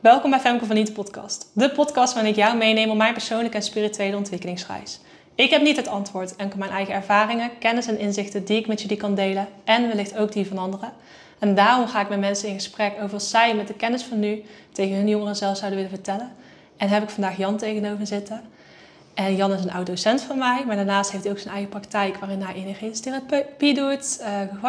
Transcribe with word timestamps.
Welkom 0.00 0.30
bij 0.30 0.40
Femke 0.40 0.66
van 0.66 0.76
Niet 0.76 0.92
podcast. 0.92 1.50
De 1.52 1.70
podcast 1.70 2.14
waarin 2.14 2.32
ik 2.32 2.38
jou 2.38 2.56
meeneem 2.56 2.90
op 2.90 2.96
mijn 2.96 3.12
persoonlijke 3.12 3.56
en 3.56 3.62
spirituele 3.62 4.16
ontwikkelingsreis. 4.16 5.00
Ik 5.34 5.50
heb 5.50 5.62
niet 5.62 5.76
het 5.76 5.88
antwoord, 5.88 6.36
enkel 6.36 6.58
mijn 6.58 6.70
eigen 6.70 6.94
ervaringen, 6.94 7.50
kennis 7.58 7.86
en 7.86 7.98
inzichten 7.98 8.44
die 8.44 8.58
ik 8.58 8.66
met 8.66 8.80
jullie 8.80 8.96
kan 8.96 9.14
delen 9.14 9.48
en 9.64 9.86
wellicht 9.86 10.16
ook 10.16 10.32
die 10.32 10.46
van 10.46 10.58
anderen. 10.58 10.92
En 11.38 11.54
daarom 11.54 11.86
ga 11.86 12.00
ik 12.00 12.08
met 12.08 12.20
mensen 12.20 12.48
in 12.48 12.54
gesprek 12.54 12.92
over 12.96 13.10
wat 13.10 13.22
zij 13.22 13.54
met 13.54 13.66
de 13.66 13.74
kennis 13.74 14.02
van 14.02 14.18
nu 14.18 14.42
tegen 14.72 14.96
hun 14.96 15.08
jongeren 15.08 15.36
zelf 15.36 15.56
zouden 15.56 15.78
willen 15.78 15.94
vertellen. 15.94 16.32
En 16.76 16.88
heb 16.88 17.02
ik 17.02 17.10
vandaag 17.10 17.36
Jan 17.36 17.56
tegenover 17.56 18.06
zitten. 18.06 18.42
En 19.14 19.36
Jan 19.36 19.52
is 19.52 19.64
een 19.64 19.72
oud 19.72 19.86
docent 19.86 20.22
van 20.22 20.38
mij, 20.38 20.64
maar 20.66 20.76
daarnaast 20.76 21.10
heeft 21.10 21.24
hij 21.24 21.32
ook 21.32 21.38
zijn 21.38 21.52
eigen 21.54 21.70
praktijk 21.70 22.16
waarin 22.16 22.42
hij 22.42 22.54
energetische 22.54 23.02
therapie 23.02 23.74
doet, 23.74 24.20
uh, 24.20 24.62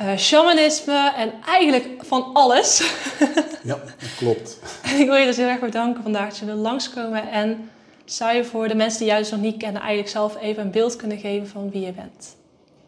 uh, 0.00 0.16
shamanisme 0.16 1.12
en 1.16 1.32
eigenlijk 1.46 1.86
van 1.98 2.30
alles. 2.32 2.78
ja, 3.62 3.78
dat 3.98 4.14
klopt. 4.18 4.58
Ik 4.98 5.06
wil 5.06 5.14
je 5.14 5.26
dus 5.26 5.36
heel 5.36 5.48
erg 5.48 5.60
bedanken 5.60 6.02
vandaag 6.02 6.28
dat 6.28 6.38
je 6.38 6.44
wil 6.44 6.56
langskomen. 6.56 7.30
En 7.30 7.70
zou 8.04 8.34
je 8.34 8.44
voor 8.44 8.68
de 8.68 8.74
mensen 8.74 8.98
die 8.98 9.08
jou 9.08 9.20
dus 9.20 9.30
nog 9.30 9.40
niet 9.40 9.56
kennen 9.56 9.80
eigenlijk 9.80 10.10
zelf 10.10 10.36
even 10.40 10.62
een 10.62 10.70
beeld 10.70 10.96
kunnen 10.96 11.18
geven 11.18 11.48
van 11.48 11.70
wie 11.70 11.86
je 11.86 11.92
bent? 11.92 12.36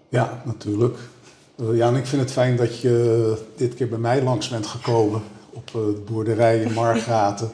Ja, 0.08 0.42
natuurlijk. 0.44 0.98
Uh, 1.60 1.76
ja, 1.76 1.88
en 1.88 1.96
ik 1.96 2.06
vind 2.06 2.22
het 2.22 2.32
fijn 2.32 2.56
dat 2.56 2.80
je 2.80 3.36
dit 3.56 3.74
keer 3.74 3.88
bij 3.88 3.98
mij 3.98 4.22
langs 4.22 4.48
bent 4.48 4.66
gekomen 4.66 5.22
op 5.50 5.68
uh, 5.68 5.72
de 5.72 6.02
boerderij 6.06 6.60
in 6.60 6.72
Margaten. 6.82 7.50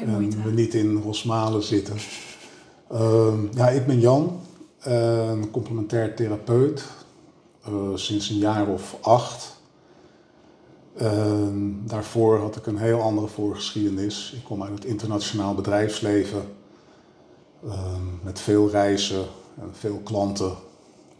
en 0.00 0.42
we 0.42 0.50
niet 0.50 0.74
in 0.74 0.96
Rosmalen 0.96 1.62
zitten. 1.62 1.96
Uh, 2.92 3.32
ja, 3.54 3.68
ik 3.68 3.86
ben 3.86 4.00
Jan, 4.00 4.40
een 4.82 5.50
complementair 5.50 6.14
therapeut, 6.14 6.84
sinds 7.94 8.30
een 8.30 8.38
jaar 8.38 8.68
of 8.68 8.96
acht. 9.00 9.60
Uh, 11.00 11.48
daarvoor 11.84 12.38
had 12.38 12.56
ik 12.56 12.66
een 12.66 12.78
heel 12.78 13.00
andere 13.00 13.26
voorgeschiedenis. 13.26 14.32
Ik 14.36 14.44
kom 14.44 14.62
uit 14.62 14.72
het 14.72 14.84
internationaal 14.84 15.54
bedrijfsleven. 15.54 16.42
Uh, 17.64 17.96
met 18.22 18.40
veel 18.40 18.70
reizen 18.70 19.24
en 19.60 19.70
veel 19.72 20.00
klanten. 20.04 20.54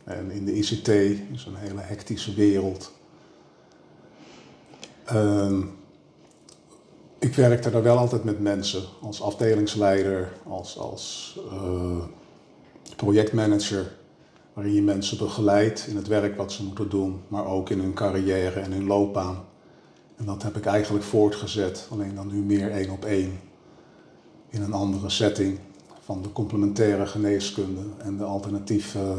En 0.05 0.31
in 0.31 0.45
de 0.45 0.55
ICT 0.55 0.89
is 1.33 1.45
een 1.47 1.55
hele 1.55 1.81
hectische 1.81 2.35
wereld. 2.35 2.93
Ehm, 5.05 5.63
ik 7.19 7.35
werkte 7.35 7.71
daar 7.71 7.83
wel 7.83 7.99
altijd 7.99 8.25
met 8.25 8.41
mensen. 8.41 8.83
Als 9.01 9.23
afdelingsleider, 9.23 10.33
als, 10.49 10.79
als 10.79 11.39
eh, 11.51 12.05
projectmanager 12.97 13.93
waarin 14.53 14.75
je 14.75 14.83
mensen 14.83 15.19
begeleidt 15.19 15.87
in 15.87 15.97
het 15.97 16.07
werk 16.07 16.37
wat 16.37 16.53
ze 16.53 16.65
moeten 16.65 16.89
doen, 16.89 17.21
maar 17.29 17.47
ook 17.47 17.71
in 17.71 17.81
hun 17.81 17.95
carrière 17.95 18.61
en 18.61 18.73
hun 18.73 18.87
loopbaan. 18.87 19.45
En 20.17 20.25
dat 20.25 20.43
heb 20.43 20.57
ik 20.57 20.67
eigenlijk 20.67 21.05
voortgezet, 21.05 21.87
alleen 21.91 22.15
dan 22.15 22.27
nu 22.27 22.43
meer 22.43 22.71
één 22.71 22.91
op 22.91 23.05
één 23.05 23.41
in 24.49 24.63
een 24.63 24.73
andere 24.73 25.11
setting 25.11 25.59
van 26.05 26.23
de 26.23 26.33
complementaire 26.33 27.07
geneeskunde 27.07 27.81
en 27.99 28.17
de 28.17 28.25
alternatieve 28.25 29.15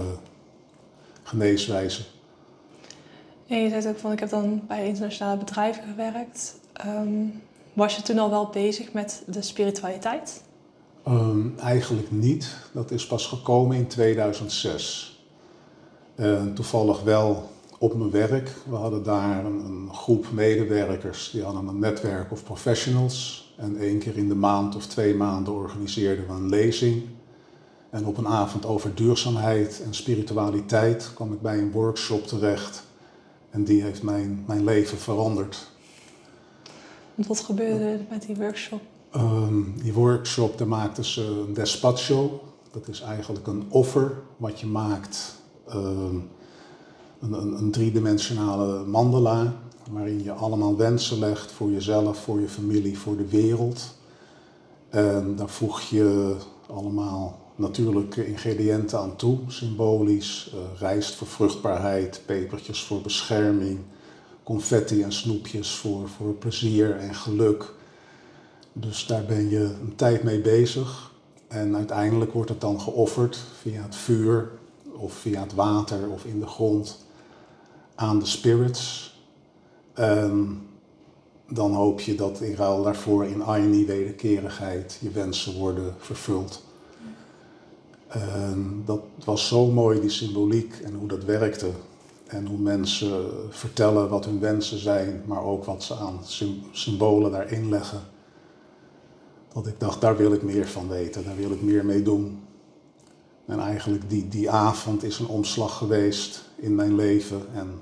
geneeswijze. 1.24 2.04
En 3.48 3.58
je 3.58 3.70
zei 3.70 3.88
ook 3.88 4.00
van 4.00 4.12
ik 4.12 4.20
heb 4.20 4.30
dan 4.30 4.62
bij 4.68 4.88
internationale 4.88 5.38
bedrijven 5.38 5.84
gewerkt. 5.84 6.60
Um, 6.86 7.42
was 7.74 7.96
je 7.96 8.02
toen 8.02 8.20
al 8.20 8.30
wel 8.30 8.50
bezig 8.50 8.94
met 8.94 9.24
de 9.28 9.42
spiritualiteit? 9.42 10.44
Um, 11.08 11.54
eigenlijk 11.60 12.12
niet. 12.12 12.56
Dat 12.72 12.92
is 12.92 13.08
pas 13.08 13.26
gekomen 13.28 13.78
in 13.78 13.88
2006. 13.88 15.13
Uh, 16.16 16.42
toevallig 16.54 17.02
wel 17.02 17.50
op 17.78 17.94
mijn 17.96 18.12
werk. 18.12 18.52
We 18.70 18.76
hadden 18.76 19.04
daar 19.04 19.46
een, 19.46 19.66
een, 19.66 19.90
groep 19.94 20.32
medewerkers, 20.32 21.30
die 21.32 21.44
hadden 21.44 21.68
een 21.68 21.80
netwerk 21.80 22.32
of 22.32 22.44
professionals. 22.44 23.48
En 23.58 23.78
één 23.78 24.00
keer 24.00 24.18
in 24.18 24.28
de 24.28 24.36
maand 24.36 24.76
of 24.76 24.88
twee 24.88 25.16
maanden 25.16 25.54
organiseerden 25.54 26.28
we 26.28 26.34
een 26.34 26.50
lezing. 26.50 27.04
En 27.90 28.06
op 28.06 28.18
een 28.18 28.28
avond 28.28 28.66
over 28.66 28.96
duurzaamheid 28.96 29.82
en 29.86 29.94
spiritualiteit 29.94 31.12
kwam 31.14 31.34
ik 31.34 31.42
bij 31.42 31.58
een 31.58 31.72
workshop 31.72 32.28
terecht. 32.28 32.84
En 33.50 33.64
die 33.64 33.82
heeft 33.82 34.04
mijn, 34.04 34.44
mijn 34.48 34.64
leven 34.64 34.98
veranderd. 34.98 35.72
wat 37.16 37.40
gebeurde 37.40 38.00
met 38.10 38.22
die 38.22 38.36
workshop? 38.36 38.82
Um, 39.16 39.74
die 39.82 39.94
workshop, 39.94 40.58
daar 40.58 40.68
maakten 40.68 41.06
ze 41.06 41.22
een 41.22 41.54
despacho. 41.54 42.44
Dat 42.72 42.88
is 42.88 43.02
eigenlijk 43.02 43.48
een 43.48 43.66
offer 43.70 44.22
wat 44.38 44.60
je 44.60 44.66
maakt 44.66 45.42
Ehm, 45.43 45.43
een, 45.66 46.30
een, 47.22 47.34
een, 47.34 47.72
driedimensionale 47.72 48.86
mandala 48.86 49.54
waarin 49.92 50.24
je 50.24 50.32
allemaal 50.32 50.78
wensen 50.78 51.20
legt 51.20 51.52
voor 51.52 51.72
jezelf, 51.72 52.18
voor 52.18 52.40
je 52.40 52.50
familie, 52.50 52.98
voor 52.98 53.18
de 53.18 53.28
wereld. 53.28 53.96
En 54.90 55.36
daar 55.36 55.50
voeg 55.50 55.82
je 55.82 56.36
allemaal 56.68 57.40
natuurlijke 57.56 58.28
ingrediënten 58.28 59.00
aan 59.00 59.16
toe, 59.16 59.40
symbolisch. 59.48 60.52
Uh, 60.54 60.80
rijst 60.80 61.16
voor 61.16 61.28
vruchtbaarheid, 61.28 62.22
pepertjes 62.26 62.84
voor 62.84 63.02
bescherming, 63.02 63.80
confetti 64.44 65.04
en 65.04 65.14
snoepjes 65.14 65.76
voor, 65.76 66.10
voor 66.10 66.34
plezier 66.34 66.98
en 66.98 67.16
geluk. 67.16 67.74
Dus 68.74 69.06
daar 69.06 69.26
ben 69.26 69.50
je 69.50 69.60
een 69.60 69.96
tijd 69.96 70.24
mee 70.24 70.42
bezig. 70.42 71.12
En 71.48 71.76
uiteindelijk 71.76 72.34
wordt 72.34 72.50
het 72.50 72.62
dan 72.62 72.82
geofferd 72.82 73.38
via 73.62 73.82
het 73.82 73.96
vuur 73.96 74.52
of 74.96 75.14
via 75.14 75.42
het 75.42 75.54
water 75.54 76.10
of 76.10 76.26
in 76.26 76.40
de 76.40 76.48
grond 76.48 77.06
aan 77.96 78.20
de 78.20 78.26
spirits. 78.26 79.12
Um, 80.00 80.68
dan 81.50 81.74
hoop 81.74 82.00
je 82.00 82.16
dat 82.16 82.42
in 82.42 82.56
ruil 82.56 82.84
daarvoor 82.84 83.26
in 83.26 83.44
Aini 83.44 83.86
wederkerigheid 83.86 84.98
je 85.02 85.10
wensen 85.10 85.58
worden 85.58 85.96
vervuld. 85.98 86.64
Um, 88.16 88.84
dat 88.86 89.02
was 89.26 89.48
zo 89.48 89.66
mooi, 89.66 90.00
die 90.00 90.10
symboliek 90.10 90.74
en 90.84 90.94
hoe 90.94 91.08
dat 91.08 91.24
werkte. 91.24 91.70
En 92.28 92.46
hoe 92.48 92.58
mensen 92.58 93.30
vertellen 93.50 94.10
wat 94.10 94.26
hun 94.26 94.40
wensen 94.40 94.80
zijn, 94.80 95.24
maar 95.26 95.44
ook 95.44 95.66
wat 95.66 95.84
ze 95.84 95.96
aan 95.96 96.20
symbolen 96.72 97.32
daarin 97.32 97.70
leggen. 97.70 98.02
Dat 99.54 99.68
ik 99.68 99.80
dacht, 99.80 100.02
daar 100.02 100.18
wil 100.18 100.34
ik 100.34 100.42
meer 100.42 100.68
van 100.68 100.88
weten, 100.88 101.24
daar 101.24 101.36
wil 101.36 101.52
ik 101.52 101.62
meer 101.62 101.86
mee 101.86 102.02
doen. 102.02 102.40
En 103.46 103.60
eigenlijk 103.60 104.10
die, 104.10 104.28
die 104.28 104.50
avond 104.50 105.04
is 105.04 105.20
een 105.20 105.28
omslag 105.28 105.78
geweest 105.78 106.50
in 106.56 106.76
mijn 106.76 106.96
leven 106.96 107.42
en 107.54 107.82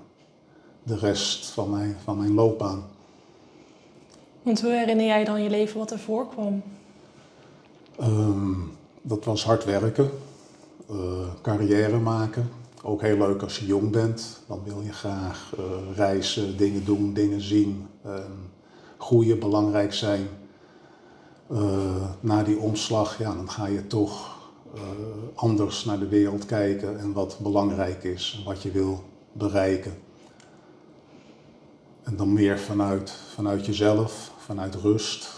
de 0.83 0.97
rest 0.97 1.45
van 1.45 1.69
mijn, 1.69 1.95
van 2.03 2.17
mijn 2.17 2.33
loopbaan. 2.33 2.83
Want 4.43 4.61
hoe 4.61 4.71
herinner 4.71 5.05
jij 5.05 5.23
dan 5.23 5.43
je 5.43 5.49
leven 5.49 5.77
wat 5.77 5.91
er 5.91 5.99
voorkwam? 5.99 6.61
Um, 8.01 8.71
dat 9.01 9.25
was 9.25 9.45
hard 9.45 9.65
werken, 9.65 10.09
uh, 10.91 10.97
carrière 11.41 11.97
maken. 11.97 12.49
Ook 12.83 13.01
heel 13.01 13.17
leuk 13.17 13.41
als 13.41 13.59
je 13.59 13.65
jong 13.65 13.91
bent. 13.91 14.41
Dan 14.47 14.61
wil 14.63 14.81
je 14.81 14.93
graag 14.93 15.53
uh, 15.59 15.95
reizen, 15.95 16.57
dingen 16.57 16.85
doen, 16.85 17.13
dingen 17.13 17.41
zien, 17.41 17.87
uh, 18.05 18.13
groeien, 18.97 19.39
belangrijk 19.39 19.93
zijn. 19.93 20.27
Eh, 21.51 22.09
na 22.19 22.43
die 22.43 22.59
omslag, 22.59 23.17
ja, 23.17 23.35
dan 23.35 23.49
ga 23.49 23.67
je 23.67 23.87
toch 23.87 24.37
anders 25.35 25.85
naar 25.85 25.99
de 25.99 26.07
wereld 26.07 26.45
kijken 26.45 26.99
en 26.99 27.13
wat 27.13 27.37
belangrijk 27.39 28.03
is 28.03 28.41
wat 28.45 28.61
je 28.61 28.71
wil 28.71 29.03
bereiken. 29.31 29.93
En 32.03 32.15
dan 32.15 32.33
meer 32.33 32.59
vanuit, 32.59 33.11
vanuit 33.11 33.65
jezelf, 33.65 34.31
vanuit 34.37 34.75
rust, 34.75 35.29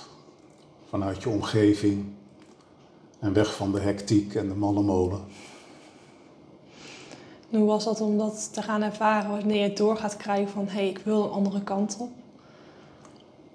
vanuit 0.89 1.23
je 1.23 1.29
omgeving 1.29 2.05
en 3.19 3.33
weg 3.33 3.55
van 3.55 3.71
de 3.71 3.79
hectiek 3.79 4.35
en 4.35 4.47
de 4.47 4.55
malle 4.55 4.81
molen. 4.81 5.21
Hoe 7.49 7.65
was 7.65 7.83
dat 7.83 8.01
om 8.01 8.17
dat 8.17 8.53
te 8.53 8.61
gaan 8.61 8.81
ervaren 8.81 9.29
wanneer 9.29 9.55
je 9.55 9.67
het 9.67 9.77
door 9.77 9.97
gaat 9.97 10.17
krijgen 10.17 10.51
van 10.51 10.65
hé, 10.65 10.71
hey, 10.71 10.89
ik 10.89 10.97
wil 10.97 11.23
een 11.23 11.29
andere 11.29 11.61
kant 11.61 11.97
op? 11.99 12.09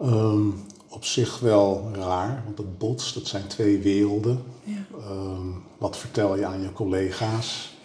Um, 0.09 0.65
op 0.88 1.05
zich 1.05 1.40
wel 1.40 1.90
raar, 1.93 2.43
want 2.44 2.58
het 2.58 2.79
botst, 2.79 3.14
dat 3.14 3.26
zijn 3.26 3.46
twee 3.46 3.79
werelden. 3.79 4.43
Ja. 4.64 4.87
Uh, 4.99 5.38
wat 5.79 5.96
vertel 5.96 6.37
je 6.37 6.46
aan 6.46 6.61
je 6.61 6.73
collega's? 6.73 7.76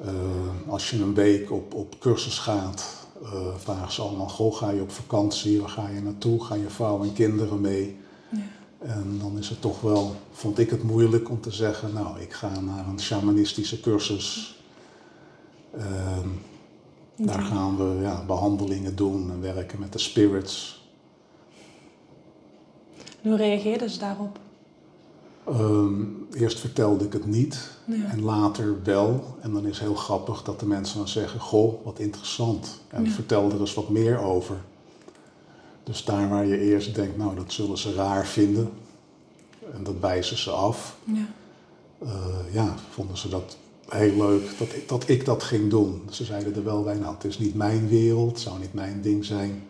Uh, 0.00 0.08
als 0.68 0.90
je 0.90 1.02
een 1.02 1.14
week 1.14 1.50
op, 1.50 1.74
op 1.74 1.98
cursus 1.98 2.38
gaat, 2.38 3.06
uh, 3.22 3.30
vragen 3.56 3.92
ze 3.92 4.02
allemaal, 4.02 4.28
goh, 4.28 4.54
ga 4.54 4.70
je 4.70 4.80
op 4.80 4.90
vakantie, 4.90 5.60
waar 5.60 5.68
ga 5.68 5.88
je 5.88 6.00
naartoe? 6.00 6.44
Gaan 6.44 6.60
je 6.60 6.70
vrouw 6.70 7.02
en 7.02 7.12
kinderen 7.12 7.60
mee? 7.60 7.96
Ja. 8.30 8.38
En 8.78 9.18
dan 9.20 9.38
is 9.38 9.48
het 9.48 9.60
toch 9.60 9.80
wel, 9.80 10.14
vond 10.32 10.58
ik 10.58 10.70
het 10.70 10.82
moeilijk 10.82 11.30
om 11.30 11.40
te 11.40 11.50
zeggen, 11.50 11.92
nou, 11.92 12.20
ik 12.20 12.32
ga 12.32 12.60
naar 12.60 12.86
een 12.86 13.00
shamanistische 13.00 13.80
cursus. 13.80 14.60
Ehm, 15.78 16.28
daar 17.16 17.42
gaan 17.42 17.76
we 17.76 18.02
ja, 18.02 18.24
behandelingen 18.24 18.96
doen 18.96 19.30
en 19.30 19.40
werken 19.40 19.78
met 19.78 19.92
de 19.92 19.98
spirits. 19.98 20.85
Hoe 23.26 23.36
reageerden 23.36 23.90
ze 23.90 23.98
daarop? 23.98 24.38
Um, 25.48 26.26
eerst 26.32 26.58
vertelde 26.58 27.04
ik 27.04 27.12
het 27.12 27.26
niet 27.26 27.70
ja. 27.84 28.10
en 28.10 28.22
later 28.22 28.82
wel. 28.84 29.36
En 29.40 29.52
dan 29.52 29.66
is 29.66 29.78
heel 29.78 29.94
grappig 29.94 30.42
dat 30.42 30.60
de 30.60 30.66
mensen 30.66 30.98
dan 30.98 31.08
zeggen: 31.08 31.40
Goh, 31.40 31.84
wat 31.84 31.98
interessant. 31.98 32.80
En 32.88 33.04
ja. 33.04 33.10
vertel 33.10 33.50
er 33.50 33.60
eens 33.60 33.74
wat 33.74 33.88
meer 33.88 34.18
over. 34.18 34.56
Dus 35.82 36.04
daar 36.04 36.28
waar 36.28 36.46
je 36.46 36.60
eerst 36.60 36.94
denkt, 36.94 37.16
nou 37.16 37.34
dat 37.34 37.52
zullen 37.52 37.78
ze 37.78 37.94
raar 37.94 38.26
vinden 38.26 38.70
en 39.74 39.84
dat 39.84 40.00
wijzen 40.00 40.38
ze 40.38 40.50
af, 40.50 40.96
Ja. 41.04 41.26
eh, 41.98 42.52
ja, 42.52 42.74
vonden 42.90 43.16
ze 43.16 43.28
dat 43.28 43.56
heel 43.88 44.16
leuk 44.16 44.58
dat 44.58 44.68
ik, 44.68 44.88
dat 44.88 45.08
ik 45.08 45.24
dat 45.24 45.42
ging 45.42 45.70
doen. 45.70 46.02
Ze 46.10 46.24
zeiden 46.24 46.54
er 46.54 46.64
wel 46.64 46.82
bij, 46.82 46.94
nou 46.94 47.14
het 47.14 47.24
is 47.24 47.38
niet 47.38 47.54
mijn 47.54 47.88
wereld, 47.88 48.30
het 48.30 48.40
zou 48.40 48.58
niet 48.58 48.74
mijn 48.74 49.00
ding 49.00 49.24
zijn. 49.24 49.62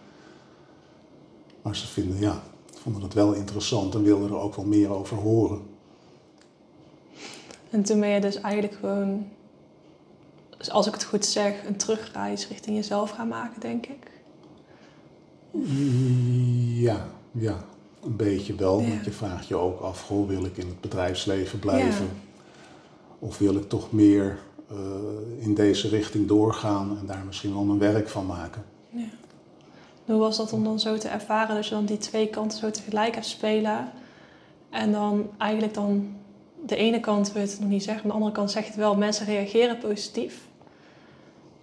Maar 1.63 1.77
ze 1.77 1.87
vinden, 1.87 2.21
ja, 2.21 2.43
vonden 2.93 3.05
het 3.05 3.15
wel 3.15 3.33
interessant 3.33 3.95
en 3.95 4.03
wilden 4.03 4.29
er 4.29 4.39
ook 4.39 4.55
wel 4.55 4.65
meer 4.65 4.91
over 4.91 5.17
horen. 5.17 5.61
En 7.71 7.83
toen 7.83 8.01
ben 8.01 8.09
je 8.09 8.21
dus 8.21 8.41
eigenlijk 8.41 8.75
gewoon, 8.81 9.27
als 10.69 10.87
ik 10.87 10.93
het 10.93 11.05
goed 11.05 11.25
zeg, 11.25 11.67
een 11.67 11.77
terugreis 11.77 12.49
richting 12.49 12.77
jezelf 12.77 13.11
gaan 13.11 13.29
maken, 13.29 13.61
denk 13.61 13.87
ik. 13.87 14.11
Ja, 16.75 17.09
ja, 17.33 17.65
een 18.03 18.17
beetje 18.17 18.55
wel. 18.55 18.81
Ja. 18.81 18.89
Want 18.89 19.05
je 19.05 19.11
vraagt 19.11 19.47
je 19.47 19.57
ook 19.57 19.81
af, 19.81 20.03
goh, 20.03 20.29
wil 20.29 20.45
ik 20.45 20.57
in 20.57 20.67
het 20.67 20.81
bedrijfsleven 20.81 21.59
blijven? 21.59 22.05
Ja. 22.05 22.11
Of 23.19 23.39
wil 23.39 23.55
ik 23.55 23.69
toch 23.69 23.93
meer 23.93 24.39
eh, 24.69 24.77
in 25.39 25.55
deze 25.55 25.89
richting 25.89 26.29
doorgaan 26.29 26.99
en 26.99 27.07
daar 27.07 27.25
misschien 27.27 27.53
wel 27.53 27.65
mijn 27.65 27.79
werk 27.79 28.09
van 28.09 28.27
maken? 28.27 28.65
Ja. 28.91 29.09
Hoe 30.07 30.19
was 30.19 30.37
dat 30.37 30.53
om 30.53 30.65
dan 30.65 30.81
zo 30.81 30.99
te 30.99 31.09
ervaren 31.09 31.55
dat 31.55 31.67
je 31.67 31.75
dan 31.75 31.85
die 31.85 31.99
twee 31.99 32.29
kanten 32.29 32.59
zo 32.59 32.71
tegelijk 32.71 33.15
hebt 33.15 33.27
spelen? 33.27 33.91
En 34.71 34.93
dan 34.93 35.31
eigenlijk 35.39 35.75
dan 35.75 36.15
de 36.67 36.77
ene 36.77 37.01
kant 37.01 37.33
wil 37.33 37.43
je 37.43 37.49
het 37.49 37.61
nog 37.61 37.69
niet 37.69 37.83
zeggen, 37.83 38.03
maar 38.03 38.17
de 38.17 38.23
andere 38.23 38.39
kant 38.39 38.51
zeg 38.51 38.63
je 38.63 38.69
het 38.69 38.79
wel, 38.79 38.97
mensen 38.97 39.27
reageren 39.27 39.79
positief. 39.79 40.47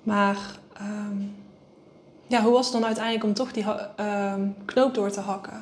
Maar 0.04 0.60
ehm, 0.74 1.18
ja, 2.28 2.44
hoe 2.44 2.52
was 2.52 2.66
het 2.66 2.74
dan 2.74 2.86
uiteindelijk 2.86 3.26
om 3.26 3.34
toch 3.34 3.52
die 3.52 3.66
ehm, 3.96 4.48
knoop 4.66 4.94
door 4.94 5.12
te 5.12 5.20
hakken? 5.20 5.62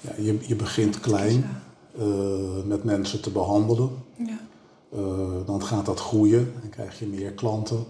Ja, 0.00 0.10
je, 0.16 0.38
je 0.46 0.56
begint 0.56 1.00
klein 1.00 1.44
eh, 1.98 2.62
met 2.64 2.84
mensen 2.84 3.22
te 3.22 3.30
behandelen. 3.30 3.90
Ja. 4.16 4.38
Eh, 4.92 5.46
dan 5.46 5.62
gaat 5.62 5.86
dat 5.86 6.00
groeien 6.00 6.52
en 6.62 6.70
krijg 6.70 6.98
je 6.98 7.06
meer 7.06 7.32
klanten. 7.32 7.84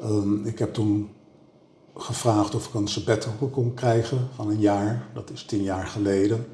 Ehm, 0.00 0.46
ik 0.46 0.58
heb 0.58 0.74
toen 0.74 1.10
gevraagd 1.96 2.54
of 2.54 2.66
ik 2.66 2.74
een 2.74 2.88
sabbatical 2.88 3.48
kon 3.48 3.74
krijgen 3.74 4.28
van 4.34 4.50
een 4.50 4.60
jaar. 4.60 5.06
Dat 5.14 5.30
is 5.30 5.44
tien 5.44 5.62
jaar 5.62 5.86
geleden. 5.86 6.46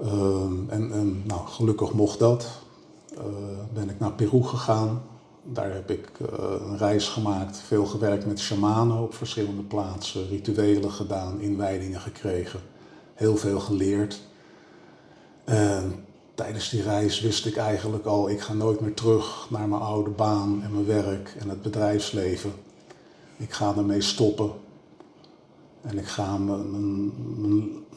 Ehm, 0.00 0.68
en, 0.68 0.92
en 0.92 1.22
nou, 1.26 1.46
gelukkig 1.46 1.92
mocht 1.92 2.18
dat. 2.18 2.48
Eh, 3.16 3.24
ben 3.72 3.90
ik 3.90 3.98
naar 3.98 4.12
Peru 4.12 4.42
gegaan. 4.42 5.02
Daar 5.42 5.72
heb 5.72 5.90
ik 5.90 6.10
eh, 6.20 6.54
een 6.60 6.78
reis 6.78 7.08
gemaakt, 7.08 7.56
veel 7.56 7.86
gewerkt 7.86 8.26
met 8.26 8.40
shamanen 8.40 9.02
op 9.02 9.14
verschillende 9.14 9.62
plaatsen, 9.62 10.28
rituelen 10.28 10.90
gedaan, 10.90 11.40
inwijdingen 11.40 12.00
gekregen, 12.00 12.60
heel 13.14 13.36
veel 13.36 13.60
geleerd. 13.60 14.20
En 15.44 16.04
tijdens 16.34 16.70
die 16.70 16.82
reis 16.82 17.20
wist 17.20 17.46
ik 17.46 17.56
eigenlijk 17.56 18.06
al, 18.06 18.30
ik 18.30 18.40
ga 18.40 18.52
nooit 18.52 18.80
meer 18.80 18.94
terug 18.94 19.46
naar 19.50 19.68
mijn 19.68 19.82
oude 19.82 20.10
baan 20.10 20.62
en 20.62 20.72
mijn 20.72 20.86
werk 20.86 21.34
en 21.38 21.48
het 21.48 21.62
bedrijfsleven. 21.62 22.52
Ik 23.38 23.52
ga 23.52 23.76
ermee 23.76 24.00
stoppen. 24.00 24.50
En 25.82 25.98
ik 25.98 26.06
ga 26.06 26.38
mijn, 26.38 26.70
mijn, 26.70 27.12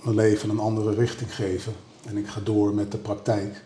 mijn, 0.04 0.16
leven 0.16 0.50
een 0.50 0.60
andere 0.60 0.94
richting 0.94 1.36
geven. 1.36 1.74
En 2.08 2.18
ik 2.18 2.28
ga 2.28 2.40
door 2.40 2.74
met 2.74 2.92
de 2.92 2.98
praktijk. 2.98 3.64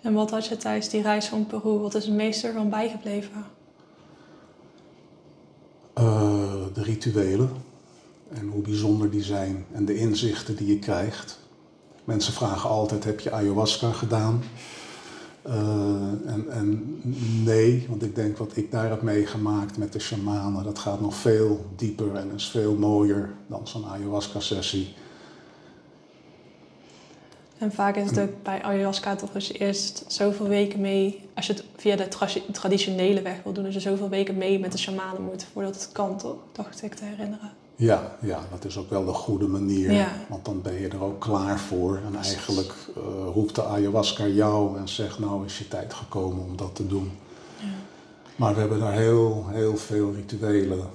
En 0.00 0.12
wat 0.12 0.30
had 0.30 0.46
je 0.46 0.56
tijdens 0.56 0.88
die 0.88 1.02
reis 1.02 1.26
van 1.26 1.46
Peru, 1.46 1.78
wat 1.78 1.94
is 1.94 2.04
het 2.04 2.14
meest 2.14 2.44
ervan 2.44 2.70
bijgebleven? 2.70 3.46
Eh, 5.92 6.52
de 6.74 6.82
rituelen 6.82 7.50
en 8.28 8.48
hoe 8.48 8.62
bijzonder 8.62 9.10
die 9.10 9.22
zijn 9.22 9.66
en 9.72 9.84
de 9.84 9.96
inzichten 9.96 10.56
die 10.56 10.66
je 10.66 10.78
krijgt. 10.78 11.38
Mensen 12.04 12.32
vragen 12.32 12.70
altijd, 12.70 13.04
heb 13.04 13.20
je 13.20 13.32
ayahuasca 13.32 13.92
gedaan? 13.92 14.42
Eh, 15.42 15.52
en, 16.26 16.46
en 16.50 17.00
nee, 17.44 17.86
want 17.88 18.02
ik 18.02 18.14
denk 18.14 18.36
wat 18.36 18.56
ik 18.56 18.70
daar 18.70 18.90
heb 18.90 19.02
meegemaakt 19.02 19.78
met 19.78 19.92
de 19.92 19.98
shamanen, 19.98 20.64
dat 20.64 20.78
gaat 20.78 21.00
nog 21.00 21.14
veel 21.14 21.66
dieper 21.76 22.14
en 22.14 22.30
is 22.34 22.48
veel 22.48 22.74
mooier 22.74 23.30
dan 23.46 23.68
zo'n 23.68 23.86
ayahuasca-sessie. 23.86 24.94
En 27.58 27.72
vaak 27.72 27.96
is 27.96 28.10
het 28.10 28.20
ook 28.20 28.42
bij 28.42 28.62
ayahuasca 28.62 29.16
toch 29.16 29.34
als 29.34 29.48
je 29.48 29.54
eerst 29.54 30.04
zoveel 30.06 30.48
weken 30.48 30.80
mee, 30.80 31.28
als 31.34 31.46
je 31.46 31.52
het 31.52 31.64
via 31.76 31.96
de 31.96 32.08
tra- 32.08 32.40
traditionele 32.52 33.22
weg 33.22 33.42
wil 33.42 33.52
doen, 33.52 33.64
dat 33.64 33.72
je 33.72 33.80
zoveel 33.80 34.08
weken 34.08 34.36
mee 34.36 34.58
met 34.58 34.72
de 34.72 34.78
shamanen 34.78 35.22
moet 35.22 35.46
voordat 35.52 35.74
het 35.74 35.92
kan, 35.92 36.18
toch? 36.18 36.36
Dacht 36.52 36.82
ik 36.82 36.94
te 36.94 37.04
herinneren. 37.04 37.52
Ja, 37.78 38.16
ja, 38.20 38.40
dat 38.50 38.64
is 38.64 38.78
ook 38.78 38.90
wel 38.90 39.04
de 39.04 39.12
goede 39.12 39.46
manier. 39.46 39.92
Ja. 39.92 40.12
Want 40.28 40.44
dan 40.44 40.62
ben 40.62 40.80
je 40.80 40.88
er 40.88 41.02
ook 41.02 41.20
klaar 41.20 41.58
voor. 41.58 42.00
En 42.06 42.16
eigenlijk 42.16 42.72
eh, 42.96 43.02
roept 43.34 43.54
de 43.54 43.64
ayahuasca 43.64 44.26
jou 44.26 44.78
en 44.78 44.88
zegt 44.88 45.18
nou 45.18 45.44
is 45.44 45.58
je 45.58 45.68
tijd 45.68 45.94
gekomen 45.94 46.44
om 46.44 46.56
dat 46.56 46.74
te 46.74 46.86
doen. 46.86 47.10
Maar 48.36 48.54
we 48.54 48.60
hebben 48.60 48.80
daar 48.80 48.92
heel, 48.92 49.44
heel 49.48 49.76
veel 49.76 50.12
rituelen 50.12 50.90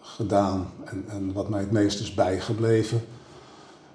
gedaan. 0.00 0.70
En, 0.84 1.04
en 1.08 1.32
wat 1.32 1.48
mij 1.48 1.60
het 1.60 1.70
meest 1.70 2.00
is 2.00 2.14
bijgebleven, 2.14 3.04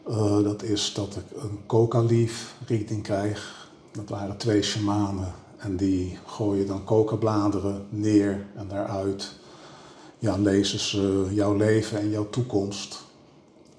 eh, 0.07 0.44
dat 0.44 0.63
is 0.63 0.94
dat 0.94 1.15
ik 1.15 1.41
een 1.41 1.59
coca-leaf 1.65 2.56
reading 2.67 3.03
krijg. 3.03 3.69
Dat 3.91 4.09
waren 4.09 4.38
twee 4.38 4.61
shamanen 4.61 5.33
en 5.57 5.75
die 5.75 6.17
gooien 6.25 6.67
dan 6.67 6.83
coca-bladeren 6.83 7.85
neer 7.89 8.45
en 8.56 8.67
daaruit 8.67 9.38
ja, 10.19 10.38
lezen 10.38 10.80
ze 10.80 11.27
jouw 11.31 11.56
leven 11.56 12.00
en 12.00 12.10
jouw 12.10 12.30
toekomst. 12.30 13.01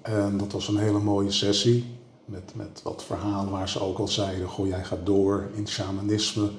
En 0.01 0.37
dat 0.37 0.51
was 0.51 0.67
een 0.67 0.77
hele 0.77 0.99
mooie 0.99 1.31
sessie 1.31 1.85
met, 2.25 2.51
met 2.55 2.81
wat 2.83 3.03
verhalen 3.03 3.51
waar 3.51 3.69
ze 3.69 3.81
ook 3.81 3.97
al 3.97 4.07
zeiden, 4.07 4.47
goh 4.47 4.67
jij 4.67 4.83
gaat 4.83 5.05
door 5.05 5.49
in 5.53 5.67
shamanisme 5.67 6.49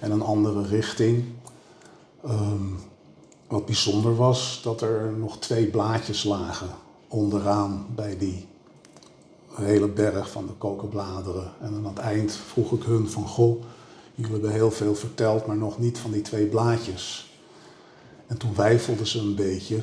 en 0.00 0.10
een 0.10 0.22
andere 0.22 0.66
richting. 0.66 1.24
Ehm, 2.24 2.66
wat 3.48 3.66
bijzonder 3.66 4.16
was, 4.16 4.60
dat 4.62 4.80
er 4.80 5.12
nog 5.12 5.38
twee 5.38 5.66
blaadjes 5.66 6.24
lagen 6.24 6.70
onderaan 7.08 7.86
bij 7.94 8.18
die 8.18 8.46
hele 9.54 9.88
berg 9.88 10.30
van 10.30 10.46
de 10.46 10.52
kokenbladeren. 10.52 11.52
En 11.60 11.74
aan 11.74 11.86
het 11.86 11.98
eind 11.98 12.32
vroeg 12.32 12.72
ik 12.72 12.82
hun 12.82 13.08
van, 13.08 13.26
goh, 13.26 13.62
jullie 14.14 14.32
hebben 14.32 14.50
heel 14.50 14.70
veel 14.70 14.94
verteld, 14.94 15.46
maar 15.46 15.56
nog 15.56 15.78
niet 15.78 15.98
van 15.98 16.10
die 16.10 16.22
twee 16.22 16.46
blaadjes. 16.46 17.31
En 18.32 18.38
toen 18.38 18.54
weifelden 18.54 19.06
ze 19.06 19.18
een 19.18 19.34
beetje. 19.34 19.82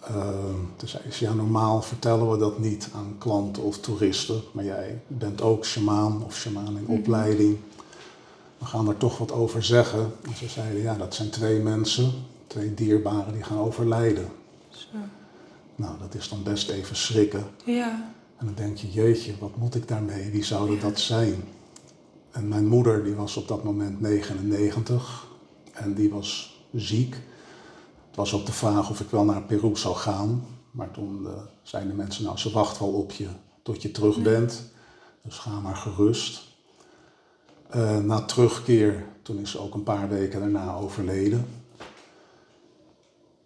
Ehm, 0.00 0.56
toen 0.76 0.88
zei 0.88 1.02
ze, 1.10 1.24
ja 1.24 1.32
normaal 1.32 1.82
vertellen 1.82 2.30
we 2.30 2.38
dat 2.38 2.58
niet 2.58 2.88
aan 2.94 3.14
klanten 3.18 3.62
of 3.62 3.78
toeristen, 3.78 4.42
maar 4.52 4.64
jij 4.64 5.00
bent 5.06 5.42
ook 5.42 5.64
shamaan 5.64 6.24
of 6.24 6.36
shamaan 6.36 6.78
in 6.78 6.86
opleiding. 6.86 7.56
We 8.58 8.64
gaan 8.64 8.88
er 8.88 8.96
toch 8.96 9.18
wat 9.18 9.32
over 9.32 9.62
zeggen. 9.62 10.12
En 10.22 10.36
ze 10.36 10.48
zeiden, 10.48 10.82
ja 10.82 10.94
dat 10.94 11.14
zijn 11.14 11.30
twee 11.30 11.60
mensen, 11.60 12.12
twee 12.46 12.74
dierbaren 12.74 13.32
die 13.32 13.42
gaan 13.42 13.58
overlijden. 13.58 14.28
Zo. 14.68 14.86
Nou, 15.76 15.98
dat 15.98 16.14
is 16.14 16.28
dan 16.28 16.42
best 16.42 16.70
even 16.70 16.96
schrikken. 16.96 17.44
Ja. 17.64 18.12
En 18.36 18.46
dan 18.46 18.54
denk 18.54 18.76
je, 18.76 18.90
jeetje, 18.90 19.32
wat 19.38 19.56
moet 19.56 19.74
ik 19.74 19.88
daarmee? 19.88 20.30
Wie 20.30 20.44
zou 20.44 20.80
dat 20.80 20.98
zijn? 20.98 21.44
En 22.30 22.48
mijn 22.48 22.66
moeder, 22.66 23.04
die 23.04 23.14
was 23.14 23.36
op 23.36 23.48
dat 23.48 23.64
moment 23.64 24.00
99 24.00 25.26
en 25.72 25.94
die 25.94 26.10
was 26.10 26.58
ziek. 26.72 27.16
Het 28.10 28.18
was 28.18 28.34
ook 28.34 28.46
de 28.46 28.52
vraag 28.52 28.90
of 28.90 29.00
ik 29.00 29.10
wel 29.10 29.24
naar 29.24 29.42
Peru 29.42 29.76
zou 29.76 29.96
gaan. 29.96 30.44
Maar 30.70 30.90
toen 30.90 31.26
eh, 31.26 31.32
zeiden 31.62 31.90
de 31.90 31.96
mensen, 31.96 32.24
nou 32.24 32.36
ze 32.38 32.50
wacht 32.50 32.78
wel 32.78 32.88
op 32.92 33.12
je 33.12 33.28
tot 33.62 33.82
je 33.82 33.90
terug 33.90 34.22
bent. 34.22 34.62
Dus 35.22 35.38
ga 35.38 35.60
maar 35.60 35.76
gerust. 35.76 36.42
Eh, 37.68 37.98
na 37.98 38.20
terugkeer, 38.20 39.04
toen 39.22 39.38
is 39.38 39.50
ze 39.50 39.58
ook 39.60 39.74
een 39.74 39.82
paar 39.82 40.08
weken 40.08 40.40
daarna 40.40 40.74
overleden. 40.74 41.46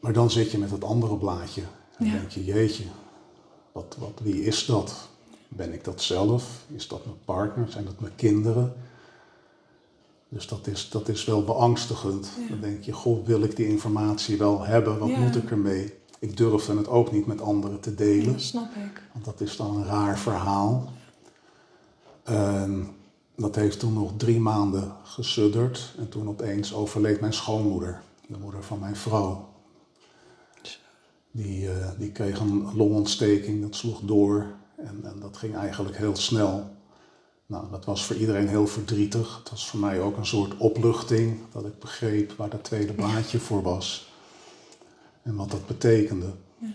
Maar 0.01 0.13
dan 0.13 0.31
zit 0.31 0.51
je 0.51 0.59
met 0.59 0.71
het 0.71 0.85
andere 0.85 1.17
blaadje. 1.17 1.63
En 1.99 2.07
Ja. 2.07 2.13
denk 2.13 2.31
je, 2.31 2.45
jeetje, 2.45 2.85
wat, 3.73 3.97
wat, 3.99 4.21
wie 4.23 4.45
is 4.45 4.67
dat? 4.67 4.95
Ben 5.49 5.73
ik 5.73 5.85
dat 5.85 6.03
zelf? 6.03 6.65
Is 6.75 6.89
dat 6.89 7.05
mijn 7.05 7.19
partner? 7.25 7.71
Zijn 7.71 7.85
dat 7.85 8.01
mijn 8.01 8.15
kinderen? 8.17 8.75
Dus 10.35 10.47
dat 10.49 10.67
is, 10.67 10.89
dat 10.91 11.09
is 11.09 11.25
wel 11.25 11.45
beangstigend. 11.45 12.29
Ja. 12.41 12.49
Dan 12.49 12.61
denk 12.61 12.83
je, 12.83 12.93
goh, 12.93 13.27
wil 13.27 13.43
ik 13.43 13.57
die 13.57 13.69
informatie 13.69 14.39
wel 14.39 14.65
hebben? 14.65 14.99
Wat 14.99 15.09
Ja. 15.09 15.19
moet 15.19 15.37
ik 15.37 15.51
ermee? 15.51 15.95
Ik 16.19 16.37
durfde 16.37 16.77
het 16.77 16.89
ook 16.89 17.13
niet 17.13 17.27
met 17.27 17.41
anderen 17.41 17.81
te 17.81 17.95
delen. 17.95 18.33
Dat 18.33 18.41
snap 18.41 18.71
ik. 18.75 19.03
Want 19.13 19.25
dat 19.25 19.41
is 19.41 19.57
dan 19.57 19.77
een 19.77 19.85
raar 19.85 20.19
verhaal. 20.19 20.89
Dat 23.37 23.55
heeft 23.55 23.79
toen 23.79 23.93
nog 23.93 24.13
drie 24.17 24.41
maanden 24.41 24.93
gesudderd. 25.03 25.95
En 25.99 26.09
toen 26.09 26.29
opeens 26.29 26.75
overleed 26.75 27.21
mijn 27.21 27.33
schoonmoeder, 27.33 28.03
de 28.27 28.39
moeder 28.39 28.63
van 28.63 28.79
mijn 28.79 28.97
vrouw. 28.97 29.49
Die, 31.31 31.71
eh, 31.71 31.89
die 31.99 32.13
kreeg 32.13 32.41
een 32.41 32.77
longontsteking, 32.77 33.63
dat 33.63 33.75
sloeg 33.75 34.01
door. 34.01 34.47
En, 34.77 35.01
en 35.03 35.21
dat 35.21 35.37
ging 35.37 35.57
eigenlijk 35.57 35.97
heel 35.97 36.17
snel. 36.17 36.71
Nou, 37.47 37.71
dat 37.71 37.85
was 37.85 38.05
voor 38.05 38.17
iedereen 38.17 38.49
heel 38.49 38.67
verdrietig. 38.67 39.39
Het 39.39 39.51
was 39.51 39.69
voor 39.69 39.81
mij 39.81 40.01
ook 40.01 40.17
een 40.17 40.27
soort 40.27 40.57
opluchting, 40.57 41.41
dat 41.53 41.65
ik 41.65 41.79
begreep 41.79 42.33
waar 42.33 42.49
dat 42.49 42.65
tweede 42.65 42.93
blaadje 42.93 43.39
voor 43.39 43.63
was. 43.63 44.13
En 45.23 45.37
wat 45.37 45.51
dat 45.51 45.67
betekende. 45.67 46.33
Ja. 46.59 46.69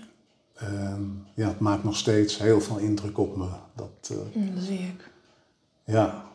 En 0.53 1.27
ja, 1.33 1.47
het 1.47 1.59
maakt 1.59 1.83
nog 1.83 1.97
steeds 1.97 2.38
heel 2.38 2.61
veel 2.61 2.77
indruk 2.77 3.17
op 3.17 3.35
me. 3.35 3.47
Dat, 3.75 4.09
uh, 4.11 4.17
dat 4.53 4.63
zie 4.63 4.79
ik. 4.79 5.11
Ja. 5.83 6.25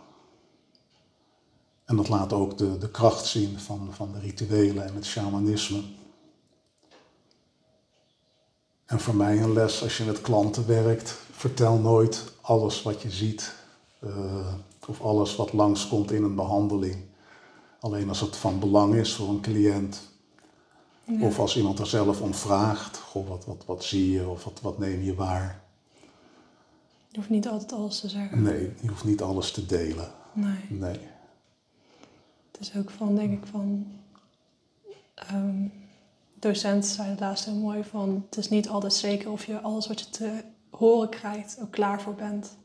En 1.85 1.97
dat 1.97 2.09
laat 2.09 2.33
ook 2.33 2.59
de, 2.59 2.79
de 2.79 2.91
kracht 2.91 3.26
zien 3.26 3.59
van, 3.59 3.88
van 3.93 4.12
de 4.12 4.19
rituelen 4.19 4.87
en 4.87 4.95
het 4.95 5.05
shamanisme. 5.05 5.83
En 8.85 9.00
voor 9.00 9.14
mij 9.14 9.43
een 9.43 9.53
les 9.53 9.83
als 9.83 9.97
je 9.97 10.05
met 10.05 10.21
klanten 10.21 10.67
werkt, 10.67 11.19
vertel 11.31 11.79
nooit 11.79 12.25
alles 12.41 12.83
wat 12.83 13.03
je 13.03 13.11
ziet 13.11 13.55
of 14.89 15.01
alles 15.01 15.37
wat 15.37 15.53
langskomt 15.53 16.13
in 16.13 16.23
een 16.23 16.35
behandeling. 16.35 16.97
Alleen 17.81 18.09
als 18.09 18.21
het 18.21 18.37
van 18.37 18.59
belang 18.59 18.95
is 18.95 19.15
voor 19.15 19.29
een 19.29 19.41
cliënt. 19.41 20.13
Of 21.21 21.39
als 21.39 21.57
iemand 21.57 21.79
er 21.79 21.87
zelf 21.87 22.21
om 22.21 22.35
vraagt, 22.35 22.97
goh, 22.97 23.29
wat, 23.29 23.45
wat, 23.45 23.65
wat 23.67 23.85
zie 23.85 24.11
je 24.11 24.29
of 24.29 24.45
wat, 24.45 24.61
wat 24.61 24.79
neem 24.79 25.03
je 25.03 25.15
waar. 25.15 25.63
Je 27.09 27.17
hoeft 27.17 27.31
niet 27.31 27.49
altijd 27.49 27.73
alles 27.73 28.01
te 28.01 28.09
zeggen. 28.09 28.43
Nee, 28.43 28.73
je 28.81 28.89
hoeft 28.89 29.05
niet 29.05 29.23
alles 29.23 29.51
te 29.51 29.67
delen. 29.67 30.13
Nee. 30.33 30.57
nee. 30.69 30.99
Het 32.51 32.61
is 32.61 32.77
ook 32.77 32.91
van, 32.91 33.15
denk 33.15 33.33
ik, 33.33 33.47
van... 33.47 33.87
Um, 35.33 35.73
docenten 36.35 36.91
zeiden 36.91 37.19
laatst 37.19 37.45
heel 37.45 37.55
mooi 37.55 37.85
van... 37.85 38.25
Het 38.29 38.39
is 38.39 38.49
niet 38.49 38.69
altijd 38.69 38.93
zeker 38.93 39.31
of 39.31 39.47
je 39.47 39.61
alles 39.61 39.87
wat 39.87 40.01
je 40.01 40.11
te 40.11 40.45
horen 40.71 41.09
krijgt 41.09 41.59
ook 41.61 41.71
klaar 41.71 42.03
voor 42.03 42.15
bent. 42.15 42.57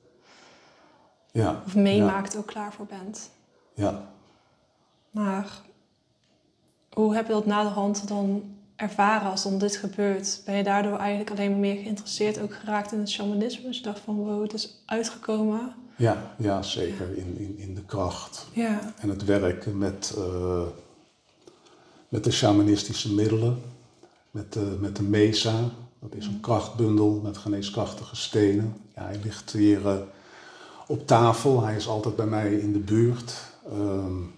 Ja. 1.32 1.64
Of 1.66 1.76
meemaakt 1.76 2.38
ook 2.38 2.48
klaar 2.48 2.74
voor 2.74 2.86
bent. 2.86 3.30
Ja. 3.74 4.12
Maar 5.12 5.62
hoe 6.94 7.16
heb 7.16 7.28
je 7.28 7.34
dat 7.34 7.46
na 7.46 7.64
de 7.64 7.70
hand 7.70 8.08
dan 8.08 8.44
ervaren 8.76 9.30
als 9.32 9.44
dan 9.44 9.58
dit 9.58 9.76
gebeurt? 9.76 10.42
Ben 10.46 10.56
je 10.56 10.64
daardoor 10.64 10.98
eigenlijk 10.98 11.32
alleen 11.32 11.50
maar 11.50 11.60
meer 11.60 11.82
geïnteresseerd, 11.82 12.40
ook 12.40 12.54
geraakt 12.54 12.92
in 12.92 13.00
het 13.00 13.10
shamanisme? 13.10 13.68
Dus 13.68 13.78
je 13.78 13.84
dacht 13.84 14.00
van 14.00 14.16
wow, 14.16 14.42
het 14.42 14.54
is 14.54 14.82
uitgekomen. 14.86 15.74
Ja, 15.96 16.34
ja 16.38 16.62
zeker. 16.62 17.18
In, 17.18 17.38
in, 17.38 17.58
in 17.58 17.76
de 17.76 17.84
kracht. 17.84 18.48
Ja. 18.54 18.94
En 19.00 19.10
het 19.10 19.26
werken 19.26 19.78
met, 19.78 20.16
uh, 20.18 20.62
met 22.10 22.24
de 22.24 22.32
shamanistische 22.32 23.14
middelen. 23.14 23.62
Met 24.32 24.54
de, 24.54 24.78
met 24.80 24.96
de 24.96 25.04
mesa. 25.04 25.54
Dat 26.00 26.16
is 26.16 26.26
een 26.26 26.40
krachtbundel 26.40 27.20
met 27.24 27.38
geneeskrachtige 27.38 28.16
stenen. 28.16 28.76
Ja, 28.96 29.04
hij 29.04 29.20
ligt 29.24 29.52
hier 29.52 29.82
uh, 29.82 29.98
op 30.90 31.08
tafel. 31.08 31.64
Hij 31.64 31.76
is 31.76 31.88
altijd 31.88 32.16
bij 32.16 32.26
mij 32.26 32.54
in 32.54 32.74
de 32.74 32.80
buurt. 32.80 33.34
Um, 33.74 34.34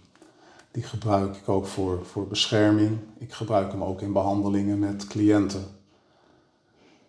die 0.71 0.83
gebruik 0.83 1.35
ik 1.35 1.49
ook 1.49 1.65
voor, 1.65 2.05
voor 2.05 2.27
bescherming. 2.27 2.97
Ik 3.17 3.33
gebruik 3.33 3.71
hem 3.71 3.83
ook 3.83 4.01
in 4.01 4.13
behandelingen 4.13 4.79
met 4.79 5.07
cliënten. 5.07 5.63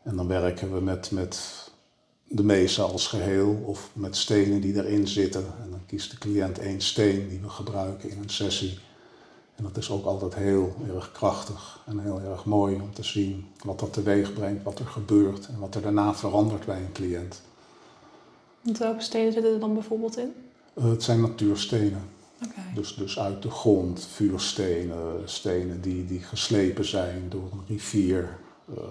En 0.03 0.17
dan 0.17 0.27
werken 0.27 0.75
we 0.75 0.81
met, 0.81 1.11
met 1.11 1.71
de 2.29 2.43
mesa 2.43 2.83
als 2.83 3.07
geheel 3.07 3.63
of 3.65 3.91
met 3.93 4.17
stenen 4.17 4.61
die 4.61 4.75
erin 4.75 5.09
zitten. 5.09 5.45
En 5.63 5.71
dan 5.71 5.87
kiest 5.87 6.11
de 6.11 6.19
cliënt 6.19 6.59
één 6.59 6.81
steen 6.81 7.29
die 7.29 7.41
we 7.41 7.49
gebruiken 7.49 8.11
in 8.11 8.19
een 8.19 8.31
sessie. 8.31 8.79
En 9.55 9.65
dat 9.65 9.77
is 9.77 9.91
ook 9.91 10.05
altijd 10.05 10.35
heel 10.35 10.75
erg 10.95 11.13
krachtig 11.13 11.83
en 11.87 11.99
heel 11.99 12.21
erg 12.21 12.45
mooi 12.45 12.75
om 12.75 12.95
te 12.95 13.05
zien 13.05 13.47
wat 13.65 13.79
dat 13.79 13.93
teweeg 13.93 14.33
brengt, 14.33 14.63
wat 14.63 14.79
er 14.79 14.87
gebeurt 14.87 15.47
en 15.47 15.59
wat 15.59 15.75
er 15.75 15.83
daarna 15.83 16.15
verandert 16.15 16.65
bij 16.65 16.81
een 16.81 16.93
cliënt. 16.93 17.43
Welke 18.63 19.01
stenen 19.01 19.33
zitten 19.33 19.53
er 19.53 19.61
dan 19.61 19.75
bijvoorbeeld 19.75 20.19
in? 20.19 20.35
Uh, 20.75 20.91
het 20.91 21.03
zijn 21.03 21.21
natuurstenen. 21.21 22.03
Okay. 22.45 22.75
Dus, 22.75 22.95
dus 22.95 23.19
uit 23.19 23.43
de 23.43 23.51
grond, 23.51 24.07
vuurstenen, 24.07 25.29
stenen 25.29 25.81
die, 25.81 26.07
die 26.07 26.21
geslepen 26.21 26.85
zijn 26.85 27.29
door 27.29 27.49
een 27.53 27.65
rivier. 27.69 28.39
Uh, 28.71 28.85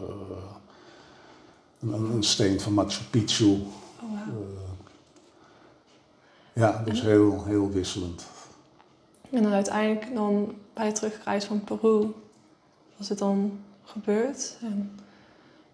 een, 1.80 1.94
een, 1.94 2.24
steen 2.24 2.60
van 2.60 2.74
Machu 2.74 3.04
Picchu. 3.10 3.46
Oh, 3.46 3.62
wow. 4.00 4.42
uh, 4.42 4.60
ja, 6.54 6.84
dus 6.86 7.02
heel, 7.02 7.44
heel 7.46 7.70
wisselend. 7.70 8.26
En 9.30 9.44
dan 9.44 9.52
uiteindelijk 9.52 10.16
dan 10.16 10.56
bij 10.74 10.88
de 10.88 10.94
terugreis 10.94 11.46
van 11.46 11.64
Peru 11.64 12.08
was 12.98 13.10
het 13.10 13.18
dan 13.18 13.60
gebeurd 13.84 14.58
en 14.62 15.00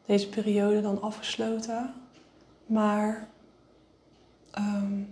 deze 0.06 0.30
periode 0.30 0.82
dan 0.82 1.02
afgesloten. 1.02 1.94
Maar 2.66 3.28
um, 4.58 5.08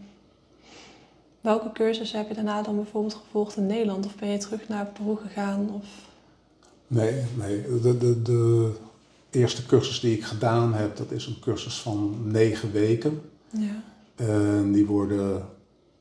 welke 1.42 1.72
cursussen 1.72 2.18
heb 2.18 2.28
je 2.28 2.36
daarna 2.36 2.62
dan 2.62 2.76
bijvoorbeeld 2.76 3.22
gevolgd 3.26 3.58
in 3.58 3.66
Nederland? 3.66 4.06
Of 4.06 4.16
ben 4.16 4.30
je 4.30 4.38
terug 4.38 4.68
naar 4.68 4.86
Peru 4.86 5.16
gegaan? 5.16 5.70
Of... 5.74 5.86
Nee, 6.88 7.24
nee. 7.38 7.62
De, 7.82 7.98
de, 7.98 8.22
de 8.22 8.72
eerste 9.30 9.66
cursus 9.66 10.00
die 10.00 10.18
ik 10.18 10.24
gedaan 10.24 10.74
heb, 10.74 10.98
dat 10.98 11.12
is 11.12 11.26
een 11.26 11.40
cursus 11.40 11.80
van 11.80 12.18
negen 12.24 12.72
weken. 12.72 13.22
Ja. 13.50 13.84
En 14.16 14.72
die 14.72 14.86
worden 14.86 15.46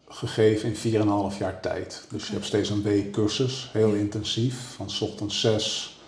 gegeven 0.08 0.68
in 0.68 1.30
4,5 1.32 1.38
jaar 1.38 1.60
tijd. 1.60 2.06
Dus 2.10 2.26
je 2.26 2.32
hebt 2.32 2.44
steeds 2.44 2.70
een 2.70 2.82
week 2.82 3.12
cursus, 3.12 3.70
heel 3.72 3.92
intensief, 3.92 4.74
van 4.76 4.90
s 4.90 5.00
ochtends 5.00 5.40
6, 5.40 6.00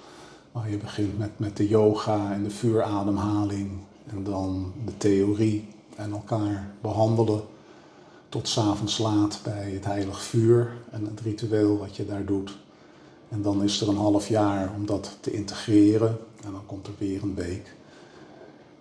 waar 0.53 0.71
je 0.71 0.77
begint 0.77 1.19
met, 1.19 1.39
met 1.39 1.57
de 1.57 1.69
yoga 1.69 2.33
en 2.33 2.43
de 2.43 2.51
vuurademhaling 2.51 3.71
en 4.07 4.25
dan 4.25 4.73
de 4.85 4.97
theorie 4.97 5.69
en 5.97 6.13
elkaar 6.13 6.71
behandelen 6.81 7.43
tot 8.29 8.49
s'avonds 8.49 8.99
laat 8.99 9.41
bij 9.43 9.71
het 9.71 9.85
heilig 9.85 10.23
vuur 10.23 10.73
en 10.91 11.05
het 11.05 11.21
ritueel 11.21 11.79
wat 11.79 11.97
je 11.97 12.07
daar 12.07 12.25
doet. 12.25 12.57
En 13.29 13.43
dan 13.43 13.63
is 13.63 13.81
er 13.81 13.89
een 13.89 13.97
half 13.97 14.29
jaar 14.29 14.73
om 14.77 14.87
dat 14.87 15.17
te 15.21 15.31
integreren 15.31 16.19
en 16.45 16.53
dan 16.53 16.67
komt 16.67 16.87
er 16.87 16.93
weer 16.99 17.23
een 17.23 17.35
week. 17.35 17.75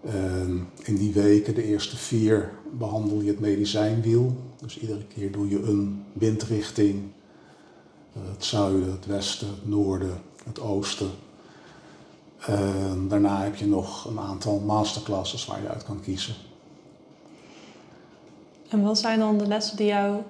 En 0.01 0.69
in 0.83 0.95
die 0.95 1.13
weken, 1.13 1.55
de 1.55 1.63
eerste 1.63 1.97
vier, 1.97 2.51
behandel 2.71 3.21
je 3.21 3.29
het 3.29 3.39
medicijnwiel. 3.39 4.35
Dus 4.61 4.79
iedere 4.79 5.05
keer 5.05 5.31
doe 5.31 5.49
je 5.49 5.63
een 5.63 6.03
windrichting. 6.13 7.03
Het 8.19 8.45
zuiden, 8.45 8.91
het 8.91 9.05
westen, 9.05 9.47
het 9.47 9.67
noorden, 9.67 10.21
het 10.43 10.59
oosten. 10.59 11.09
En 12.39 13.07
daarna 13.07 13.43
heb 13.43 13.55
je 13.55 13.67
nog 13.67 14.05
een 14.05 14.19
aantal 14.19 14.59
masterclasses 14.59 15.45
waar 15.45 15.61
je 15.61 15.69
uit 15.69 15.83
kan 15.83 15.99
kiezen. 16.01 16.35
En 18.69 18.81
wat 18.81 18.99
zijn 18.99 19.19
dan 19.19 19.37
de 19.37 19.47
lessen 19.47 19.77
die 19.77 19.85
jou 19.85 20.21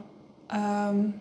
um, 0.54 1.15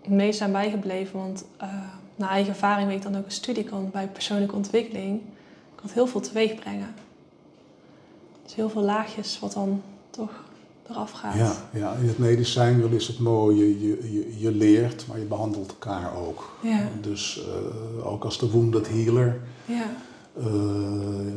het 0.00 0.10
meest 0.10 0.38
zijn 0.38 0.52
bijgebleven? 0.52 1.18
Want 1.18 1.44
uh, 1.62 1.68
naar 2.16 2.30
eigen 2.30 2.52
ervaring 2.52 2.88
weet 2.88 2.96
ik 2.96 3.02
dan 3.02 3.16
ook 3.16 3.24
een 3.24 3.30
studie 3.30 3.64
kan 3.64 3.90
bij 3.90 4.06
persoonlijke 4.06 4.54
ontwikkeling 4.54 5.20
kan 5.74 5.90
heel 5.92 6.06
veel 6.06 6.20
teweeg 6.20 6.54
brengen. 6.54 6.94
Dus 8.44 8.54
heel 8.54 8.70
veel 8.70 8.82
laagjes 8.82 9.38
wat 9.38 9.52
dan 9.52 9.82
toch 10.10 10.30
eraf 10.88 11.10
gaat. 11.10 11.34
Ja, 11.34 11.52
ja 11.72 11.92
in 11.92 12.08
het 12.08 12.18
medicijnwiel 12.18 12.90
is 12.90 13.06
het 13.06 13.18
mooi, 13.18 13.58
je, 13.58 14.12
je, 14.12 14.38
je 14.38 14.50
leert, 14.50 15.06
maar 15.06 15.18
je 15.18 15.24
behandelt 15.24 15.68
elkaar 15.68 16.16
ook. 16.16 16.56
Ja. 16.62 16.88
Dus 17.00 17.40
uh, 17.98 18.06
ook 18.06 18.24
als 18.24 18.38
de 18.38 18.50
wounded 18.50 18.88
healer, 18.88 19.40
ja. 19.64 19.86
uh, 20.38 20.44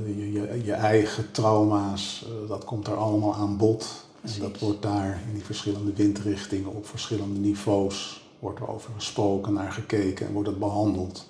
je, 0.05 0.31
je, 0.31 0.61
je, 0.63 0.73
eigen 0.73 1.31
trauma's, 1.31 2.25
dat 2.47 2.65
komt 2.65 2.87
er 2.87 2.95
allemaal 2.95 3.35
aan 3.35 3.57
bod. 3.57 4.05
Precies. 4.21 4.39
En 4.39 4.51
dat 4.51 4.59
wordt 4.59 4.81
daar 4.81 5.21
in 5.27 5.33
die 5.33 5.43
verschillende 5.43 5.93
windrichtingen 5.93 6.73
op 6.75 6.87
verschillende 6.87 7.39
niveaus 7.39 8.21
wordt 8.39 8.59
er 8.59 8.69
over 8.69 8.91
gesproken, 8.95 9.53
naar 9.53 9.71
gekeken 9.71 10.27
en 10.27 10.33
wordt 10.33 10.47
het 10.47 10.59
behandeld. 10.59 11.27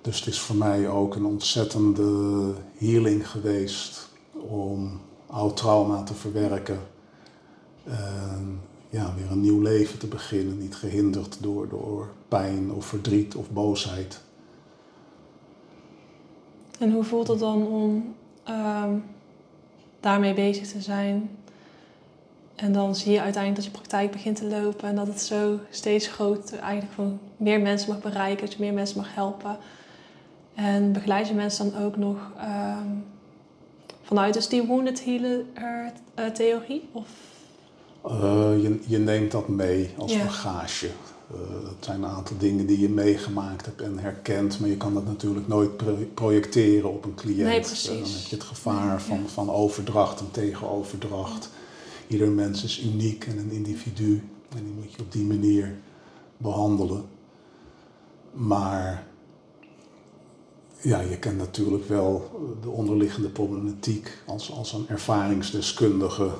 Dus 0.00 0.18
het 0.18 0.28
is 0.28 0.40
voor 0.40 0.56
mij 0.56 0.88
ook 0.88 1.14
een 1.14 1.24
ontzettende 1.24 2.52
healing 2.76 3.30
geweest 3.30 4.08
om 4.32 5.00
oud 5.26 5.56
trauma 5.56 6.02
te 6.02 6.14
verwerken. 6.14 6.78
En 7.84 8.60
ja, 8.90 9.14
weer 9.14 9.30
een 9.30 9.40
nieuw 9.40 9.60
leven 9.60 9.98
te 9.98 10.06
beginnen, 10.06 10.58
niet 10.58 10.76
gehinderd 10.76 11.36
door, 11.40 11.68
door 11.68 12.08
pijn 12.28 12.72
of 12.72 12.86
verdriet 12.86 13.34
of 13.34 13.50
boosheid. 13.50 14.20
En 16.78 16.92
hoe 16.92 17.04
voelt 17.04 17.28
het 17.28 17.38
dan 17.38 17.66
om 17.66 18.14
um, 18.48 19.04
daarmee 20.00 20.34
bezig 20.34 20.68
te 20.68 20.80
zijn? 20.80 21.30
En 22.62 22.72
dan 22.72 22.96
zie 22.96 23.12
je 23.12 23.20
uiteindelijk 23.20 23.62
dat 23.62 23.72
je 23.72 23.78
praktijk 23.78 24.10
begint 24.10 24.36
te 24.36 24.44
lopen 24.44 24.88
en 24.88 24.96
dat 24.96 25.06
het 25.06 25.20
zo 25.20 25.58
steeds 25.70 26.06
groter, 26.06 26.58
eigenlijk 26.58 26.94
gewoon 26.94 27.18
meer 27.36 27.60
mensen 27.60 27.88
mag 27.88 28.00
bereiken, 28.00 28.44
dat 28.44 28.52
je 28.54 28.62
meer 28.62 28.72
mensen 28.72 28.96
mag 28.96 29.14
helpen. 29.14 29.56
En 30.54 30.92
begeleid 30.92 31.28
je 31.28 31.34
mensen 31.34 31.70
dan 31.70 31.82
ook 31.82 31.96
nog 31.96 32.16
um, 32.38 33.04
vanuit 34.02 34.34
dus 34.34 34.48
die 34.48 34.62
wounded 34.62 35.04
healer 35.04 35.44
uh, 36.18 36.26
theorie? 36.26 36.88
Of? 36.92 37.08
Uh, 38.06 38.12
je, 38.62 38.80
je, 38.86 38.98
neemt 38.98 39.30
dat 39.30 39.48
mee 39.48 39.90
als 39.98 40.18
bagage. 40.18 40.86
Uh, 40.86 41.68
het 41.68 41.84
zijn 41.84 42.02
een 42.02 42.10
aantal 42.10 42.36
dingen 42.38 42.66
die 42.66 42.80
je 42.80 42.88
meegemaakt 42.88 43.66
hebt 43.66 43.80
en 43.80 43.98
herkent, 43.98 44.60
maar 44.60 44.68
je 44.68 44.76
kan 44.76 44.94
dat 44.94 45.06
natuurlijk 45.06 45.48
nooit 45.48 45.76
pro- 45.76 46.06
projecteren 46.14 46.92
op 46.92 47.04
een 47.04 47.14
cliënt. 47.14 47.48
Nee, 47.48 47.60
precies. 47.60 47.86
dan 47.86 47.96
heb 47.96 48.28
je 48.28 48.36
het 48.36 48.44
gevaar 48.44 49.02
van, 49.02 49.28
van 49.28 49.50
overdracht 49.50 50.20
en 50.20 50.30
tegenoverdracht. 50.30 51.50
Ieder 52.12 52.30
mens 52.30 52.64
is 52.64 52.82
uniek 52.82 53.26
en 53.26 53.38
een 53.38 53.50
individu 53.50 54.22
en 54.48 54.64
die 54.64 54.72
moet 54.72 54.92
je 54.92 55.00
op 55.00 55.12
die 55.12 55.24
manier 55.24 55.74
behandelen. 56.36 57.04
Maar 58.32 59.06
ja, 60.80 61.00
je 61.00 61.18
kent 61.18 61.38
natuurlijk 61.38 61.88
wel 61.88 62.30
de 62.62 62.68
onderliggende 62.68 63.28
problematiek 63.28 64.18
als, 64.26 64.52
als 64.52 64.72
een 64.72 64.88
ervaringsdeskundige. 64.88 66.30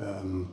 Um, 0.00 0.48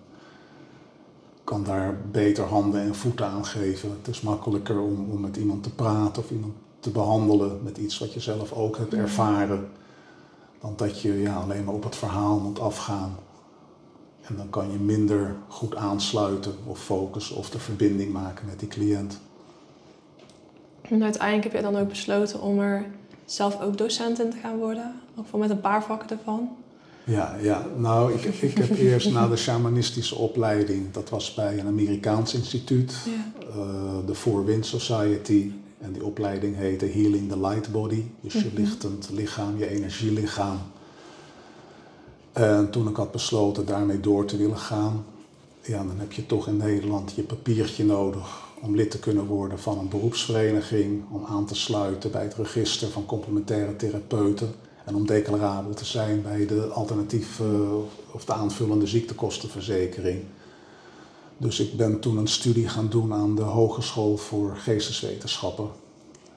kan 1.44 1.64
daar 1.64 2.02
beter 2.12 2.44
handen 2.44 2.82
en 2.82 2.96
voeten 2.96 3.26
aan 3.26 3.46
geven. 3.46 3.90
Het 3.90 4.08
is 4.08 4.22
makkelijker 4.22 4.80
om, 4.80 5.10
om 5.12 5.22
met 5.22 5.38
iemand 5.38 5.64
te 5.64 5.74
praten 5.74 6.24
of 6.24 6.32
iemand 6.32 6.54
te 6.80 6.90
behandelen 6.90 7.60
met 7.64 7.78
iets 7.78 8.00
wat 8.00 8.14
je 8.14 8.20
zelf 8.20 8.52
ook 8.52 8.78
hebt 8.78 8.94
ervaren. 8.94 9.70
Dan 10.62 10.74
dat 10.76 11.02
je 11.02 11.14
ja, 11.14 11.36
alleen 11.36 11.64
maar 11.64 11.74
op 11.74 11.84
het 11.84 11.96
verhaal 11.96 12.40
moet 12.40 12.60
afgaan. 12.60 13.16
En 14.28 14.36
dan 14.36 14.50
kan 14.50 14.72
je 14.72 14.78
minder 14.78 15.36
goed 15.48 15.76
aansluiten 15.76 16.54
of 16.66 16.84
focussen 16.84 17.36
of 17.36 17.50
de 17.50 17.60
verbinding 17.60 18.12
maken 18.14 18.46
met 18.46 18.60
die 18.60 18.68
cliënt. 18.68 19.20
En 20.82 21.04
uiteindelijk 21.04 21.44
heb 21.44 21.54
je 21.54 21.72
dan 21.72 21.82
ook 21.82 21.90
besloten 21.90 22.42
om 22.42 22.60
er 22.60 22.86
zelf 23.26 23.62
ook 23.62 23.78
docent 23.78 24.20
in 24.20 24.30
te 24.30 24.38
gaan 24.38 24.58
worden, 24.58 25.02
of 25.16 25.40
met 25.40 25.50
een 25.50 25.62
paar 25.62 25.84
vakken 25.84 26.10
ervan. 26.10 26.50
Ja, 27.04 27.36
ja. 27.42 27.66
nou, 27.78 28.14
ik, 28.14 28.24
ik 28.24 28.58
heb 28.58 28.78
eerst 28.78 29.12
na 29.12 29.28
de 29.28 29.36
shamanistische 29.36 30.16
opleiding, 30.16 30.92
dat 30.92 31.10
was 31.10 31.34
bij 31.34 31.60
een 31.60 31.68
Amerikaans 31.68 32.34
instituut, 32.34 32.96
ja. 33.06 33.46
uh, 33.56 34.08
de 34.08 34.16
Four 34.16 34.46
Wind 34.46 34.66
Society. 34.66 35.52
En 35.80 35.92
die 35.92 36.06
opleiding 36.06 36.56
heette 36.56 36.86
Healing 36.86 37.30
the 37.30 37.40
Light 37.40 37.72
Body, 37.72 38.04
dus 38.22 38.34
je 38.34 38.50
mhm. 38.54 38.62
lichtend 38.62 39.10
lichaam, 39.12 39.58
je 39.58 39.70
energielichaam. 39.70 40.58
En 42.34 42.70
toen 42.70 42.88
ik 42.88 42.96
had 42.96 43.12
besloten 43.12 43.66
daarmee 43.66 44.00
door 44.00 44.26
te 44.26 44.38
willen 44.38 44.58
gaan, 44.58 45.06
ja, 45.62 45.84
dan 45.84 46.00
heb 46.00 46.12
je 46.12 46.26
toch 46.26 46.48
in 46.48 46.58
Nederland 46.58 47.14
je 47.16 47.24
papiertje 47.24 47.86
nodig 47.86 48.42
om 48.62 48.76
lid 48.76 48.92
te 48.92 49.00
kunnen 49.00 49.26
worden 49.26 49.60
van 49.60 49.80
een 49.80 49.90
beroepsvereniging, 49.90 51.04
om 51.12 51.26
aan 51.26 51.46
te 51.46 51.56
sluiten 51.56 52.12
bij 52.12 52.24
het 52.24 52.36
register 52.36 52.90
van 52.90 53.06
complementaire 53.06 53.76
therapeuten 53.76 54.56
en 54.86 54.96
om 54.96 55.08
declarabel 55.08 55.74
te 55.74 55.86
zijn 55.86 56.22
bij 56.22 56.46
de 56.46 56.68
alternatieve 56.68 57.44
of 58.12 58.26
de 58.26 58.34
aanvullende 58.34 58.88
ziektekostenverzekering. 58.88 60.24
Dus 61.38 61.60
ik 61.60 61.78
ben 61.78 62.00
toen 62.00 62.18
een 62.18 62.28
studie 62.28 62.68
gaan 62.68 62.90
doen 62.90 63.14
aan 63.14 63.36
de 63.36 63.42
Hogeschool 63.42 64.18
voor 64.18 64.56
Geesteswetenschappen. 64.58 65.70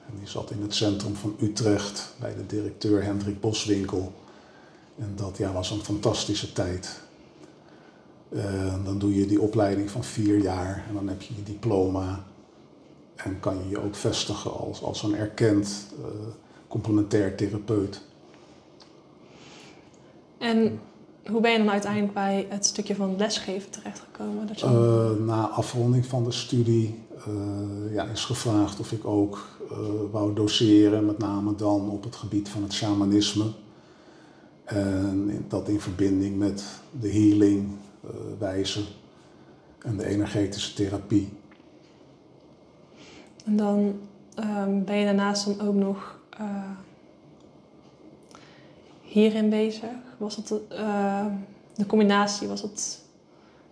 En 0.07 0.13
die 0.19 0.27
zat 0.27 0.51
in 0.51 0.61
het 0.61 0.75
centrum 0.75 1.15
van 1.15 1.35
Utrecht 1.41 2.13
bij 2.19 2.35
de 2.35 2.45
directeur 2.45 3.03
Hendrik 3.03 3.39
Boswinkel. 3.39 4.13
En 4.97 5.13
dat 5.15 5.37
ja, 5.37 5.51
was 5.53 5.71
een 5.71 5.83
fantastische 5.83 6.53
tijd. 6.53 7.01
En 8.29 8.81
dan 8.83 8.99
doe 8.99 9.15
je 9.15 9.25
die 9.25 9.41
opleiding 9.41 9.91
van 9.91 10.03
vier 10.03 10.37
jaar 10.37 10.83
en 10.87 10.93
dan 10.93 11.07
heb 11.07 11.21
je 11.21 11.35
je 11.35 11.43
diploma. 11.43 12.23
En 13.15 13.39
kan 13.39 13.57
je 13.57 13.69
je 13.69 13.79
ook 13.79 13.95
vestigen 13.95 14.53
als, 14.53 14.83
als 14.83 15.03
een 15.03 15.15
erkend 15.15 15.85
uh, 15.99 16.05
complementair 16.67 17.35
therapeut. 17.35 18.01
En 20.37 20.79
hoe 21.25 21.41
ben 21.41 21.51
je 21.51 21.57
dan 21.57 21.69
uiteindelijk 21.69 22.13
bij 22.13 22.45
het 22.49 22.65
stukje 22.65 22.95
van 22.95 23.17
lesgeven 23.17 23.69
terechtgekomen? 23.69 24.47
Dat 24.47 24.61
uh, 24.61 25.25
na 25.25 25.47
afronding 25.47 26.05
van 26.05 26.23
de 26.23 26.31
studie 26.31 27.05
ja, 27.91 28.03
is 28.03 28.25
gevraagd 28.25 28.79
of 28.79 28.91
ik 28.91 29.05
ook 29.05 29.47
wou 30.11 30.33
doseren, 30.33 31.05
met 31.05 31.17
name 31.17 31.55
dan 31.55 31.89
op 31.89 32.03
het 32.03 32.15
gebied 32.15 32.49
van 32.49 32.63
het 32.63 32.73
shamanisme. 32.73 33.45
En 34.67 35.45
dat 35.47 35.67
in 35.67 35.79
verbinding 35.79 36.37
met 36.37 36.65
de 36.99 37.11
healing 37.11 37.67
wijze 38.39 38.83
en 39.81 39.97
de 39.97 40.05
energetische 40.05 40.73
therapie. 40.73 41.29
En 43.45 43.55
dan 43.55 43.99
um, 44.39 44.83
ben 44.83 44.97
je 44.97 45.05
daarnaast 45.05 45.45
dan 45.45 45.67
ook 45.67 45.75
nog 45.75 46.19
hierin 49.01 49.49
bezig? 49.49 49.89
Was 50.17 50.35
het, 50.35 50.53
uh, 50.71 51.25
de 51.75 51.85
combinatie, 51.85 52.47
was 52.47 52.61
het 52.61 53.01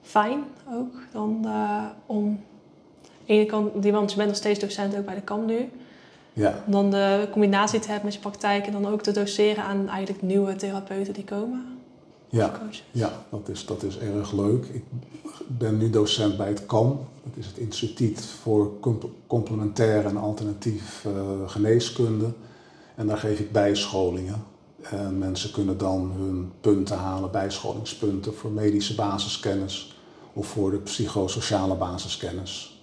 fijn 0.02 0.44
ook 0.74 0.94
dan 1.12 1.42
uh, 1.46 1.86
om... 2.06 2.40
Aan 3.28 3.38
de 3.38 3.46
kant, 3.46 3.72
want 3.72 3.84
je 3.86 3.92
bent 3.92 4.16
nog 4.28 4.36
steeds 4.36 4.60
docent 4.60 4.98
ook 4.98 5.06
bij 5.06 5.16
de 5.16 5.22
KAM 5.22 5.46
nu. 5.46 5.70
Ja. 6.36 6.64
Om 6.66 6.72
dan 6.72 6.92
de 6.92 7.28
combinatie 7.32 7.80
te 7.80 7.88
hebben 7.88 8.06
met 8.06 8.14
je 8.14 8.20
praktijk 8.20 8.66
en 8.66 8.72
dan 8.72 8.88
ook 8.88 9.02
te 9.02 9.12
doseren 9.12 9.64
aan 9.64 9.90
eigenlijk 9.90 10.22
nieuwe 10.22 10.56
therapeuten 10.56 11.14
die 11.14 11.24
komen. 11.24 11.66
Ja, 12.30 12.60
ja 12.92 13.12
dat, 13.30 13.50
is, 13.50 13.66
dat 13.66 13.84
is 13.84 13.98
erg 13.98 14.32
leuk. 14.32 14.66
Ik 14.66 14.84
ben 15.48 15.78
nu 15.78 15.90
docent 15.90 16.38
bij 16.38 16.48
het 16.48 16.66
KAM. 16.66 17.00
Dat 17.24 17.34
is 17.36 17.46
het 17.46 17.58
Instituut 17.58 18.26
voor 18.26 18.72
Complementaire 19.28 20.08
en 20.08 20.18
Alternatief 20.18 21.06
uh, 21.08 21.50
Geneeskunde. 21.50 22.32
En 22.96 23.08
daar 23.08 23.18
geef 23.18 23.40
ik 23.40 23.52
bijscholingen. 23.52 24.44
En 24.82 25.18
mensen 25.18 25.52
kunnen 25.52 25.78
dan 25.78 26.12
hun 26.18 26.52
punten 26.62 26.98
halen, 26.98 27.32
bijscholingspunten 27.32 28.36
voor 28.36 28.52
medische 28.52 28.96
basiskennis 28.96 29.96
of 30.34 30.48
voor 30.48 30.72
de 30.72 30.78
psychosociale 30.78 31.76
basiskennis. 31.76 32.75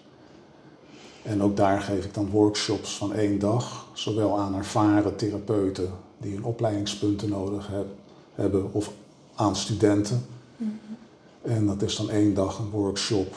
En 1.22 1.42
ook 1.42 1.56
daar 1.56 1.80
geef 1.80 2.04
ik 2.04 2.14
dan 2.14 2.30
workshops 2.30 2.96
van 2.96 3.12
één 3.12 3.38
dag, 3.38 3.86
zowel 3.92 4.38
aan 4.38 4.54
ervaren 4.54 5.16
therapeuten 5.16 5.90
die 6.18 6.34
hun 6.34 6.44
opleidingspunten 6.44 7.28
nodig 7.28 7.70
hebben 8.34 8.72
of 8.72 8.92
aan 9.34 9.56
studenten. 9.56 10.26
Mm-hmm. 10.56 10.78
En 11.42 11.66
dat 11.66 11.82
is 11.82 11.96
dan 11.96 12.10
één 12.10 12.34
dag 12.34 12.58
een 12.58 12.70
workshop 12.70 13.36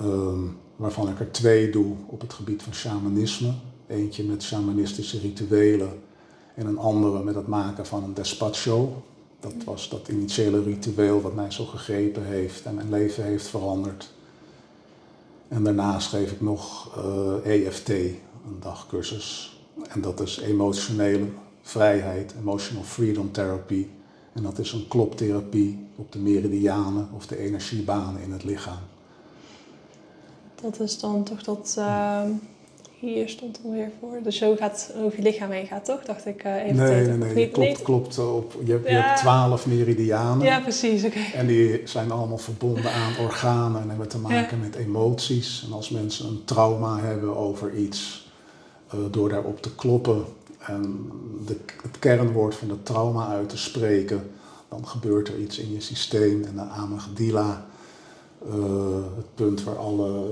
um, 0.00 0.56
waarvan 0.76 1.08
ik 1.08 1.20
er 1.20 1.30
twee 1.30 1.70
doe 1.70 1.94
op 2.06 2.20
het 2.20 2.32
gebied 2.32 2.62
van 2.62 2.74
shamanisme. 2.74 3.52
Eentje 3.86 4.24
met 4.24 4.42
shamanistische 4.42 5.18
rituelen 5.18 6.00
en 6.54 6.66
een 6.66 6.78
andere 6.78 7.22
met 7.22 7.34
het 7.34 7.46
maken 7.46 7.86
van 7.86 8.04
een 8.04 8.14
despacho. 8.14 9.02
Dat 9.40 9.54
was 9.64 9.88
dat 9.88 10.08
initiële 10.08 10.62
ritueel 10.62 11.20
wat 11.20 11.34
mij 11.34 11.50
zo 11.50 11.64
gegrepen 11.64 12.24
heeft 12.24 12.64
en 12.64 12.74
mijn 12.74 12.90
leven 12.90 13.24
heeft 13.24 13.46
veranderd. 13.46 14.12
En 15.52 15.64
daarnaast 15.64 16.08
geef 16.08 16.32
ik 16.32 16.40
nog 16.40 16.96
EFT, 17.44 17.88
eh, 17.88 18.04
e 18.04 18.14
een 18.46 18.60
dagcursus. 18.60 19.56
En 19.88 20.00
dat 20.00 20.20
is 20.20 20.38
emotionele 20.38 21.26
vrijheid, 21.62 22.34
emotional 22.40 22.84
freedom 22.84 23.32
therapy. 23.32 23.86
En 24.32 24.42
dat 24.42 24.58
is 24.58 24.72
een 24.72 24.88
kloptherapie 24.88 25.86
op 25.96 26.12
de 26.12 26.18
meridianen 26.18 27.08
of 27.14 27.26
de 27.26 27.38
energiebanen 27.38 28.22
in 28.22 28.32
het 28.32 28.44
lichaam. 28.44 28.78
Dat 30.62 30.80
is 30.80 30.98
dan 30.98 31.24
toch 31.24 31.42
dat 31.42 31.74
uh, 31.78 32.22
hier 33.02 33.28
stond 33.28 33.56
het 33.56 33.72
weer 33.72 33.90
voor. 34.00 34.18
Dus 34.22 34.36
zo 34.36 34.56
gaat 34.56 34.92
over 34.96 35.16
je 35.16 35.22
lichaam 35.22 35.50
heen 35.50 35.66
gaat, 35.66 35.84
toch? 35.84 36.02
Dacht 36.04 36.26
ik 36.26 36.44
uh, 36.44 36.64
even. 36.64 36.76
Nee, 36.76 37.06
nee, 37.06 37.16
nee. 37.16 37.34
Niet, 37.34 37.52
klopt, 37.52 37.82
klopt 37.82 38.18
op. 38.18 38.54
Je, 38.64 38.72
hebt, 38.72 38.88
je 38.88 38.94
hebt 38.94 39.18
twaalf 39.18 39.66
meridianen. 39.66 40.46
Ja, 40.46 40.60
precies. 40.60 41.04
Oké. 41.04 41.18
En 41.34 41.46
die 41.46 41.80
zijn 41.84 42.10
allemaal 42.10 42.38
verbonden 42.38 42.92
aan 42.92 43.24
organen 43.24 43.82
en 43.82 43.88
hebben 43.88 44.08
te 44.08 44.18
maken 44.18 44.60
met 44.60 44.74
emoties. 44.74 45.64
En 45.66 45.72
als 45.72 45.90
mensen 45.90 46.28
een 46.28 46.44
trauma 46.44 47.00
hebben 47.00 47.36
over 47.36 47.74
iets, 47.74 48.30
uh, 48.94 49.00
door 49.10 49.28
daarop 49.28 49.62
te 49.62 49.74
kloppen 49.74 50.24
en 50.58 51.10
de, 51.46 51.56
het 51.82 51.98
kernwoord 51.98 52.54
van 52.54 52.68
het 52.68 52.86
trauma 52.86 53.28
uit 53.28 53.48
te 53.48 53.58
spreken, 53.58 54.30
dan 54.68 54.86
gebeurt 54.86 55.28
er 55.28 55.38
iets 55.38 55.58
in 55.58 55.72
je 55.72 55.80
systeem 55.80 56.44
en 56.44 56.54
de 56.54 56.62
amygdala 56.62 57.66
het 59.16 59.34
punt 59.34 59.62
waar 59.62 59.78
alle 59.78 60.30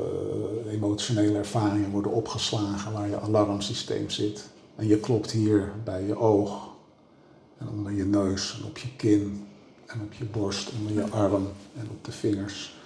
uh, 0.66 0.72
emotionele 0.72 1.38
ervaringen 1.38 1.90
worden 1.90 2.12
opgeslagen, 2.12 2.92
waar 2.92 3.08
je 3.08 3.20
alarmsysteem 3.20 4.10
zit. 4.10 4.48
En 4.76 4.86
je 4.86 4.98
klopt 4.98 5.30
hier 5.30 5.72
bij 5.84 6.06
je 6.06 6.18
oog 6.18 6.68
en 7.58 7.68
onder 7.68 7.92
je 7.92 8.04
neus 8.04 8.58
en 8.58 8.68
op 8.68 8.78
je 8.78 8.88
kin 8.96 9.46
en 9.86 10.00
op 10.00 10.12
je 10.12 10.24
borst, 10.24 10.72
onder 10.78 11.04
je 11.04 11.10
arm 11.10 11.48
en 11.78 11.88
op 11.90 12.04
de 12.04 12.12
vingers. 12.12 12.78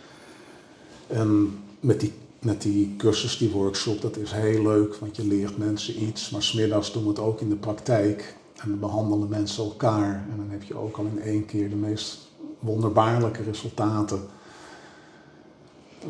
En 1.06 1.58
met 1.80 2.00
die, 2.00 2.12
met 2.38 2.62
die 2.62 2.94
cursus, 2.96 3.36
die 3.36 3.50
workshop, 3.50 4.00
dat 4.00 4.16
is 4.16 4.32
heel 4.32 4.62
leuk, 4.62 4.94
want 4.94 5.16
je 5.16 5.26
leert 5.26 5.58
mensen 5.58 6.02
iets, 6.02 6.30
maar 6.30 6.42
smiddags 6.42 6.92
doen 6.92 7.02
we 7.02 7.08
het 7.08 7.18
ook 7.18 7.40
in 7.40 7.48
de 7.48 7.56
praktijk. 7.56 8.36
En 8.54 8.68
dan 8.68 8.78
behandelen 8.78 9.28
mensen 9.28 9.64
elkaar 9.64 10.26
en 10.30 10.36
dan 10.36 10.50
heb 10.50 10.62
je 10.62 10.76
ook 10.76 10.96
al 10.96 11.04
in 11.04 11.20
één 11.20 11.44
keer 11.44 11.68
de 11.68 11.76
meest 11.76 12.18
wonderbaarlijke 12.58 13.42
resultaten 13.42 14.20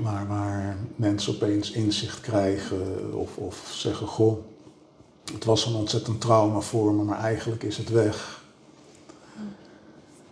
waar, 0.03 0.27
waar 0.29 0.77
mensen 0.97 1.35
opeens 1.35 1.71
inzicht 1.71 2.21
krijgen 2.21 3.15
of, 3.15 3.37
of 3.37 3.71
zeggen, 3.75 4.07
goh, 4.07 4.45
het 5.33 5.45
was 5.45 5.67
een 5.67 5.75
ontzettend 5.75 6.21
trauma 6.21 6.61
voor 6.61 6.95
me, 6.95 7.03
maar 7.03 7.19
eigenlijk 7.19 7.63
is 7.63 7.77
het 7.77 7.89
weg. 7.89 8.43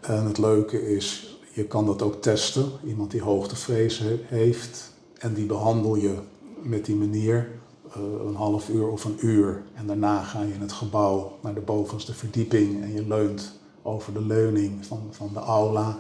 En 0.01 0.25
het 0.25 0.39
leuke 0.39 0.95
is, 0.95 1.37
je 1.53 1.65
kan 1.65 1.87
dat 1.87 2.03
ook 2.03 2.23
testen. 2.23 2.71
Iemand 2.87 3.11
die 3.11 3.23
hoogtevrees 3.23 4.03
heeft 4.25 4.93
en 5.19 5.35
die 5.35 5.47
behandel 5.47 5.97
je 5.97 6.19
met 6.63 6.85
die 6.85 6.97
manier 6.97 7.49
uh, 7.97 8.03
een 8.27 8.35
half 8.35 8.69
uur 8.69 8.89
of 8.89 9.05
een 9.05 9.19
uur. 9.21 9.63
En 9.75 9.87
daarna 9.87 10.23
ga 10.23 10.43
je 10.43 10.55
in 10.55 10.61
het 10.61 10.73
gebouw 10.73 11.39
naar 11.43 11.55
de 11.55 11.61
bovenste 11.61 12.15
verdieping 12.15 12.83
en 12.83 12.93
je 12.93 13.07
leunt 13.07 13.61
over 13.83 14.13
de 14.13 14.21
leuning 14.21 14.87
van, 14.87 15.09
van 15.11 15.31
de 15.33 15.41
aula. 15.41 15.99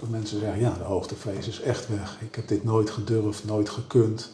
Dat 0.00 0.08
mensen 0.08 0.40
zeggen, 0.40 0.60
ja, 0.60 0.74
de 0.78 0.84
hoogtevrees 0.84 1.48
is 1.48 1.60
echt 1.60 1.88
weg. 1.88 2.16
Ik 2.20 2.34
heb 2.34 2.48
dit 2.48 2.64
nooit 2.64 2.90
gedurfd, 2.90 3.44
nooit 3.44 3.68
gekund. 3.68 4.30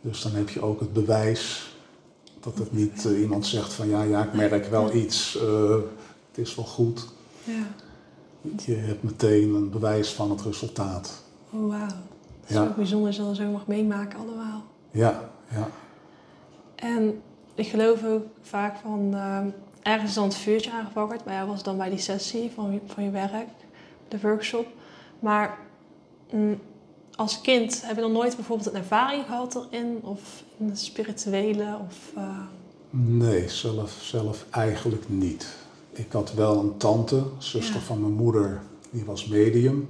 Dus 0.00 0.22
dan 0.22 0.32
heb 0.32 0.48
je 0.48 0.62
ook 0.62 0.80
het 0.80 0.92
bewijs 0.92 1.70
Dat 2.40 2.58
het 2.58 2.72
niet 2.72 3.06
eh, 3.06 3.20
iemand 3.20 3.46
zegt 3.46 3.72
van 3.72 3.88
ja, 3.88 4.02
ja, 4.02 4.24
ik 4.24 4.32
merk 4.32 4.66
wel 4.66 4.94
iets, 4.94 5.36
eh, 5.40 5.70
het 6.28 6.38
is 6.46 6.54
wel 6.54 6.64
goed. 6.64 7.08
Ja. 7.44 7.66
Je 8.64 8.74
hebt 8.74 9.02
meteen 9.02 9.54
een 9.54 9.70
bewijs 9.70 10.12
van 10.12 10.30
het 10.30 10.42
resultaat. 10.42 11.22
Oh, 11.50 11.68
wauw. 11.68 11.86
Het 12.40 12.50
is 12.50 12.54
Ja. 12.54 12.62
ook 12.62 12.76
bijzonder 12.76 13.06
als 13.06 13.16
je 13.16 13.22
dat 13.22 13.36
zo 13.36 13.44
mag 13.50 13.66
meemaken 13.66 14.18
allemaal. 14.18 14.62
Ja, 14.90 15.30
ja. 15.50 15.68
En 16.74 17.20
ik 17.54 17.66
geloof 17.66 18.04
ook 18.04 18.24
vaak 18.40 18.76
van 18.82 19.14
ehm, 19.14 19.46
ergens 19.82 20.08
is 20.08 20.14
dan 20.14 20.24
het 20.24 20.34
vuurtje 20.34 20.72
aangewakkerd. 20.72 21.24
Bij 21.24 21.34
jou 21.34 21.48
was 21.48 21.62
dan 21.62 21.76
bij 21.76 21.90
die 21.90 21.98
sessie 21.98 22.50
van 22.54 22.80
van 22.86 23.04
je 23.04 23.10
werk, 23.10 23.48
de 24.12 24.20
workshop. 24.28 24.66
Maar 25.20 25.58
mm, 26.32 26.58
als 27.14 27.40
kind 27.40 27.82
heb 27.86 27.94
je 27.96 28.02
dan 28.02 28.12
nooit 28.12 28.36
bijvoorbeeld 28.36 28.68
een 28.68 28.80
ervaring 28.80 29.24
gehad 29.24 29.54
erin? 29.70 29.98
Of 30.02 30.42
in 30.58 30.68
het 30.68 30.80
spirituele? 30.80 31.76
Of, 31.86 32.10
eh, 32.16 32.38
Nee, 32.90 33.48
zelf, 33.48 33.98
zelf 34.02 34.46
eigenlijk 34.50 35.08
niet. 35.08 35.46
Ik 35.92 36.12
had 36.12 36.32
wel 36.34 36.58
een 36.58 36.76
tante, 36.76 37.22
zuster 37.38 37.74
Ja. 37.74 37.80
van 37.80 38.00
mijn 38.00 38.12
moeder, 38.12 38.62
die 38.90 39.04
was 39.04 39.26
medium. 39.26 39.88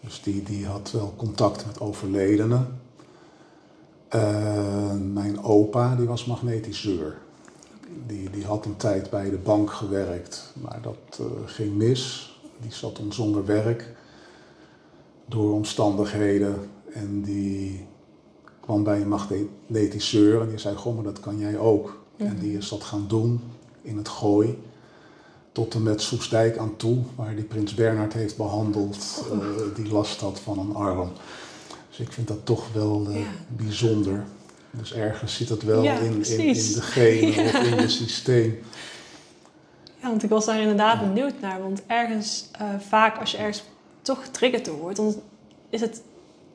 Dus 0.00 0.22
die, 0.22 0.42
die 0.42 0.66
had 0.66 0.90
wel 0.90 1.14
contact 1.16 1.66
met 1.66 1.80
overledenen. 1.80 2.80
Eh, 4.08 4.92
mijn 5.12 5.42
opa, 5.42 5.94
die 5.96 6.06
was 6.06 6.24
magnetiseur. 6.24 7.16
Die, 8.06 8.30
die 8.30 8.44
had 8.44 8.64
een 8.64 8.76
tijd 8.76 9.10
bij 9.10 9.30
de 9.30 9.36
bank 9.36 9.72
gewerkt, 9.72 10.52
maar 10.60 10.78
dat 10.82 11.18
eh, 11.20 11.26
ging 11.46 11.74
mis. 11.74 12.35
Die 12.60 12.72
zat 12.72 12.96
dan 12.96 13.12
zonder 13.12 13.44
werk 13.46 13.94
door 15.26 15.52
omstandigheden. 15.52 16.70
En 16.92 17.22
die 17.22 17.86
kwam 18.60 18.82
bij 18.84 19.00
een 19.00 19.08
magnetiseur 19.08 20.40
en 20.40 20.48
die 20.48 20.58
zei, 20.58 20.76
goh, 20.76 20.94
maar 20.94 21.04
dat 21.04 21.20
kan 21.20 21.38
jij 21.38 21.58
ook. 21.58 21.98
En 22.16 22.26
Mhm. 22.26 22.38
die 22.40 22.56
is 22.56 22.68
dat 22.68 22.84
gaan 22.84 23.04
doen 23.08 23.40
in 23.82 23.96
het 23.96 24.08
gooi. 24.08 24.58
Tot 25.52 25.74
en 25.74 25.82
met 25.82 26.00
Soestdijk 26.00 26.58
aan 26.58 26.76
toe, 26.76 26.98
waar 27.14 27.34
die 27.34 27.44
prins 27.44 27.74
Bernhard 27.74 28.12
heeft 28.12 28.36
behandeld, 28.36 29.24
Oh. 29.30 29.38
eh, 29.42 29.46
die 29.74 29.88
last 29.92 30.20
had 30.20 30.40
van 30.40 30.58
een 30.58 30.74
arm. 30.74 31.10
Dus 31.88 31.98
ik 32.06 32.12
vind 32.12 32.28
dat 32.28 32.38
toch 32.46 32.72
wel 32.72 33.06
eh, 33.08 33.20
Ja. 33.20 33.26
bijzonder. 33.56 34.24
Dus 34.70 34.92
ergens 34.92 35.34
zit 35.36 35.48
het 35.48 35.62
wel 35.62 35.82
Ja, 35.82 35.98
in, 35.98 36.24
in, 36.24 36.38
in 36.40 36.52
de 36.72 36.82
genen 36.82 37.32
Ja. 37.32 37.44
of 37.48 37.62
in 37.66 37.72
het 37.78 37.90
systeem. 37.90 38.58
Ja, 40.06 40.12
want 40.12 40.24
ik 40.24 40.30
was 40.30 40.44
daar 40.44 40.60
inderdaad 40.60 41.00
Ja. 41.00 41.06
benieuwd 41.06 41.40
naar. 41.40 41.62
Want 41.62 41.82
ergens, 41.86 42.48
eh, 42.52 42.66
vaak 42.78 43.18
als 43.18 43.30
je 43.30 43.36
ergens 43.36 43.64
toch 44.02 44.24
getriggerd 44.24 44.64
door 44.64 44.76
wordt, 44.76 44.96
dan 44.96 45.14
is 45.70 45.80
het 45.80 46.02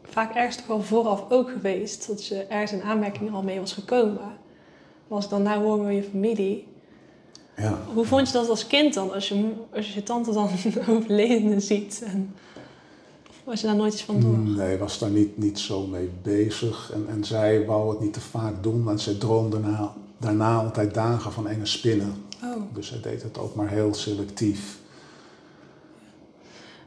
vaak 0.04 0.36
ergens 0.36 0.56
toch 0.56 0.68
wel 0.68 0.82
vooraf 0.82 1.24
ook 1.30 1.50
geweest. 1.50 2.08
Dat 2.08 2.28
je 2.28 2.36
ergens 2.36 2.72
in 2.72 2.82
aanmerking 2.82 3.34
al 3.34 3.42
mee 3.42 3.60
was 3.60 3.74
gekomen. 3.74 4.14
Maar 5.08 5.18
als 5.18 5.24
ik 5.24 5.30
dan 5.30 5.42
nou 5.42 5.64
hoor 5.64 5.80
met 5.80 5.96
je 5.96 6.04
familie. 6.04 6.68
Ja. 7.58 7.78
Hoe 7.94 8.06
vond 8.06 8.28
je 8.28 8.34
dat 8.34 8.50
als 8.50 8.68
kind 8.68 8.94
dan? 8.94 9.14
Als 9.14 9.30
je, 9.30 9.52
als 9.76 9.88
je 9.88 9.94
je 9.94 10.04
tante 10.04 10.34
dan 10.34 10.50
overledene 10.90 11.60
ziet. 11.60 12.04
En, 12.06 12.36
was 13.44 13.62
je 13.62 13.68
daar 13.68 13.76
nooit 13.76 13.94
iets 13.94 14.04
van 14.04 14.20
door? 14.20 14.38
Nee, 14.38 14.78
was 14.78 15.00
daar 15.00 15.10
niet, 15.10 15.38
niet 15.38 15.60
zo 15.60 15.88
mee 15.88 16.10
bezig. 16.22 16.92
En, 16.94 17.06
en 17.10 17.24
zij 17.24 17.66
wou 17.66 17.90
het 17.90 18.00
niet 18.00 18.14
te 18.14 18.22
vaak 18.22 18.64
doen, 18.64 18.84
want 18.84 19.02
zij 19.02 19.14
droomde 19.14 19.62
daarna, 19.62 19.94
daarna 20.18 20.56
altijd 20.62 20.94
dagen 20.94 21.32
van 21.32 21.48
enge 21.48 21.66
spinnen. 21.66 22.30
Oh. 22.44 22.62
Dus 22.74 22.88
zij 22.88 23.02
deed 23.02 23.24
het 23.24 23.38
ook 23.38 23.56
maar 23.56 23.70
heel 23.70 23.94
selectief. 23.94 24.80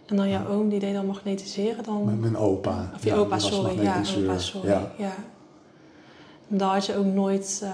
En 0.07 0.17
dan 0.17 0.29
jouw 0.29 0.47
oom, 0.47 0.69
die 0.69 0.79
deed 0.79 0.95
dan 0.95 1.07
magnetiseren 1.07 1.85
dan? 1.85 2.05
Met 2.05 2.21
mijn 2.21 2.37
opa. 2.37 2.91
Of 2.95 3.05
je 3.05 3.11
Ja, 3.11 3.17
opa, 3.17 3.39
sorry. 3.39 3.83
Ja, 3.83 4.03
opa, 4.19 4.39
sorry. 4.39 4.69
Ja. 4.69 4.93
Ja. 4.99 5.15
En 6.49 6.59
daar 6.59 6.73
had 6.73 6.87
je 6.87 6.97
ook 6.97 7.05
nooit 7.05 7.61
eh, 7.63 7.71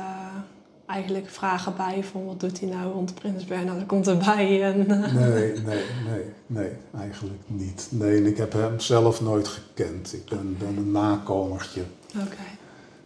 eigenlijk 0.87 1.29
vragen 1.29 1.77
bij 1.77 2.05
van 2.05 2.25
wat 2.25 2.41
doet 2.41 2.61
hij 2.61 2.69
nou? 2.69 2.95
Want 2.95 3.15
Prins 3.15 3.45
Bernhard 3.45 3.87
komt 3.87 4.07
erbij. 4.07 4.63
En, 4.63 4.91
eh, 4.91 5.13
Nee, 5.15 5.53
nee, 5.53 5.85
nee, 6.09 6.25
nee, 6.47 6.71
eigenlijk 6.99 7.41
niet. 7.47 7.89
Nee, 7.91 8.17
en 8.17 8.27
ik 8.27 8.37
heb 8.37 8.53
hem 8.53 8.81
zelf 8.81 9.21
nooit 9.21 9.49
gekend. 9.49 10.13
Ik 10.13 10.25
ben, 10.25 10.57
ben 10.59 10.77
een 10.77 10.91
nakomertje. 10.91 11.83
Oké. 12.17 12.37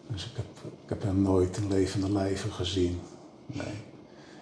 Dus 0.06 0.24
ik 0.24 0.36
heb, 0.36 0.72
ik 0.84 0.88
heb 0.88 1.02
hem 1.02 1.22
nooit 1.22 1.56
in 1.56 1.68
levende 1.68 2.12
lijven 2.12 2.52
gezien. 2.52 3.00
Nee. 3.46 3.92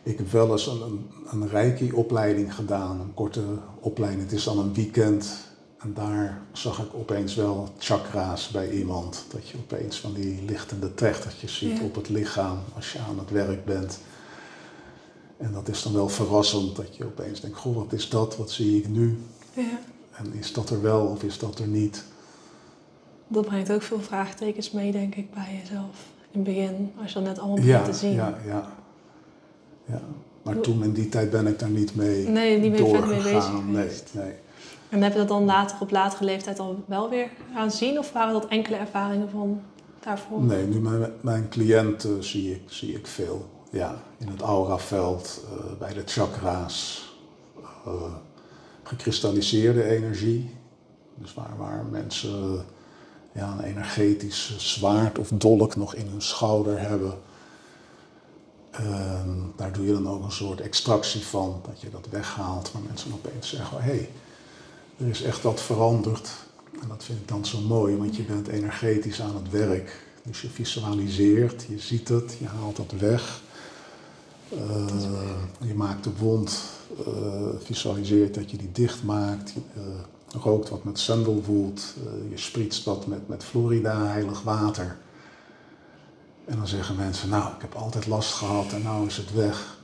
Ik 0.02 0.18
heb 0.18 0.30
wel 0.30 0.50
eens 0.52 0.66
een, 0.66 0.80
een, 0.82 1.06
een 1.30 1.48
reiki-opleiding 1.48 2.54
gedaan, 2.54 3.00
een 3.00 3.14
korte 3.14 3.42
opleiding. 3.80 4.22
Het 4.22 4.32
is 4.32 4.44
dan 4.44 4.58
een 4.58 4.74
weekend. 4.74 5.50
En 5.78 5.94
daar 5.94 6.42
zag 6.52 6.78
ik 6.78 6.94
opeens 6.94 7.34
wel 7.34 7.68
chakra's 7.78 8.48
bij 8.48 8.70
iemand. 8.70 9.24
Dat 9.32 9.48
je 9.48 9.56
opeens 9.58 10.00
van 10.00 10.12
die 10.12 10.42
lichtende 10.44 10.94
trechtertjes 10.94 11.56
ziet 11.58 11.78
Ja. 11.78 11.84
op 11.84 11.94
het 11.94 12.08
lichaam 12.08 12.58
als 12.74 12.92
je 12.92 12.98
aan 12.98 13.18
het 13.18 13.30
werk 13.30 13.64
bent. 13.64 13.98
En 15.36 15.52
dat 15.52 15.68
is 15.68 15.82
dan 15.82 15.92
wel 15.92 16.08
verrassend, 16.08 16.76
dat 16.76 16.96
je 16.96 17.04
opeens 17.04 17.40
denkt, 17.40 17.58
goh, 17.58 17.76
wat 17.76 17.92
is 17.92 18.08
dat? 18.08 18.36
Wat 18.36 18.50
zie 18.50 18.76
ik 18.78 18.88
nu? 18.88 19.18
Ja. 19.54 19.78
En 20.12 20.32
is 20.34 20.52
dat 20.52 20.70
er 20.70 20.82
wel 20.82 21.06
of 21.06 21.22
is 21.22 21.38
dat 21.38 21.58
er 21.58 21.66
niet? 21.66 22.04
Dat 23.28 23.44
brengt 23.46 23.72
ook 23.72 23.82
veel 23.82 24.00
vraagtekens 24.00 24.70
mee, 24.70 24.92
denk 24.92 25.14
ik, 25.14 25.34
bij 25.34 25.58
jezelf. 25.62 26.06
In 26.30 26.40
het 26.40 26.42
begin, 26.44 26.92
als 27.02 27.08
je 27.12 27.14
dat 27.18 27.24
net 27.28 27.38
allemaal 27.38 27.56
begint 27.56 27.84
te 27.84 27.92
zien. 27.92 28.12
Ja, 28.12 28.38
ja. 28.46 28.72
Ja. 29.84 30.00
Maar 30.42 30.60
toen 30.60 30.84
in 30.84 30.92
die 30.92 31.08
tijd 31.08 31.30
ben 31.30 31.46
ik 31.46 31.58
daar 31.58 31.70
niet 31.70 31.94
mee 31.94 32.28
Nee, 32.28 32.58
niet 32.58 32.70
meer 32.70 32.88
verder 32.88 33.08
mee 33.08 33.22
bezig 33.22 33.52
nee, 33.52 33.62
geweest. 33.62 34.10
nee. 34.12 34.32
En 34.88 35.02
heb 35.02 35.12
je 35.12 35.18
dat 35.18 35.28
dan 35.28 35.44
later, 35.44 35.76
op 35.80 35.90
latere 35.90 36.24
leeftijd, 36.24 36.58
al 36.58 36.84
wel 36.86 37.10
weer 37.10 37.30
gaan 37.54 37.70
zien? 37.70 37.98
Of 37.98 38.12
waren 38.12 38.32
dat 38.32 38.46
enkele 38.46 38.76
ervaringen 38.76 39.30
van 39.30 39.60
daarvoor? 40.00 40.42
Nee, 40.42 40.66
nu 40.66 40.80
mijn, 40.80 41.12
mijn 41.20 41.48
cliënten 41.48 42.24
zie 42.24 42.50
ik, 42.50 42.62
zie 42.66 42.94
ik 42.94 43.06
veel. 43.06 43.50
Ja, 43.70 44.02
in 44.18 44.28
het 44.28 44.40
auraveld, 44.40 45.44
eh, 45.50 45.78
bij 45.78 45.92
de 45.92 46.02
chakra's, 46.06 47.08
eh, 47.86 47.92
gekristalliseerde 48.82 49.84
energie. 49.84 50.50
Dus 51.14 51.34
waar, 51.34 51.56
waar 51.58 51.84
mensen 51.90 52.64
ja, 53.32 53.52
een 53.58 53.64
energetisch 53.64 54.54
zwaard 54.58 55.18
of 55.18 55.28
dolk 55.28 55.76
nog 55.76 55.94
in 55.94 56.06
hun 56.06 56.22
schouder 56.22 56.80
hebben. 56.80 57.14
Ehm, 58.72 59.30
daar 59.56 59.72
doe 59.72 59.86
je 59.86 59.92
dan 59.92 60.08
ook 60.08 60.24
een 60.24 60.32
soort 60.32 60.60
extractie 60.60 61.26
van, 61.26 61.60
dat 61.66 61.80
je 61.80 61.90
dat 61.90 62.06
weghaalt. 62.10 62.72
Maar 62.72 62.82
mensen 62.82 63.12
opeens 63.12 63.48
zeggen, 63.48 63.82
hé, 63.82 63.90
hey, 63.90 64.10
er 64.96 65.06
is 65.06 65.22
echt 65.22 65.42
wat 65.42 65.60
veranderd. 65.60 66.30
En 66.82 66.88
dat 66.88 67.04
vind 67.04 67.18
ik 67.18 67.28
dan 67.28 67.46
zo 67.46 67.60
mooi, 67.60 67.96
want 67.96 68.16
je 68.16 68.22
bent 68.22 68.48
energetisch 68.48 69.20
aan 69.20 69.34
het 69.34 69.50
werk. 69.50 70.06
Dus 70.22 70.42
je 70.42 70.48
visualiseert, 70.48 71.64
je 71.68 71.78
ziet 71.78 72.08
het, 72.08 72.36
je 72.38 72.46
haalt 72.46 72.76
dat 72.76 72.92
weg. 72.98 73.40
Eh, 74.48 74.86
je 75.60 75.74
maakt 75.74 76.04
de 76.04 76.10
wond, 76.18 76.62
eh, 77.06 77.48
visualiseert 77.58 78.34
dat 78.34 78.50
je 78.50 78.56
die 78.56 78.72
dicht 78.72 79.02
maakt. 79.02 79.52
Eh, 79.74 79.82
rookt 80.42 80.68
wat 80.68 80.84
met 80.84 80.98
sandalwood, 80.98 81.94
eh, 81.96 82.30
je 82.30 82.38
spritst 82.38 82.84
wat 82.84 83.06
met, 83.06 83.28
met 83.28 83.44
Florida, 83.44 84.06
heilig 84.06 84.42
water. 84.42 84.96
En 86.44 86.56
dan 86.56 86.66
zeggen 86.68 86.96
mensen, 86.96 87.28
nou, 87.28 87.54
ik 87.54 87.60
heb 87.60 87.74
altijd 87.74 88.06
last 88.06 88.32
gehad 88.32 88.72
en 88.72 88.82
nou 88.82 89.06
is 89.06 89.16
het 89.16 89.32
weg. 89.32 89.78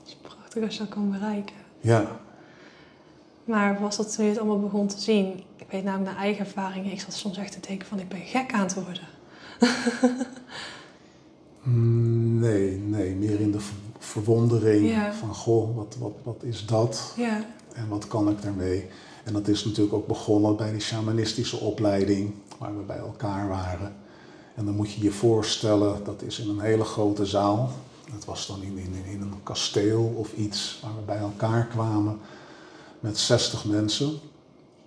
Het 0.00 0.08
is 0.08 0.16
prachtig 0.22 0.62
als 0.64 0.72
je 0.72 0.78
dat 0.78 0.88
kan 0.88 1.10
bereiken. 1.10 1.56
Ja, 1.80 2.20
Maar 3.44 3.80
was 3.80 3.96
dat 3.96 4.14
toen 4.14 4.24
je 4.24 4.30
het 4.30 4.38
allemaal 4.40 4.60
begon 4.60 4.86
te 4.86 5.00
zien? 5.00 5.42
Ik 5.56 5.66
weet 5.70 5.84
namelijk 5.84 6.10
naar 6.10 6.20
eigen 6.24 6.44
ervaringen. 6.44 6.92
Ik 6.92 7.00
zat 7.00 7.14
soms 7.14 7.36
echt 7.36 7.52
te 7.52 7.68
denken 7.68 7.86
van 7.88 7.98
ik 7.98 8.08
ben 8.08 8.20
gek 8.20 8.52
aan 8.52 8.60
het 8.60 8.74
worden. 8.74 9.08
Mm, 11.62 12.38
nee, 12.38 12.76
nee, 12.76 13.14
meer 13.14 13.40
in 13.40 13.52
de 13.52 13.60
ver- 13.60 13.74
verwondering 13.98 14.88
Ja. 14.90 15.12
van, 15.12 15.34
goh, 15.34 15.76
wat, 15.76 15.96
wat, 15.98 16.12
wat 16.22 16.42
is 16.42 16.66
dat? 16.66 17.12
Ja, 17.16 17.44
En 17.74 17.88
wat 17.88 18.06
kan 18.08 18.28
ik 18.30 18.42
daarmee? 18.42 18.86
En 19.24 19.32
dat 19.32 19.48
is 19.48 19.64
natuurlijk 19.64 19.94
ook 19.94 20.06
begonnen 20.06 20.56
bij 20.56 20.70
die 20.72 20.80
shamanistische 20.80 21.56
opleiding, 21.56 22.34
waar 22.58 22.76
we 22.76 22.82
bij 22.82 22.96
elkaar 22.98 23.48
waren. 23.48 23.94
En 24.54 24.64
dan 24.64 24.74
moet 24.74 24.92
je 24.92 25.02
je 25.02 25.12
voorstellen, 25.12 26.04
dat 26.04 26.22
is 26.22 26.38
in 26.38 26.48
een 26.48 26.60
hele 26.60 26.84
grote 26.84 27.26
zaal. 27.26 27.70
Dat 28.12 28.24
was 28.24 28.46
dan 28.46 28.62
in, 28.62 28.78
in, 28.78 29.04
in 29.04 29.20
een 29.20 29.42
kasteel 29.42 30.14
of 30.16 30.32
iets 30.32 30.80
waar 30.82 30.94
we 30.94 31.02
bij 31.06 31.18
elkaar 31.18 31.66
kwamen 31.66 32.20
met 33.00 33.18
60 33.18 33.64
mensen. 33.64 34.18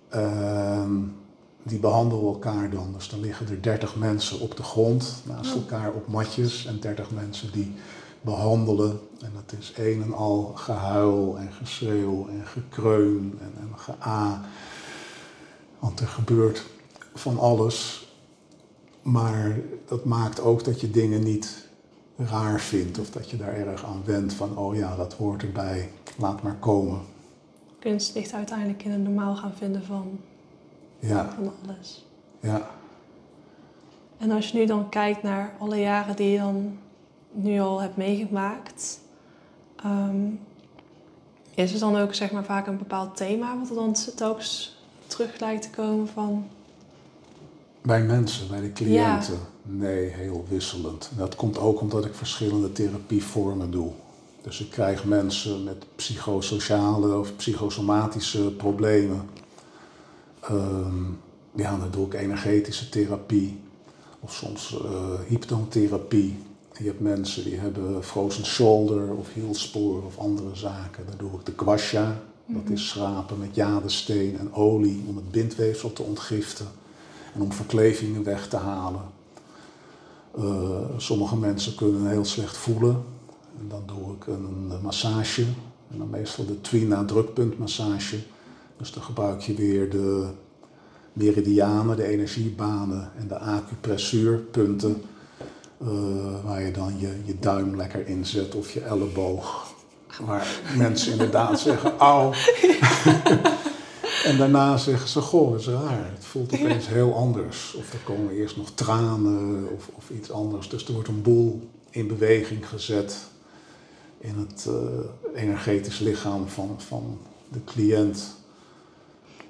Ehm, 0.08 0.92
die 1.62 1.78
behandelen 1.78 2.24
elkaar 2.24 2.70
dan. 2.70 2.92
Dus 2.92 3.08
dan 3.08 3.20
liggen 3.20 3.48
er 3.48 3.62
30 3.62 3.96
mensen 3.96 4.40
op 4.40 4.56
de 4.56 4.62
grond 4.62 5.22
naast 5.24 5.54
Oh. 5.54 5.56
elkaar 5.56 5.92
op 5.92 6.08
matjes 6.08 6.66
en 6.66 6.80
30 6.80 7.10
mensen 7.10 7.52
die 7.52 7.74
behandelen. 8.20 9.00
En 9.20 9.32
het 9.36 9.58
is 9.58 9.72
een 9.76 10.02
en 10.02 10.12
al 10.12 10.52
gehuil 10.54 11.36
en 11.38 11.52
geschreeuw 11.52 12.28
en 12.28 12.46
gekreun 12.46 13.38
en, 13.40 13.52
en 13.60 13.78
gea. 13.78 14.44
Want 15.78 16.00
er 16.00 16.08
gebeurt 16.08 16.62
van 17.14 17.38
alles. 17.38 18.05
Maar 19.06 19.58
dat 19.88 20.04
maakt 20.04 20.40
ook 20.40 20.64
dat 20.64 20.80
je 20.80 20.90
dingen 20.90 21.22
niet 21.22 21.68
raar 22.16 22.60
vindt 22.60 22.98
of 22.98 23.10
dat 23.10 23.30
je 23.30 23.36
daar 23.36 23.54
erg 23.54 23.84
aan 23.84 24.02
wendt 24.04 24.32
van 24.34 24.56
oh 24.58 24.74
ja, 24.76 24.96
dat 24.96 25.12
hoort 25.14 25.42
erbij, 25.42 25.90
laat 26.18 26.42
maar 26.42 26.54
komen. 26.56 27.00
kunst 27.78 28.14
ligt 28.14 28.32
uiteindelijk 28.32 28.84
in 28.84 28.90
het 28.90 29.00
normaal 29.02 29.36
gaan 29.36 29.54
vinden 29.54 29.84
van, 29.84 30.20
Ja, 30.98 31.32
van 31.34 31.52
alles. 31.66 32.06
ja. 32.40 32.70
En 34.18 34.30
als 34.30 34.50
je 34.50 34.58
nu 34.58 34.66
dan 34.66 34.88
kijkt 34.88 35.22
naar 35.22 35.54
alle 35.58 35.80
jaren 35.80 36.16
die 36.16 36.30
je 36.30 36.38
dan 36.38 36.78
nu 37.32 37.60
al 37.60 37.80
hebt 37.80 37.96
meegemaakt, 37.96 39.00
ehm, 39.76 40.26
is 41.54 41.72
er 41.72 41.80
dan 41.80 41.96
ook 41.96 42.14
zeg 42.14 42.32
maar 42.32 42.44
vaak 42.44 42.66
een 42.66 42.78
bepaald 42.78 43.16
thema 43.16 43.58
wat 43.58 43.68
er 43.68 43.74
dan 43.74 43.94
telkens 44.16 44.76
terug 45.06 45.40
lijkt 45.40 45.62
te 45.62 45.70
komen 45.70 46.08
van? 46.08 46.46
Bij 47.86 48.02
mensen, 48.02 48.48
bij 48.48 48.60
de 48.60 48.72
cliënten? 48.72 49.38
Nee, 49.62 50.08
heel 50.08 50.44
wisselend. 50.48 51.10
Dat 51.16 51.34
komt 51.34 51.58
ook 51.58 51.80
omdat 51.80 52.04
ik 52.04 52.14
verschillende 52.14 52.72
therapievormen 52.72 53.70
doe. 53.70 53.90
Dus 54.42 54.60
ik 54.60 54.70
krijg 54.70 55.04
mensen 55.04 55.64
met 55.64 55.84
psychosociale 55.96 57.18
of 57.18 57.36
psychosomatische 57.36 58.52
problemen. 58.52 59.28
Ehm, 60.40 61.04
ja, 61.54 61.76
dan 61.76 61.90
doe 61.90 62.06
ik 62.06 62.14
energetische 62.14 62.88
therapie 62.88 63.60
of 64.20 64.34
soms 64.34 64.80
uh, 64.84 65.20
hypnotherapie. 65.28 66.36
Je 66.78 66.84
hebt 66.84 67.00
mensen 67.00 67.44
die 67.44 67.56
hebben 67.58 68.04
frozen 68.04 68.44
shoulder 68.46 69.14
of 69.14 69.32
hielspoor 69.32 70.04
of 70.04 70.18
andere 70.18 70.54
zaken. 70.54 71.06
Daar 71.06 71.16
doe 71.16 71.32
ik 71.32 71.46
de 71.46 71.64
guasha, 71.64 72.20
dat 72.46 72.64
mhm. 72.64 72.72
is 72.72 72.88
schrapen 72.88 73.38
met 73.38 73.54
jadesteen 73.54 74.38
en 74.38 74.54
olie 74.54 75.04
om 75.08 75.16
het 75.16 75.30
bindweefsel 75.30 75.92
te 75.92 76.02
ontgiften 76.02 76.66
en 77.36 77.42
om 77.42 77.52
verklevingen 77.52 78.24
weg 78.24 78.48
te 78.48 78.56
halen. 78.56 79.02
Uh, 80.38 80.78
sommige 80.96 81.36
mensen 81.36 81.74
kunnen 81.74 82.08
heel 82.08 82.24
slecht 82.24 82.56
voelen 82.56 83.02
en 83.60 83.68
dan 83.68 83.82
doe 83.86 84.14
ik 84.14 84.26
een, 84.26 84.72
massage 84.82 85.42
en 85.90 85.98
dan 85.98 86.10
meestal 86.10 86.46
de 86.46 86.60
Twina 86.60 87.04
drukpuntmassage. 87.04 88.18
Dus 88.76 88.92
dan 88.92 89.02
gebruik 89.02 89.40
je 89.40 89.54
weer 89.54 89.90
de 89.90 90.26
meridianen, 91.12 91.96
de 91.96 92.06
energiebanen 92.06 93.10
en 93.18 93.28
de 93.28 93.38
acupressuurpunten. 93.38 95.02
Uh, 95.82 95.88
waar 96.44 96.62
je 96.62 96.70
dan 96.70 96.98
je, 96.98 97.20
je 97.24 97.38
duim 97.38 97.76
lekker 97.76 98.06
inzet 98.06 98.54
of 98.54 98.72
je 98.72 98.80
elleboog. 98.80 99.74
Waar 100.20 100.60
mensen 100.76 101.12
inderdaad 101.12 101.60
zeggen, 101.60 101.98
auw. 101.98 102.32
en 104.24 104.36
daarna 104.38 104.76
zeggen 104.76 105.08
ze, 105.08 105.20
goh, 105.20 105.50
dat 105.50 105.60
is 105.60 105.66
raar. 105.66 106.10
Het 106.14 106.24
voelt 106.24 106.52
opeens 106.54 106.88
heel 106.88 107.14
anders. 107.14 107.74
Of 107.74 107.92
er 107.92 107.98
komen 107.98 108.32
eerst 108.32 108.56
nog 108.56 108.70
tranen 108.74 109.68
of, 109.74 109.88
of 109.94 110.10
iets 110.10 110.30
anders. 110.30 110.68
Dus 110.68 110.86
er 110.86 110.92
wordt 110.92 111.08
een 111.08 111.22
boel 111.22 111.68
in 111.90 112.06
beweging 112.06 112.68
gezet 112.68 113.16
in 114.18 114.46
het 114.48 114.66
uh, 114.68 115.42
energetisch 115.42 115.98
lichaam 115.98 116.48
van, 116.48 116.74
van 116.78 117.18
de 117.48 117.64
cliënt. 117.64 118.36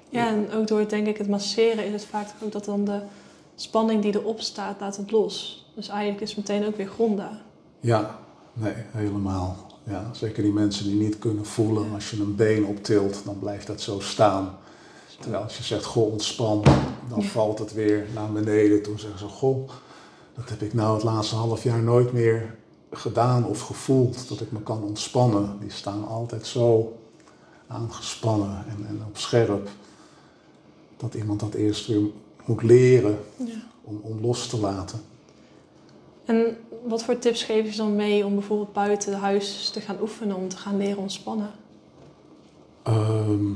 Ja, 0.09 0.27
en 0.27 0.51
ook 0.51 0.67
door 0.67 0.87
denk 0.87 1.07
ik 1.07 1.17
het 1.17 1.27
masseren 1.27 1.85
is 1.85 1.91
het 1.91 2.05
vaak 2.05 2.27
ook 2.43 2.51
dat 2.51 2.65
dan 2.65 2.85
de 2.85 3.01
spanning 3.55 4.01
die 4.01 4.15
erop 4.15 4.41
staat, 4.41 4.79
laat 4.79 4.97
het 4.97 5.11
los. 5.11 5.65
Dus 5.75 5.87
eigenlijk 5.87 6.21
is 6.21 6.35
het 6.35 6.37
meteen 6.37 6.67
ook 6.67 6.77
weer 6.77 6.87
gronden. 6.87 7.41
Ja, 7.79 8.19
nee, 8.53 8.73
helemaal. 8.91 9.66
Ja, 9.89 10.09
zeker 10.13 10.43
die 10.43 10.51
mensen 10.51 10.85
die 10.85 10.95
niet 10.95 11.19
kunnen 11.19 11.45
voelen. 11.45 11.93
Als 11.93 12.09
je 12.09 12.21
een 12.21 12.35
been 12.35 12.65
optilt, 12.65 13.21
dan 13.25 13.39
blijft 13.39 13.67
dat 13.67 13.81
zo 13.81 13.99
staan. 13.99 14.57
Terwijl 15.19 15.43
als 15.43 15.57
je 15.57 15.63
zegt, 15.63 15.85
goh, 15.85 16.11
ontspan, 16.11 16.63
dan 17.09 17.23
valt 17.23 17.59
het 17.59 17.73
weer 17.73 18.05
naar 18.13 18.31
beneden. 18.31 18.81
Toen 18.83 18.99
zeggen 18.99 19.19
ze, 19.19 19.25
goh, 19.25 19.69
dat 20.33 20.49
heb 20.49 20.61
ik 20.61 20.73
nou 20.73 20.93
het 20.93 21.03
laatste 21.03 21.35
half 21.35 21.63
jaar 21.63 21.83
nooit 21.83 22.13
meer 22.13 22.55
gedaan 22.91 23.45
of 23.45 23.61
gevoeld. 23.61 24.29
Dat 24.29 24.41
ik 24.41 24.51
me 24.51 24.61
kan 24.61 24.83
ontspannen. 24.83 25.57
Die 25.59 25.71
staan 25.71 26.07
altijd 26.07 26.47
zo 26.47 26.97
aangespannen 27.67 28.65
en, 28.67 28.85
en 28.87 29.01
op 29.07 29.17
scherp 29.17 29.69
dat 30.97 31.13
iemand 31.13 31.39
dat 31.39 31.53
eerst 31.53 31.87
weer 31.87 32.01
moet 32.45 32.63
leren 32.63 33.19
ja. 33.35 33.63
om, 33.83 33.99
om 34.03 34.21
los 34.21 34.47
te 34.47 34.59
laten. 34.59 35.01
En 36.27 36.57
wat 36.83 37.03
voor 37.03 37.19
tips 37.19 37.43
geef 37.43 37.71
je 37.71 37.77
dan 37.77 37.95
mee 37.95 38.25
om 38.25 38.33
bijvoorbeeld 38.33 38.73
buiten 38.73 39.13
huis 39.13 39.69
te 39.69 39.81
gaan 39.81 39.97
oefenen 40.01 40.35
om 40.35 40.49
te 40.49 40.57
gaan 40.57 40.77
leren 40.77 40.97
ontspannen? 40.97 41.51
Ehm, 42.83 43.51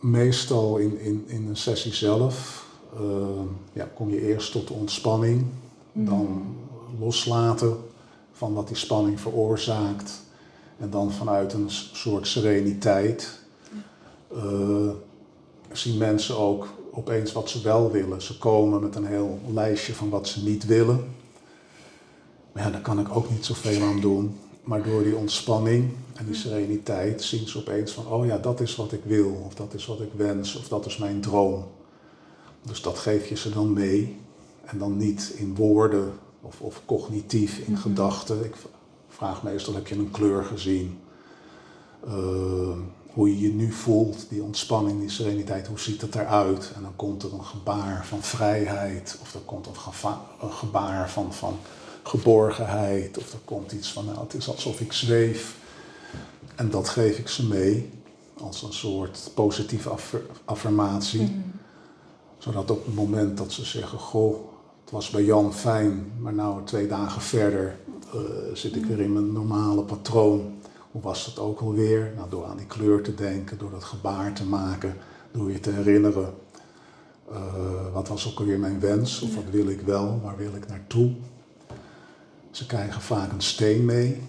meestal 0.00 0.76
in, 0.76 1.00
in, 1.00 1.24
in 1.26 1.48
een 1.48 1.56
sessie 1.56 1.92
zelf 1.92 2.66
ehm, 2.94 3.46
ja, 3.72 3.88
kom 3.94 4.10
je 4.10 4.28
eerst 4.28 4.52
tot 4.52 4.68
de 4.68 4.74
ontspanning, 4.74 5.44
mhm. 5.92 6.06
dan 6.06 6.56
loslaten 6.98 7.76
van 8.32 8.54
wat 8.54 8.68
die 8.68 8.76
spanning 8.76 9.20
veroorzaakt 9.20 10.22
en 10.78 10.90
dan 10.90 11.12
vanuit 11.12 11.52
een 11.52 11.70
soort 11.92 12.26
sereniteit. 12.26 13.40
Uh, 14.36 14.90
zien 15.72 15.98
mensen 15.98 16.38
ook 16.38 16.68
opeens 16.90 17.32
wat 17.32 17.50
ze 17.50 17.62
wel 17.62 17.90
willen. 17.90 18.22
Ze 18.22 18.38
komen 18.38 18.80
met 18.80 18.96
een 18.96 19.06
heel 19.06 19.38
lijstje 19.52 19.94
van 19.94 20.08
wat 20.08 20.28
ze 20.28 20.44
niet 20.44 20.66
willen. 20.66 21.04
Maar 22.52 22.62
ja, 22.62 22.70
daar 22.70 22.80
kan 22.80 23.00
ik 23.00 23.16
ook 23.16 23.30
niet 23.30 23.44
zoveel 23.44 23.82
aan 23.82 24.00
doen. 24.00 24.38
Maar 24.62 24.82
door 24.82 25.02
die 25.02 25.16
ontspanning 25.16 25.92
en 26.14 26.26
die 26.26 26.34
sereniteit 26.34 27.22
zien 27.22 27.48
ze 27.48 27.58
opeens 27.58 27.92
van, 27.92 28.06
oh 28.06 28.26
ja, 28.26 28.38
dat 28.38 28.60
is 28.60 28.76
wat 28.76 28.92
ik 28.92 29.00
wil, 29.04 29.42
of 29.46 29.54
dat 29.54 29.74
is 29.74 29.86
wat 29.86 30.00
ik 30.00 30.10
wens, 30.16 30.56
of 30.56 30.68
dat 30.68 30.86
is 30.86 30.96
mijn 30.96 31.20
droom. 31.20 31.64
Dus 32.62 32.82
dat 32.82 32.98
geef 32.98 33.28
je 33.28 33.36
ze 33.36 33.50
dan 33.50 33.72
mee. 33.72 34.20
En 34.64 34.78
dan 34.78 34.96
niet 34.96 35.32
in 35.36 35.54
woorden 35.54 36.12
of, 36.40 36.60
of 36.60 36.82
cognitief 36.84 37.58
in 37.58 37.72
mhm. 37.72 37.80
gedachten. 37.80 38.44
Ik 38.44 38.54
vraag 39.08 39.42
meestal, 39.42 39.74
heb 39.74 39.86
je 39.86 39.94
een 39.94 40.10
kleur 40.10 40.44
gezien? 40.44 40.98
Uh, 42.06 42.76
hoe 43.12 43.28
je 43.28 43.40
je 43.40 43.52
nu 43.52 43.72
voelt, 43.72 44.26
die 44.28 44.42
ontspanning, 44.42 45.00
die 45.00 45.10
sereniteit, 45.10 45.66
hoe 45.66 45.78
ziet 45.78 46.00
het 46.00 46.14
eruit? 46.14 46.72
En 46.74 46.82
dan 46.82 46.96
komt 46.96 47.22
er 47.22 47.32
een 47.32 47.44
gebaar 47.44 48.06
van 48.06 48.22
vrijheid, 48.22 49.18
of 49.22 49.34
er 49.34 49.40
komt 49.40 49.66
een, 49.66 49.72
een 50.40 50.52
gebaar 50.52 51.10
van, 51.10 51.32
van 51.32 51.58
geborgenheid, 52.02 53.18
of 53.18 53.32
er 53.32 53.38
komt 53.44 53.72
iets 53.72 53.92
van, 53.92 54.04
nou, 54.04 54.18
het 54.18 54.34
is 54.34 54.48
alsof 54.48 54.80
ik 54.80 54.92
zweef. 54.92 55.56
En 56.54 56.70
dat 56.70 56.88
geef 56.88 57.18
ik 57.18 57.28
ze 57.28 57.46
mee 57.46 57.90
als 58.38 58.62
een 58.62 58.72
soort 58.72 59.30
positieve 59.34 59.90
affirmatie. 60.44 61.22
Mhm. 61.22 61.32
Zodat 62.38 62.70
op 62.70 62.84
het 62.84 62.94
moment 62.94 63.36
dat 63.36 63.52
ze 63.52 63.64
zeggen, 63.64 63.98
goh, 63.98 64.34
het 64.80 64.90
was 64.90 65.10
bij 65.10 65.24
Jan 65.24 65.54
fijn, 65.54 66.12
maar 66.18 66.34
nou 66.34 66.64
twee 66.64 66.86
dagen 66.86 67.22
verder 67.22 67.76
uh, 68.14 68.20
zit 68.54 68.76
ik 68.76 68.84
weer 68.84 69.00
in 69.00 69.12
mijn 69.12 69.32
normale 69.32 69.82
patroon 69.82 70.60
hoe 70.92 71.02
was 71.02 71.24
dat 71.24 71.44
ook 71.44 71.60
alweer? 71.60 72.12
Nou, 72.16 72.30
door 72.30 72.44
aan 72.44 72.56
die 72.56 72.66
kleur 72.66 73.02
te 73.02 73.14
denken, 73.14 73.58
door 73.58 73.70
dat 73.70 73.84
gebaar 73.84 74.32
te 74.32 74.44
maken, 74.44 74.96
door 75.30 75.52
je 75.52 75.60
te 75.60 75.70
herinneren. 75.70 76.34
Uh, 77.30 77.38
wat 77.92 78.08
was 78.08 78.30
ook 78.30 78.38
alweer 78.38 78.58
mijn 78.58 78.80
wens? 78.80 79.20
Of 79.20 79.34
wat 79.34 79.44
wil 79.50 79.68
ik 79.68 79.80
wel? 79.80 80.20
Waar 80.22 80.36
wil 80.36 80.54
ik 80.54 80.68
naartoe? 80.68 81.14
Ze 82.52 82.66
krijgen 82.66 83.00
vaak 83.00 83.32
een 83.32 83.42
steen 83.42 83.84
mee. 83.84 84.22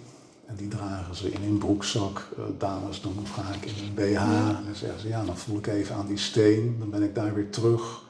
En 0.45 0.55
die 0.55 0.67
dragen 0.67 1.15
ze 1.15 1.31
in 1.31 1.43
een 1.43 1.57
broekzak. 1.57 2.29
Uh, 2.38 2.43
dames 2.57 3.01
doen 3.01 3.27
vaak 3.27 3.65
in 3.65 3.73
een 3.83 3.93
BH. 3.93 4.21
En 4.21 4.63
dan 4.65 4.75
zeggen 4.75 4.99
ze, 4.99 5.07
ja, 5.07 5.23
dan 5.23 5.38
voel 5.38 5.57
ik 5.57 5.67
even 5.67 5.95
aan 5.95 6.07
die 6.07 6.17
steen. 6.17 6.75
Dan 6.79 6.89
ben 6.89 7.03
ik 7.03 7.15
daar 7.15 7.33
weer 7.33 7.49
terug. 7.49 8.01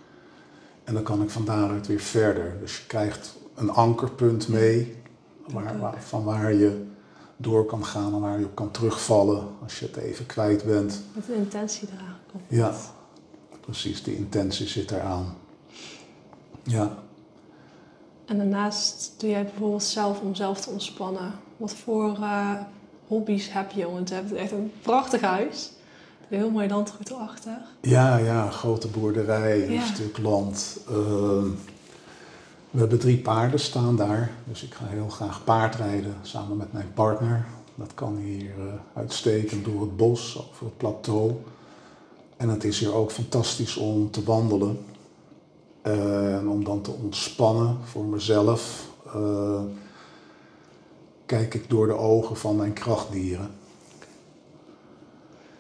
En 0.84 0.94
dan 0.94 1.04
kan 1.04 1.22
ik 1.22 1.30
van 1.30 1.46
daaruit 1.46 1.88
weer 1.88 2.00
verder. 2.00 2.60
Dus 2.60 2.78
je 2.78 2.86
krijgt 2.88 3.36
een 3.56 3.70
ankerpunt 3.70 4.48
mee. 4.48 4.96
Waar, 5.48 5.80
waar, 5.80 6.04
van 6.04 6.24
waar 6.24 6.54
je 6.54 6.86
door 7.38 7.66
kan 7.66 7.86
gaan 7.86 8.14
en 8.14 8.20
waar 8.20 8.40
je 8.40 8.46
op 8.46 8.56
kan 8.56 8.72
terugvallen 8.72 9.48
als 9.64 9.80
je 9.80 9.86
het 9.86 9.96
even 9.96 10.26
kwijt 10.26 10.64
bent. 10.64 11.02
Met 11.14 11.30
een 11.30 11.36
intentie 11.36 11.88
eraan 11.96 12.18
komt. 12.32 12.44
Ja, 12.48 12.74
precies, 13.60 14.04
die 14.04 14.16
intentie 14.16 14.68
zit 14.68 14.92
eraan. 14.92 15.36
Ja. 16.64 17.03
En 18.34 18.40
daarnaast 18.40 19.14
doe 19.18 19.30
jij 19.30 19.44
bijvoorbeeld 19.44 19.84
zelf 19.84 20.22
om 20.22 20.36
zelf 20.36 20.62
te 20.62 20.70
ontspannen. 20.70 21.32
Wat 21.58 21.74
voor 21.74 22.18
uh, 22.20 22.52
hobby's 23.08 23.52
heb 23.52 23.72
je? 23.72 23.92
Want 23.92 24.10
je 24.10 24.16
hebt 24.16 24.34
echt 24.34 24.52
een 24.52 24.72
prachtig 24.82 25.22
huis. 25.22 25.72
Een 26.30 26.38
heel 26.38 26.50
mooi 26.50 26.68
landgoed 26.68 27.10
erachter. 27.10 27.58
Ja, 27.82 28.18
ja, 28.18 28.50
grote 28.50 28.88
boerderij, 28.88 29.68
een 29.68 29.82
stuk 29.82 30.18
land. 30.18 30.78
Uh, 30.90 30.96
we 32.72 32.80
hebben 32.80 33.00
drie 33.00 33.18
paarden 33.18 33.60
staan 33.60 33.96
daar, 33.96 34.32
dus 34.44 34.64
ik 34.64 34.74
ga 34.74 34.86
heel 34.86 35.10
graag 35.10 35.44
paardrijden 35.44 36.16
samen 36.22 36.58
met 36.58 36.74
mijn 36.74 36.92
partner. 36.94 37.46
Dat 37.76 37.94
kan 37.94 38.18
hier 38.18 38.52
uh, 38.58 38.64
uitstekend 38.94 39.66
door 39.66 39.82
het 39.82 39.98
bos, 39.98 40.38
over 40.52 40.66
het 40.66 40.78
plateau. 40.78 41.32
En 42.38 42.50
het 42.50 42.64
is 42.64 42.80
hier 42.80 42.94
ook 42.94 43.12
fantastisch 43.12 43.78
om 43.78 44.12
te 44.12 44.24
wandelen. 44.24 44.86
En 45.84 46.48
om 46.48 46.64
dan 46.64 46.82
te 46.82 46.92
ontspannen 46.92 47.78
voor 47.84 48.06
mezelf, 48.06 48.90
uh, 49.16 49.62
kijk 51.26 51.54
ik 51.54 51.70
door 51.70 51.88
de 51.88 51.98
ogen 51.98 52.38
van 52.38 52.56
mijn 52.56 52.74
krachtdieren. 52.74 53.52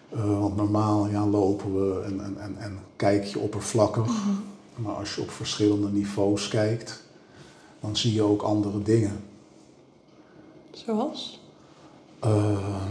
want 0.09 0.55
normaal 0.55 1.07
ja, 1.07 1.25
lopen 1.25 1.73
we 1.73 2.01
en, 2.01 2.23
en, 2.23 2.37
en, 2.37 2.57
en 2.57 2.79
kijk 2.95 3.23
je 3.23 3.39
oppervlakkig. 3.39 4.07
Mhm. 4.07 4.29
Maar 4.75 4.95
als 4.95 5.15
je 5.15 5.21
op 5.21 5.31
verschillende 5.31 5.87
niveaus 5.87 6.47
kijkt, 6.47 7.03
dan 7.79 7.95
zie 7.95 8.13
je 8.13 8.21
ook 8.21 8.41
andere 8.41 8.81
dingen. 8.81 9.23
Zoals? 10.71 11.39
Uh, 12.25 12.85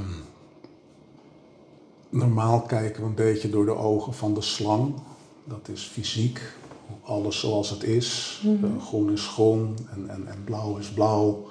normaal 2.08 2.60
kijken 2.60 3.02
we 3.02 3.08
een 3.08 3.14
beetje 3.14 3.50
door 3.50 3.64
de 3.64 3.76
ogen 3.76 4.14
van 4.14 4.34
de 4.34 4.40
slang. 4.40 4.94
Dat 5.44 5.68
is 5.68 5.82
fysiek. 5.82 6.40
Alles 7.02 7.40
zoals 7.40 7.70
het 7.70 7.82
is. 7.82 8.40
Eh, 8.62 8.82
groen 8.82 9.12
is 9.12 9.26
groen 9.26 9.76
en, 9.94 10.08
en, 10.08 10.26
en 10.26 10.44
blauw 10.44 10.76
is 10.76 10.88
blauw. 10.88 11.46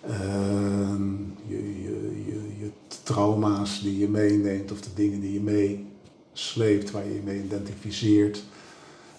Ehm, 0.00 1.12
je, 1.46 1.82
je, 1.82 2.22
je, 2.26 2.56
je 2.58 2.70
trauma's 3.02 3.80
die 3.82 3.98
je 3.98 4.08
meeneemt 4.08 4.72
of 4.72 4.80
de 4.80 4.94
dingen 4.94 5.20
die 5.20 5.32
je 5.32 5.40
meesleept, 6.32 6.90
waar 6.90 7.06
je 7.06 7.14
je 7.14 7.22
mee 7.24 7.44
identificeert. 7.44 8.42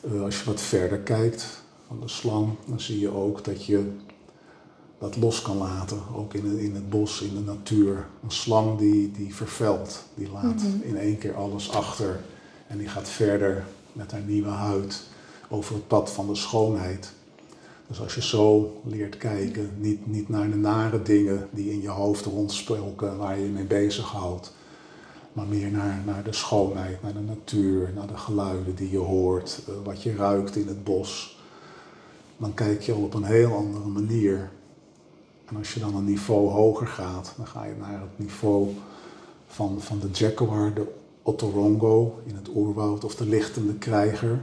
Eh, 0.01 0.21
als 0.21 0.39
je 0.39 0.45
wat 0.45 0.61
verder 0.61 0.99
kijkt 0.99 1.63
van 1.87 1.99
de 1.99 2.07
slang, 2.07 2.49
dan 2.67 2.79
zie 2.79 2.99
je 2.99 3.09
ook 3.09 3.43
dat 3.45 3.65
je 3.65 3.91
dat 4.99 5.17
los 5.17 5.41
kan 5.41 5.57
laten, 5.57 5.97
ook 6.15 6.33
in, 6.33 6.57
in 6.57 6.75
het 6.75 6.89
bos, 6.89 7.21
in 7.21 7.33
de 7.33 7.41
natuur. 7.41 8.07
Een 8.23 8.31
slang 8.31 8.77
die, 8.77 9.11
die 9.11 9.35
vervuilt, 9.35 10.03
die 10.15 10.31
laat 10.31 10.61
in 10.81 10.97
één 10.97 11.17
keer 11.17 11.35
alles 11.35 11.71
achter 11.71 12.19
en 12.67 12.77
die 12.77 12.87
gaat 12.87 13.09
verder 13.09 13.65
met 13.93 14.11
haar 14.11 14.21
nieuwe 14.21 14.49
huid 14.49 15.03
over 15.49 15.75
het 15.75 15.87
pad 15.87 16.11
van 16.11 16.27
de 16.27 16.35
schoonheid. 16.35 17.11
Dus 17.87 18.01
als 18.01 18.15
je 18.15 18.21
zo 18.21 18.81
leert 18.83 19.17
kijken, 19.17 19.71
niet, 19.77 20.07
niet 20.07 20.29
naar 20.29 20.49
de 20.49 20.55
nare 20.55 21.01
dingen 21.01 21.47
die 21.51 21.71
in 21.71 21.81
je 21.81 21.89
hoofd 21.89 22.25
rondspulken, 22.25 23.17
waar 23.17 23.37
je 23.37 23.43
je 23.43 23.49
mee 23.49 23.63
bezighoudt, 23.63 24.53
maar 25.33 25.45
meer 25.45 25.71
naar, 25.71 26.01
naar 26.05 26.23
de 26.23 26.33
schoonheid, 26.33 27.01
naar 27.01 27.13
de 27.13 27.19
natuur, 27.19 27.91
naar 27.95 28.07
de 28.07 28.17
geluiden 28.17 28.75
die 28.75 28.91
je 28.91 28.97
hoort, 28.97 29.61
eh, 29.67 29.73
wat 29.83 30.03
je 30.03 30.15
ruikt 30.15 30.55
in 30.55 30.67
het 30.67 30.83
bos, 30.83 31.39
dan 32.37 32.53
kijk 32.53 32.81
je 32.81 32.93
al 32.93 33.03
op 33.03 33.13
een 33.13 33.23
heel 33.23 33.53
andere 33.53 33.87
manier. 33.87 34.51
En 35.45 35.57
als 35.57 35.73
je 35.73 35.79
dan 35.79 35.95
een 35.95 36.05
niveau 36.05 36.49
hoger 36.49 36.87
gaat, 36.87 37.33
dan 37.37 37.47
ga 37.47 37.65
je 37.65 37.75
naar 37.79 38.01
het 38.01 38.19
niveau 38.19 38.75
van, 39.47 39.81
van 39.81 39.99
de 39.99 40.09
jaguar, 40.11 40.73
de 40.73 40.87
otorongo 41.23 42.19
in 42.25 42.35
het 42.35 42.49
oerwoud 42.55 43.03
of 43.03 43.15
de 43.15 43.25
lichtende 43.25 43.73
krijger. 43.73 44.39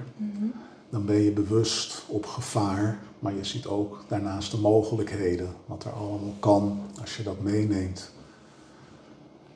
Dan 0.91 1.05
ben 1.05 1.23
je 1.23 1.31
bewust 1.31 2.05
op 2.07 2.27
gevaar, 2.27 2.99
maar 3.19 3.35
je 3.35 3.45
ziet 3.45 3.67
ook 3.67 4.05
daarnaast 4.09 4.51
de 4.51 4.59
mogelijkheden, 4.59 5.49
wat 5.67 5.85
er 5.85 5.93
allemaal 5.93 6.35
kan 6.41 6.81
als 7.01 7.17
je 7.17 7.23
dat 7.23 7.41
meeneemt. 7.41 8.13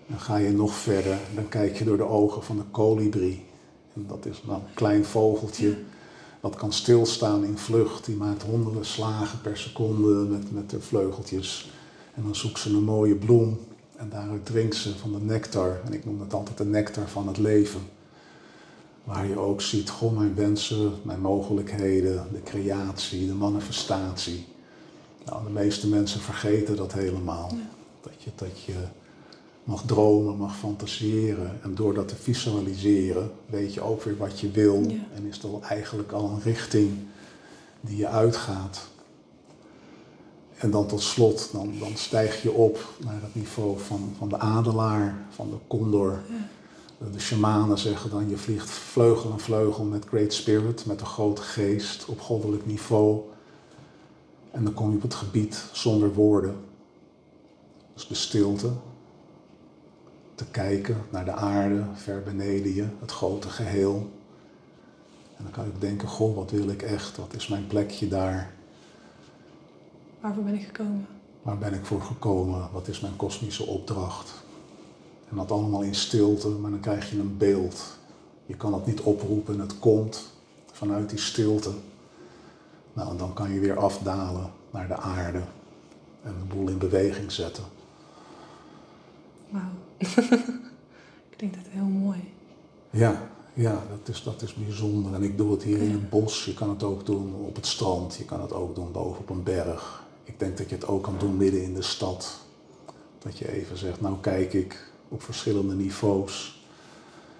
Dan 0.06 0.20
ga 0.20 0.36
je 0.36 0.50
nog 0.50 0.74
verder, 0.74 1.18
dan 1.34 1.48
kijk 1.48 1.76
je 1.76 1.84
door 1.84 1.96
de 1.96 2.08
ogen 2.08 2.42
van 2.42 2.56
de 2.56 2.64
kolibrie. 2.70 3.44
En 3.94 4.04
dat 4.08 4.26
is 4.26 4.42
dan 4.46 4.54
een 4.54 4.74
klein 4.74 5.04
vogeltje 5.04 5.76
dat 6.40 6.56
kan 6.56 6.72
stilstaan 6.72 7.44
in 7.44 7.58
vlucht. 7.58 8.04
Die 8.04 8.16
maakt 8.16 8.42
honderden 8.42 8.84
slagen 8.84 9.40
per 9.40 9.56
seconde 9.56 10.08
met, 10.08 10.52
met 10.52 10.70
de 10.70 10.80
vleugeltjes. 10.80 11.70
En 12.14 12.22
dan 12.22 12.34
zoekt 12.34 12.58
ze 12.58 12.68
een 12.68 12.84
mooie 12.84 13.14
bloem 13.14 13.58
en 14.02 14.08
daaruit 14.08 14.46
drinkt 14.46 14.76
ze 14.76 14.96
van 14.96 15.12
de 15.12 15.20
nectar. 15.20 15.80
En 15.84 15.92
ik 15.92 16.04
noem 16.04 16.18
dat 16.18 16.34
altijd 16.34 16.58
de 16.58 16.64
nectar 16.64 17.08
van 17.08 17.28
het 17.28 17.38
leven. 17.38 17.80
Waar 19.04 19.26
je 19.26 19.38
ook 19.38 19.60
ziet, 19.60 19.90
goh, 19.90 20.16
mijn 20.16 20.34
wensen, 20.34 20.92
mijn 21.02 21.20
mogelijkheden, 21.20 22.26
de 22.32 22.42
creatie, 22.42 23.26
de 23.26 23.34
manifestatie. 23.34 24.46
Nou, 25.24 25.44
de 25.44 25.50
meeste 25.50 25.88
mensen 25.88 26.20
vergeten 26.20 26.76
dat 26.76 26.92
helemaal. 26.92 27.52
Dat, 28.00 28.12
je, 28.18 28.30
dat 28.34 28.62
je 28.62 28.74
mag 29.64 29.82
dromen, 29.86 30.36
mag 30.36 30.56
fantaseren. 30.56 31.62
En 31.62 31.74
door 31.74 31.94
dat 31.94 32.08
te 32.08 32.16
visualiseren 32.16 33.30
weet 33.46 33.74
je 33.74 33.80
ook 33.80 34.02
weer 34.02 34.16
wat 34.16 34.40
je 34.40 34.50
wil. 34.50 34.82
En 35.14 35.26
is 35.26 35.42
er 35.42 35.60
eigenlijk 35.68 36.12
al 36.12 36.28
een 36.28 36.42
richting 36.42 36.98
die 37.80 37.96
je 37.96 38.06
uitgaat. 38.06 38.90
En 40.62 40.70
dan 40.70 40.86
tot 40.86 41.02
slot, 41.02 41.48
dan, 41.52 41.78
dan 41.78 41.96
stijg 41.96 42.42
je 42.42 42.52
op 42.52 42.94
naar 43.04 43.22
het 43.22 43.34
niveau 43.34 43.78
van, 43.78 44.14
van 44.18 44.28
de 44.28 44.38
adelaar, 44.38 45.24
van 45.30 45.50
de 45.50 45.56
condor. 45.66 46.20
De 47.12 47.20
shamanen 47.20 47.78
zeggen 47.78 48.10
dan, 48.10 48.28
je 48.28 48.36
vliegt 48.36 48.70
vleugel 48.70 49.32
aan 49.32 49.40
vleugel 49.40 49.84
met 49.84 50.04
great 50.04 50.32
spirit, 50.32 50.86
met 50.86 51.00
een 51.00 51.06
grote 51.06 51.42
geest 51.42 52.04
op 52.04 52.20
goddelijk 52.20 52.66
niveau. 52.66 53.20
En 54.50 54.64
dan 54.64 54.74
kom 54.74 54.90
je 54.90 54.96
op 54.96 55.02
het 55.02 55.14
gebied 55.14 55.64
zonder 55.72 56.14
woorden. 56.14 56.56
Dus 57.94 58.06
de 58.06 58.14
stilte, 58.14 58.70
te 60.34 60.44
kijken 60.44 60.96
naar 61.10 61.24
de 61.24 61.32
aarde, 61.32 61.84
ver 61.94 62.22
beneden 62.22 62.74
je, 62.74 62.86
het 63.00 63.10
grote 63.10 63.48
geheel. 63.48 64.10
En 65.36 65.44
dan 65.44 65.52
kan 65.52 65.64
ik 65.64 65.80
denken, 65.80 66.08
goh, 66.08 66.36
wat 66.36 66.50
wil 66.50 66.68
ik 66.68 66.82
echt? 66.82 67.16
Wat 67.16 67.34
is 67.34 67.48
mijn 67.48 67.66
plekje 67.66 68.08
daar? 68.08 68.60
Waarvoor 70.22 70.44
ben 70.44 70.54
ik 70.54 70.64
gekomen? 70.64 71.06
Waar 71.42 71.58
ben 71.58 71.74
ik 71.74 71.84
voor 71.84 72.00
gekomen? 72.00 72.68
Wat 72.72 72.88
is 72.88 73.00
mijn 73.00 73.16
kosmische 73.16 73.66
opdracht? 73.66 74.32
En 75.30 75.36
dat 75.36 75.50
allemaal 75.50 75.82
in 75.82 75.94
stilte, 75.94 76.48
maar 76.48 76.70
dan 76.70 76.80
krijg 76.80 77.10
je 77.10 77.18
een 77.18 77.36
beeld. 77.36 77.98
Je 78.46 78.56
kan 78.56 78.74
het 78.74 78.86
niet 78.86 79.00
oproepen, 79.00 79.58
het 79.58 79.78
komt 79.78 80.32
vanuit 80.72 81.10
die 81.10 81.18
stilte. 81.18 81.70
Nou, 82.92 83.10
en 83.10 83.16
dan 83.16 83.32
kan 83.32 83.52
je 83.52 83.60
weer 83.60 83.78
afdalen 83.78 84.50
naar 84.70 84.88
de 84.88 84.96
aarde 84.96 85.42
en 86.22 86.34
de 86.38 86.54
boel 86.54 86.68
in 86.68 86.78
beweging 86.78 87.32
zetten. 87.32 87.64
Wauw. 89.48 89.62
Klinkt 91.36 91.56
het 91.56 91.66
heel 91.68 91.84
mooi. 91.84 92.32
Ja, 92.90 93.28
ja 93.54 93.82
dat, 93.90 94.08
is, 94.08 94.22
dat 94.22 94.42
is 94.42 94.54
bijzonder. 94.54 95.14
En 95.14 95.22
ik 95.22 95.36
doe 95.36 95.50
het 95.50 95.62
hier 95.62 95.82
in 95.82 95.92
het 95.92 96.10
bos. 96.10 96.44
Je 96.44 96.54
kan 96.54 96.68
het 96.68 96.82
ook 96.82 97.06
doen 97.06 97.34
op 97.34 97.54
het 97.54 97.66
strand. 97.66 98.14
Je 98.14 98.24
kan 98.24 98.40
het 98.40 98.52
ook 98.52 98.74
doen 98.74 98.92
boven 98.92 99.20
op 99.20 99.30
een 99.30 99.42
berg. 99.42 100.01
Ik 100.24 100.38
denk 100.38 100.58
dat 100.58 100.68
je 100.68 100.74
het 100.74 100.86
ook 100.86 101.02
kan 101.02 101.18
doen 101.18 101.36
midden 101.36 101.62
in 101.62 101.74
de 101.74 101.82
stad. 101.82 102.40
Dat 103.18 103.38
je 103.38 103.52
even 103.52 103.78
zegt, 103.78 104.00
nou 104.00 104.16
kijk 104.20 104.52
ik 104.52 104.90
op 105.08 105.22
verschillende 105.22 105.74
niveaus. 105.74 106.60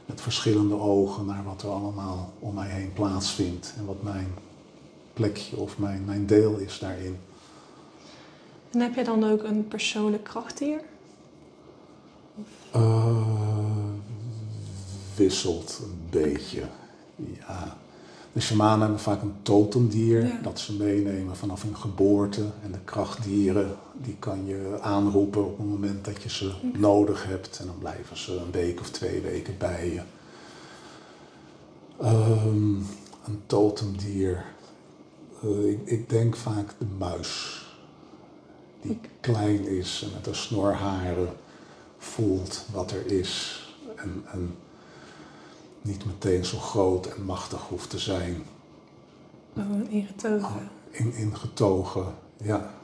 Met 0.07 0.21
verschillende 0.21 0.75
ogen 0.75 1.27
naar 1.27 1.45
wat 1.45 1.63
er 1.63 1.69
allemaal 1.69 2.33
om 2.39 2.55
mij 2.55 2.69
heen 2.69 2.93
plaatsvindt. 2.93 3.75
En 3.79 3.87
wat 3.87 4.03
mijn 4.03 4.35
plekje 5.13 5.57
of 5.57 5.79
mijn, 5.79 6.05
mijn 6.05 6.27
deel 6.27 6.57
is 6.57 6.79
daarin. 6.79 7.19
En 8.71 8.81
heb 8.81 8.95
je 8.95 9.05
dan 9.05 9.25
ook 9.25 9.43
een 9.43 9.69
persoonlijk 9.69 10.25
krachtdier? 10.25 10.81
Uh, 12.77 13.17
wisselt 15.15 15.81
een 15.83 16.07
beetje. 16.11 16.63
Ja. 17.17 17.77
De 18.33 18.41
shamanen 18.41 18.81
hebben 18.81 19.01
vaak 19.01 19.23
een 19.23 19.35
totemdier 19.43 20.39
dat 20.43 20.61
ze 20.61 20.77
meenemen 20.77 21.37
vanaf 21.37 21.63
hun 21.63 21.77
geboorte. 21.77 22.41
En 22.63 22.73
de 22.73 22.79
krachtdieren 22.85 23.77
die 23.93 24.17
kan 24.19 24.47
je 24.47 24.79
aanroepen 24.81 25.45
op 25.45 25.59
het 25.59 25.69
moment 25.69 26.05
dat 26.05 26.23
je 26.23 26.29
ze 26.29 26.53
nodig 26.73 27.27
hebt. 27.27 27.59
En 27.59 27.67
dan 27.67 27.79
blijven 27.79 28.17
ze 28.17 28.37
een 28.37 28.51
week 28.51 28.81
of 28.81 28.91
twee 28.91 29.21
weken 29.21 29.55
bij 29.59 29.93
je. 29.93 30.03
Um, 32.03 32.87
een 33.25 33.43
totemdier. 33.47 34.45
Uh, 35.45 35.71
ik, 35.71 35.81
ik, 35.85 36.09
denk 36.09 36.37
vaak 36.37 36.75
de 36.79 36.87
muis. 36.99 37.63
Die 38.81 38.99
klein 39.21 39.67
is 39.67 40.03
en 40.05 40.11
met 40.15 40.27
een 40.27 40.35
snorharen 40.35 41.29
voelt 41.99 42.65
wat 42.73 42.91
er 42.91 43.07
is. 43.07 43.63
En, 43.97 44.25
en 44.33 44.55
niet 45.83 46.05
meteen 46.07 46.45
zo 46.45 46.59
groot 46.59 47.07
en 47.07 47.25
machtig 47.25 47.61
hoeft 47.69 47.91
te 47.91 47.99
zijn. 47.99 48.43
Ingetogen. 49.89 50.43
Ah, 50.43 50.57
in, 50.91 51.15
ingetogen, 51.15 52.15
ja. 52.37 52.75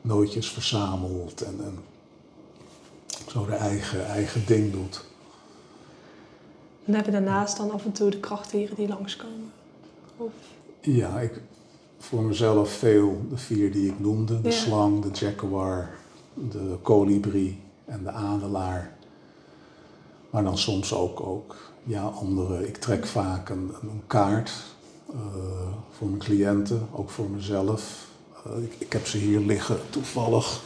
Nootjes 0.00 0.50
verzameld 0.50 1.42
en, 1.42 1.60
en 1.64 1.78
zo 3.28 3.46
de 3.46 3.54
eigen, 3.54 4.06
eigen 4.06 4.46
ding 4.46 4.72
doet. 4.72 5.04
En 6.84 6.94
heb 6.94 7.04
je 7.04 7.10
daarnaast 7.10 7.56
dan 7.56 7.70
af 7.70 7.84
en 7.84 7.92
toe 7.92 8.10
de 8.10 8.20
krachtdieren 8.20 8.76
die 8.76 8.88
langskomen? 8.88 9.52
Of? 10.16 10.32
Ja, 10.80 11.20
ik, 11.20 11.40
voor 11.98 12.22
mezelf 12.22 12.70
veel 12.70 13.22
de 13.30 13.36
vier 13.36 13.72
die 13.72 13.88
ik 13.90 14.00
noemde. 14.00 14.40
De 14.40 14.50
slang, 14.50 15.02
de 15.02 15.10
jaguar, 15.12 15.90
de 16.34 16.76
kolibrie 16.82 17.60
en 17.84 18.02
de 18.02 18.10
adelaar. 18.10 18.96
Maar 20.30 20.44
dan 20.44 20.58
soms 20.58 20.94
ook, 20.94 21.20
ook 21.20 21.56
ja, 21.84 22.02
andere. 22.02 22.66
Ik 22.66 22.76
trek 22.76 23.06
vaak 23.06 23.48
een, 23.48 23.70
een 23.82 24.02
kaart 24.06 24.52
uh, 25.10 25.16
voor 25.90 26.08
mijn 26.08 26.20
cliënten, 26.20 26.88
ook 26.92 27.10
voor 27.10 27.30
mezelf. 27.30 28.06
Uh, 28.46 28.62
ik, 28.62 28.74
ik, 28.78 28.92
heb 28.92 29.06
ze 29.06 29.18
hier 29.18 29.40
liggen 29.40 29.76
toevallig. 29.90 30.60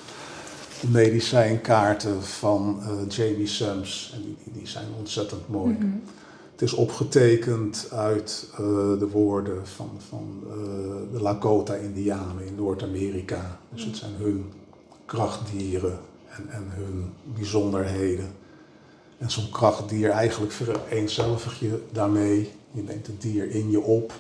De 0.81 0.89
medicijnkaarten 0.89 2.23
van 2.23 2.81
uh, 2.81 3.09
Jamie 3.09 3.47
Sums. 3.47 4.13
En 4.15 4.23
die, 4.23 4.37
die, 4.45 4.67
zijn 4.67 4.87
ontzettend 4.99 5.49
mooi. 5.49 5.73
Mm 5.73 5.81
-hmm. 5.81 6.03
Het 6.53 6.63
is 6.63 6.73
opgetekend 6.73 7.89
uit 7.93 8.49
de 8.99 9.09
woorden 9.13 9.67
van, 9.67 9.91
van 10.09 10.43
de 11.13 11.21
Lakota-Indianen 11.21 12.47
in 12.47 12.55
Noord-Amerika. 12.55 13.59
Dus 13.69 13.85
het 13.85 13.97
zijn 13.97 14.13
hun 14.19 14.53
krachtdieren 15.07 15.99
en, 16.37 16.49
en 16.49 16.65
hun 16.69 17.13
bijzonderheden. 17.35 18.33
En 19.23 19.31
zo'n 19.31 19.51
krachtdier, 19.51 20.11
eigenlijk 20.11 20.53
vereenzelvig 20.53 21.61
je 21.61 21.83
daarmee. 21.93 22.53
Je 22.71 22.83
neemt 22.83 23.07
het 23.07 23.23
dier 23.23 23.51
in 23.51 23.71
je 23.71 23.81
op. 23.81 24.13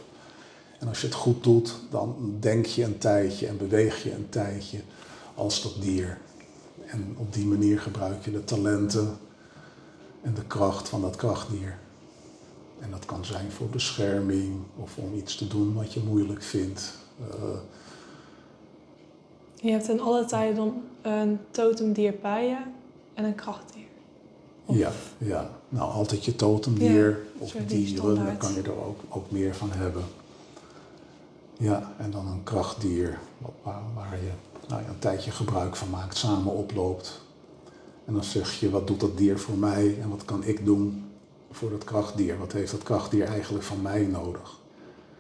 En 0.79 0.89
als 0.89 1.01
je 1.01 1.07
het 1.07 1.17
goed 1.17 1.43
doet, 1.43 1.75
dan 1.91 2.37
denk 2.41 2.67
je 2.67 2.85
een 2.85 2.99
tijdje 2.99 3.47
en 3.47 3.57
beweeg 3.57 4.03
je 4.03 4.15
een 4.15 4.29
tijdje 4.29 4.81
als 5.35 5.63
dat 5.63 5.83
dier. 5.83 6.19
En 6.87 7.15
op 7.19 7.33
die 7.33 7.47
manier 7.47 7.81
gebruik 7.81 8.25
je 8.25 8.31
de 8.31 8.45
talenten 8.45 9.19
en 10.21 10.35
de 10.35 10.45
kracht 10.45 10.89
van 10.89 11.01
dat 11.01 11.17
krachtdier. 11.17 11.79
En 12.81 12.91
dat 12.91 13.05
kan 13.05 13.25
zijn 13.25 13.51
voor 13.51 13.69
bescherming 13.69 14.55
of 14.77 14.97
om 14.97 15.15
iets 15.15 15.37
te 15.37 15.49
doen 15.49 15.75
wat 15.75 15.93
je 15.93 16.01
moeilijk 16.01 16.43
vindt. 16.43 16.99
Uh, 17.21 17.27
je 19.55 19.71
hebt 19.71 19.89
in 19.89 20.01
alle 20.01 20.25
tijden 20.25 20.83
een 21.03 21.39
totemdier 21.51 22.15
bij 22.23 22.49
je 22.49 22.59
en 23.15 23.25
een 23.25 23.35
krachtdier. 23.35 23.82
Ja, 24.67 24.93
ja, 25.19 25.51
nou 25.69 25.93
altijd 25.93 26.25
je 26.25 26.37
totemdier 26.37 27.21
of 27.39 27.53
dieren, 27.67 28.15
daar 28.15 28.37
kan 28.37 28.55
je 28.55 28.63
er 28.63 28.85
ook, 28.85 29.01
ook 29.09 29.31
meer 29.31 29.55
van 29.55 29.71
hebben. 29.73 30.05
Ja, 31.57 31.93
en 31.99 32.11
dan 32.11 32.27
een 32.27 32.43
krachtdier 32.43 33.19
waar, 33.63 33.83
waar 33.95 34.17
je 34.17 34.31
nou 34.69 34.83
ja, 34.83 34.89
een 34.89 34.99
tijdje 34.99 35.31
gebruik 35.31 35.77
van 35.77 35.91
maakt, 35.91 36.17
samen 36.17 36.53
oploopt. 36.53 37.23
En 38.05 38.13
dan 38.13 38.25
zeg 38.25 38.61
je, 38.61 38.71
wat 38.71 38.87
doet 38.87 39.01
dat 39.01 39.17
dier 39.17 39.39
voor 39.39 39.57
mij 39.57 39.99
en 40.01 40.09
wat 40.09 40.25
kan 40.25 40.45
ik 40.45 40.65
doen 40.65 41.05
voor 41.51 41.71
dat 41.71 41.85
krachtdier? 41.85 42.39
Wat 42.39 42.53
heeft 42.53 42.71
dat 42.71 42.83
krachtdier 42.83 43.25
eigenlijk 43.25 43.65
van 43.65 43.83
mij 43.83 44.03
nodig? 44.03 44.61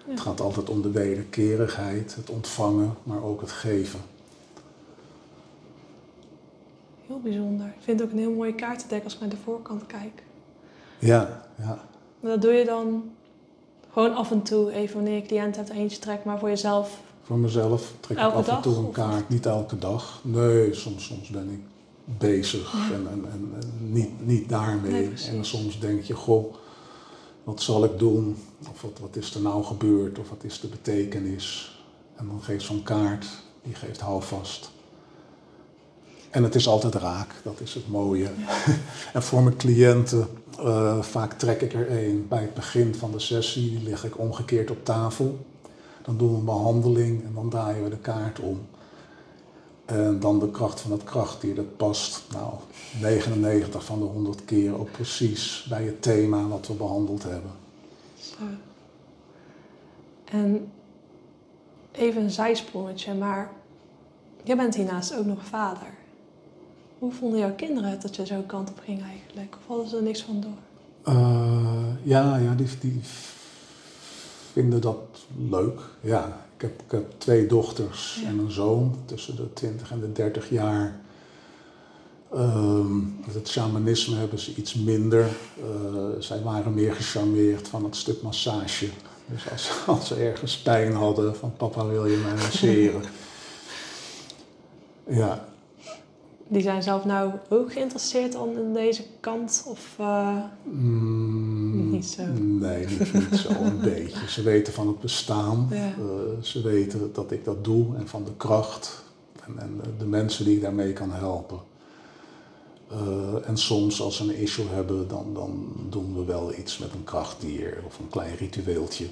Het 0.06 0.20
gaat 0.20 0.40
altijd 0.40 0.68
om 0.68 0.82
de 0.82 0.90
wederkerigheid, 0.90 2.14
het 2.14 2.30
ontvangen, 2.30 2.94
maar 3.02 3.22
ook 3.22 3.40
het 3.40 3.50
geven. 3.50 4.00
Heel 7.06 7.20
bijzonder. 7.20 7.66
Ik 7.66 7.82
vind 7.82 8.00
het 8.00 8.08
ook 8.08 8.14
een 8.14 8.20
heel 8.20 8.32
mooie 8.32 8.54
kaartendek 8.54 9.04
als 9.04 9.14
ik 9.14 9.20
naar 9.20 9.28
de 9.28 9.36
voorkant 9.44 9.86
kijk. 9.86 10.22
Ja, 10.98 11.46
ja. 11.58 11.84
Maar 12.20 12.30
dat 12.30 12.42
doe 12.42 12.52
je 12.52 12.64
dan 12.64 13.10
gewoon 13.92 14.14
af 14.14 14.30
en 14.30 14.42
toe, 14.42 14.72
even 14.72 14.94
wanneer 14.94 15.14
je 15.14 15.22
cliënt 15.22 15.56
hebt 15.56 15.70
eentje 15.70 15.98
trekt, 15.98 16.24
maar 16.24 16.38
voor 16.38 16.48
jezelf? 16.48 17.00
Voor 17.22 17.38
mezelf 17.38 17.92
trek 18.00 18.18
ik 18.18 18.24
af 18.24 18.48
en 18.48 18.62
toe 18.62 18.76
een 18.76 18.90
kaart. 18.90 19.28
Niet 19.28 19.46
elke 19.46 19.78
dag. 19.78 20.20
Nee, 20.22 20.74
soms, 20.74 21.04
soms 21.04 21.28
ben 21.28 21.50
ik 21.50 21.60
bezig 22.18 22.74
en, 22.92 23.06
en, 23.10 23.24
en, 23.32 23.62
niet, 23.92 24.26
niet 24.26 24.48
daarmee. 24.48 25.12
en 25.28 25.44
soms 25.44 25.80
denk 25.80 26.02
je, 26.02 26.14
goh, 26.14 26.54
wat 27.44 27.60
zal 27.60 27.84
ik 27.84 27.98
doen? 27.98 28.36
Of 28.70 28.82
wat, 28.82 28.98
wat 29.00 29.16
is 29.16 29.34
er 29.34 29.40
nou 29.40 29.64
gebeurd? 29.64 30.18
Of 30.18 30.28
wat 30.28 30.44
is 30.44 30.60
de 30.60 30.68
betekenis? 30.68 31.76
En 32.14 32.26
dan 32.26 32.42
geeft 32.42 32.64
zo'n 32.64 32.82
kaart, 32.82 33.26
die 33.62 33.74
geeft 33.74 34.00
houvast. 34.00 34.70
En 36.32 36.42
het 36.42 36.54
is 36.54 36.68
altijd 36.68 36.94
raak, 36.94 37.34
dat 37.42 37.60
is 37.60 37.74
het 37.74 37.88
mooie. 37.88 38.28
en 39.12 39.22
voor 39.22 39.42
mijn 39.42 39.56
cliënten, 39.56 40.28
uh, 40.60 41.02
vaak 41.02 41.32
trek 41.32 41.60
ik 41.60 41.72
er 41.72 41.90
een 41.90 42.26
bij 42.28 42.40
het 42.40 42.54
begin 42.54 42.94
van 42.94 43.12
de 43.12 43.18
sessie, 43.18 43.82
lig 43.82 44.04
ik 44.04 44.18
omgekeerd 44.18 44.70
op 44.70 44.84
tafel. 44.84 45.38
Dan 46.02 46.16
doen 46.16 46.30
we 46.30 46.38
een 46.38 46.44
behandeling 46.44 47.24
en 47.24 47.34
dan 47.34 47.50
draaien 47.50 47.84
we 47.84 47.90
de 47.90 47.96
kaart 47.96 48.40
om. 48.40 48.60
En 49.84 50.20
dan 50.20 50.38
de 50.38 50.50
kracht 50.50 50.80
van 50.80 50.92
het 50.92 51.04
krachtdier, 51.04 51.54
dat 51.54 51.76
past 51.76 52.22
nou 52.32 52.52
99 53.00 53.84
van 53.84 53.98
de 53.98 54.04
100 54.04 54.44
keer 54.44 54.78
ook 54.78 54.90
precies 54.90 55.66
bij 55.68 55.84
het 55.84 56.02
thema 56.02 56.46
wat 56.48 56.66
we 56.66 56.74
behandeld 56.74 57.22
hebben. 57.22 57.50
En 60.24 60.70
even 61.92 62.22
een 62.22 62.30
zijsprongetje, 62.30 63.14
maar 63.14 63.50
jij 64.42 64.56
bent 64.56 64.74
hiernaast 64.74 65.16
ook 65.16 65.26
nog 65.26 65.44
vader. 65.44 66.00
Hoe 67.02 67.12
vonden 67.12 67.38
jouw 67.38 67.54
kinderen 67.54 67.90
het 67.90 68.02
dat 68.02 68.16
je 68.16 68.26
zo 68.26 68.42
kant 68.46 68.70
op 68.70 68.80
ging 68.84 69.02
eigenlijk? 69.02 69.56
Of 69.58 69.66
hadden 69.66 69.88
ze 69.88 69.96
er 69.96 70.02
niks 70.02 70.22
van 70.22 70.40
door? 70.40 71.14
Uh, 71.14 71.84
ja, 72.02 72.36
ja 72.36 72.54
die, 72.54 72.68
die 72.80 73.00
vinden 74.52 74.80
dat 74.80 74.96
leuk. 75.50 75.80
Ja, 76.00 76.46
ik 76.56 76.62
heb, 76.62 76.82
ik 76.82 76.90
heb 76.90 77.12
twee 77.18 77.46
dochters 77.46 78.22
en 78.26 78.38
een 78.38 78.50
zoon 78.50 78.96
tussen 79.04 79.36
de 79.36 79.52
20 79.52 79.90
en 79.90 80.00
de 80.00 80.12
30 80.12 80.50
jaar. 80.50 81.00
Um, 82.34 83.16
het 83.30 83.48
shamanisme 83.48 84.16
hebben 84.16 84.38
ze 84.38 84.54
iets 84.54 84.74
minder. 84.74 85.28
Uh, 85.58 86.20
zij 86.20 86.42
waren 86.42 86.74
meer 86.74 86.94
gecharmeerd 86.94 87.68
van 87.68 87.84
het 87.84 87.96
stuk 87.96 88.22
massage. 88.22 88.88
Dus 89.26 89.50
als, 89.50 89.70
als 89.86 90.06
ze 90.06 90.14
ergens 90.14 90.58
pijn 90.58 90.92
hadden, 90.92 91.36
van 91.36 91.56
papa 91.56 91.86
wil 91.86 92.06
je 92.06 92.16
mij 92.16 92.34
masseren. 92.34 93.02
ja, 95.22 95.50
die 96.48 96.62
zijn 96.62 96.82
zelf 96.82 97.04
nou 97.04 97.32
ook 97.48 97.72
geïnteresseerd 97.72 98.34
in 98.34 98.72
deze 98.72 99.04
kant? 99.20 99.64
Of 99.66 99.96
uh, 100.00 100.36
mm, 100.62 101.90
niet 101.90 102.06
zo? 102.06 102.22
Nee, 102.36 102.86
niet, 102.86 103.12
niet 103.12 103.40
zo. 103.40 103.48
Een 103.64 103.80
beetje. 103.80 104.28
Ze 104.28 104.42
weten 104.42 104.72
van 104.72 104.88
het 104.88 105.00
bestaan. 105.00 105.68
Uh, 105.72 105.80
ze 106.40 106.62
weten 106.62 107.12
dat 107.12 107.30
ik 107.30 107.44
dat 107.44 107.64
doe 107.64 107.96
en 107.96 108.08
van 108.08 108.24
de 108.24 108.34
kracht. 108.36 109.04
En, 109.46 109.58
en 109.58 109.80
de 109.98 110.06
mensen 110.06 110.44
die 110.44 110.56
ik 110.56 110.62
daarmee 110.62 110.92
kan 110.92 111.12
helpen. 111.12 111.58
Uh, 112.92 113.48
en 113.48 113.56
soms 113.56 114.00
als 114.00 114.16
ze 114.16 114.22
een 114.22 114.36
issue 114.36 114.68
hebben, 114.68 115.08
dan, 115.08 115.34
dan 115.34 115.72
doen 115.88 116.14
we 116.14 116.24
wel 116.24 116.54
iets 116.58 116.78
met 116.78 116.92
een 116.92 117.04
krachtdier 117.04 117.82
of 117.86 117.98
een 117.98 118.08
klein 118.08 118.36
ritueeltje. 118.36 119.06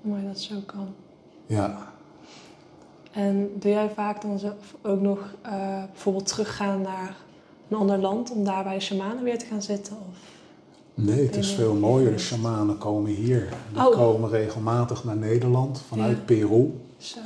Mooi 0.00 0.26
dat 0.26 0.40
zo 0.40 0.54
kan. 0.66 0.94
Ja. 1.46 1.93
En 3.14 3.50
doe 3.58 3.70
jij 3.70 3.90
vaak 3.94 4.22
dan 4.22 4.40
ook 4.82 5.00
nog 5.00 5.18
uh, 5.46 5.82
bijvoorbeeld 5.92 6.26
teruggaan 6.26 6.80
naar 6.80 7.16
een 7.68 7.76
ander 7.76 7.98
land 7.98 8.30
om 8.30 8.44
daar 8.44 8.64
bij 8.64 8.74
de 8.74 8.80
shamanen 8.80 9.24
weer 9.24 9.38
te 9.38 9.46
gaan 9.46 9.62
zitten? 9.62 9.96
Of 9.96 10.16
nee, 10.94 11.26
het 11.26 11.36
is 11.36 11.52
veel 11.52 11.74
mooier. 11.74 12.12
De 12.12 12.18
shamanen 12.18 12.78
komen 12.78 13.10
hier. 13.10 13.48
Die 13.72 13.86
oh. 13.86 13.92
komen 13.92 14.30
regelmatig 14.30 15.04
naar 15.04 15.16
Nederland 15.16 15.82
vanuit 15.88 16.26
Peru. 16.26 16.70
Zo. 16.96 17.18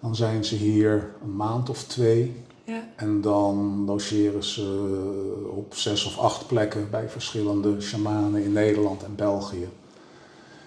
Dan 0.00 0.16
zijn 0.16 0.44
ze 0.44 0.54
hier 0.54 1.10
een 1.22 1.36
maand 1.36 1.70
of 1.70 1.84
twee. 1.84 2.36
Ja. 2.64 2.82
En 2.96 3.20
dan 3.20 3.84
logeren 3.84 4.44
ze 4.44 5.48
op 5.56 5.74
zes 5.74 6.04
of 6.06 6.18
acht 6.18 6.46
plekken 6.46 6.90
bij 6.90 7.08
verschillende 7.08 7.80
shamanen 7.80 8.42
in 8.42 8.52
Nederland 8.52 9.04
en 9.04 9.14
België. 9.14 9.68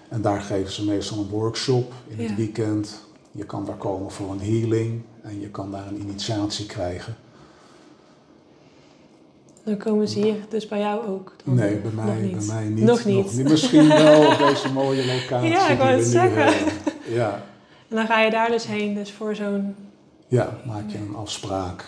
En 0.08 0.22
daar 0.22 0.40
geven 0.40 0.72
ze 0.72 0.84
meestal 0.84 1.18
een 1.18 1.28
workshop 1.28 1.92
in 2.06 2.26
het 2.26 2.36
weekend 2.36 3.05
je 3.36 3.44
kan 3.44 3.64
daar 3.64 3.76
komen 3.76 4.10
voor 4.10 4.30
een 4.30 4.40
healing 4.40 5.02
en 5.22 5.40
je 5.40 5.48
kan 5.48 5.70
daar 5.70 5.86
een 5.86 6.00
initiatie 6.00 6.66
krijgen. 6.66 7.16
Dan 9.64 9.76
komen 9.76 10.08
ze 10.08 10.18
hier 10.20 10.36
dus 10.48 10.68
bij 10.68 10.78
jou 10.78 11.06
ook? 11.06 11.32
Dan 11.44 11.54
nee, 11.54 11.76
bij 11.76 11.90
mij, 11.90 12.20
niet. 12.20 12.36
bij 12.36 12.46
mij 12.46 12.64
niet. 12.64 12.84
Nog 12.84 13.04
niet. 13.04 13.24
Nog 13.24 13.34
niet. 13.34 13.48
Misschien 13.48 13.88
wel 13.88 14.26
op 14.32 14.38
deze 14.48 14.72
mooie 14.72 15.06
locatie. 15.06 15.50
Ja, 15.50 15.68
ik 15.68 15.78
wou 15.78 15.90
het 15.90 16.06
zeggen. 16.06 16.54
Ja. 17.08 17.44
En 17.88 17.96
dan 17.96 18.06
ga 18.06 18.20
je 18.20 18.30
daar 18.30 18.50
dus 18.50 18.66
heen, 18.66 18.94
dus 18.94 19.12
voor 19.12 19.34
zo'n... 19.34 19.74
Ja, 20.28 20.56
maak 20.66 20.90
je 20.90 20.98
een 20.98 21.14
afspraak. 21.14 21.84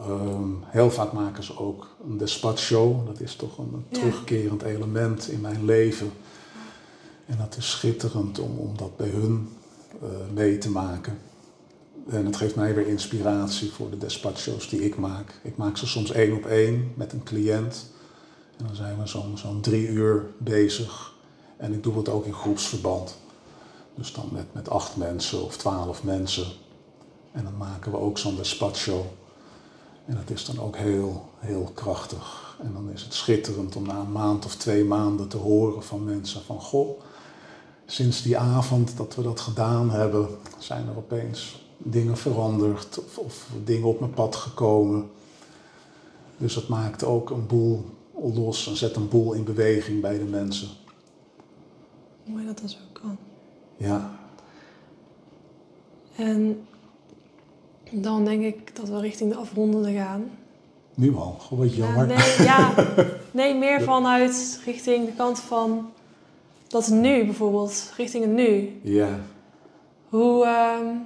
Ehm, 0.00 0.48
heel 0.66 0.90
vaak 0.90 1.12
maken 1.12 1.44
ze 1.44 1.58
ook 1.58 1.96
een 2.08 2.18
despacho. 2.18 3.02
Dat 3.06 3.20
is 3.20 3.36
toch 3.36 3.58
een 3.58 3.84
terugkerend 3.88 4.62
element 4.62 5.28
in 5.28 5.40
mijn 5.40 5.64
leven. 5.64 6.12
En 7.26 7.36
dat 7.38 7.56
is 7.56 7.70
schitterend 7.70 8.38
om, 8.38 8.58
om 8.58 8.76
dat 8.76 8.96
bij 8.96 9.08
hun 9.08 9.48
mee 10.32 10.58
te 10.58 10.70
maken. 10.70 11.18
En 12.08 12.26
het 12.26 12.36
geeft 12.36 12.54
mij 12.54 12.74
weer 12.74 12.86
inspiratie 12.86 13.72
voor 13.72 13.90
de 13.90 13.98
despachos 13.98 14.68
die 14.68 14.84
ik 14.84 14.96
maak. 14.96 15.40
Ik 15.42 15.56
maak 15.56 15.76
ze 15.76 15.86
soms 15.86 16.10
één 16.10 16.36
op 16.36 16.46
één 16.46 16.92
met 16.96 17.12
een 17.12 17.22
cliënt. 17.22 17.90
En 18.56 18.66
dan 18.66 18.76
zijn 18.76 18.98
we 18.98 19.06
zo'n 19.06 19.38
zo'n 19.38 19.60
drie 19.60 19.88
uur 19.88 20.26
bezig. 20.38 21.14
En 21.56 21.72
ik 21.72 21.82
doe 21.82 21.96
het 21.96 22.08
ook 22.08 22.24
in 22.24 22.34
groepsverband. 22.34 23.16
Dus 23.94 24.12
dan 24.12 24.28
met, 24.32 24.54
met 24.54 24.68
acht 24.68 24.96
mensen 24.96 25.44
of 25.44 25.56
twaalf 25.56 26.04
mensen. 26.04 26.46
En 27.32 27.44
dan 27.44 27.56
maken 27.56 27.90
we 27.90 27.98
ook 27.98 28.18
zo'n 28.18 28.36
despacho. 28.36 29.06
En 30.04 30.14
dat 30.14 30.30
is 30.30 30.44
dan 30.44 30.60
ook 30.60 30.76
heel, 30.76 31.30
heel 31.38 31.70
krachtig. 31.74 32.56
En 32.62 32.72
dan 32.72 32.90
is 32.90 33.02
het 33.02 33.14
schitterend 33.14 33.76
om 33.76 33.86
na 33.86 33.98
een 33.98 34.12
maand 34.12 34.44
of 34.44 34.56
twee 34.56 34.84
maanden 34.84 35.28
te 35.28 35.36
horen 35.36 35.82
van 35.82 36.04
mensen 36.04 36.42
van... 36.42 36.60
Goh, 36.60 37.00
sinds 37.86 38.22
die 38.22 38.38
avond 38.38 38.96
dat 38.96 39.14
we 39.14 39.22
dat 39.22 39.40
gedaan 39.40 39.90
hebben, 39.90 40.28
zijn 40.58 40.88
er 40.88 40.96
opeens 40.96 41.66
dingen 41.76 42.16
veranderd 42.16 42.98
of, 42.98 43.18
of 43.18 43.48
dingen 43.64 43.88
op 43.88 44.00
mijn 44.00 44.14
pad 44.14 44.36
gekomen. 44.36 45.10
Dus 46.36 46.54
dat 46.54 46.68
maakt 46.68 47.04
ook 47.04 47.30
een 47.30 47.46
boel 47.46 47.84
los 48.34 48.66
en 48.66 48.76
zet 48.76 48.96
een 48.96 49.08
boel 49.08 49.32
in 49.32 49.44
beweging 49.44 50.00
bij 50.00 50.18
de 50.18 50.24
mensen. 50.24 50.68
Mooi 52.24 52.46
dat 52.46 52.60
dat 52.60 52.70
zo 52.70 52.78
kan. 52.92 53.16
Ja. 53.76 54.18
En 56.16 56.66
dan 57.90 58.24
denk 58.24 58.42
ik 58.42 58.76
dat 58.76 58.88
we 58.88 59.00
richting 59.00 59.30
de 59.30 59.36
afrondende 59.36 59.92
gaan. 59.92 60.30
Nu 60.94 61.16
al, 61.16 61.36
gewoon 61.38 61.66
wat 61.66 61.74
jammer. 61.74 62.08
Ja, 62.08 62.16
nee, 62.16 62.46
ja, 62.46 62.74
nee, 63.40 63.54
meer 63.54 63.82
vanuit 63.82 64.60
richting 64.64 65.06
de 65.06 65.12
kant 65.12 65.40
van 65.40 65.90
dat 66.72 66.88
nu 66.88 67.24
bijvoorbeeld, 67.24 67.92
richting 67.96 68.24
het 68.24 68.32
nu. 68.32 68.80
Ja. 68.82 69.20
Hoe, 70.08 70.44
uh, 70.44 70.96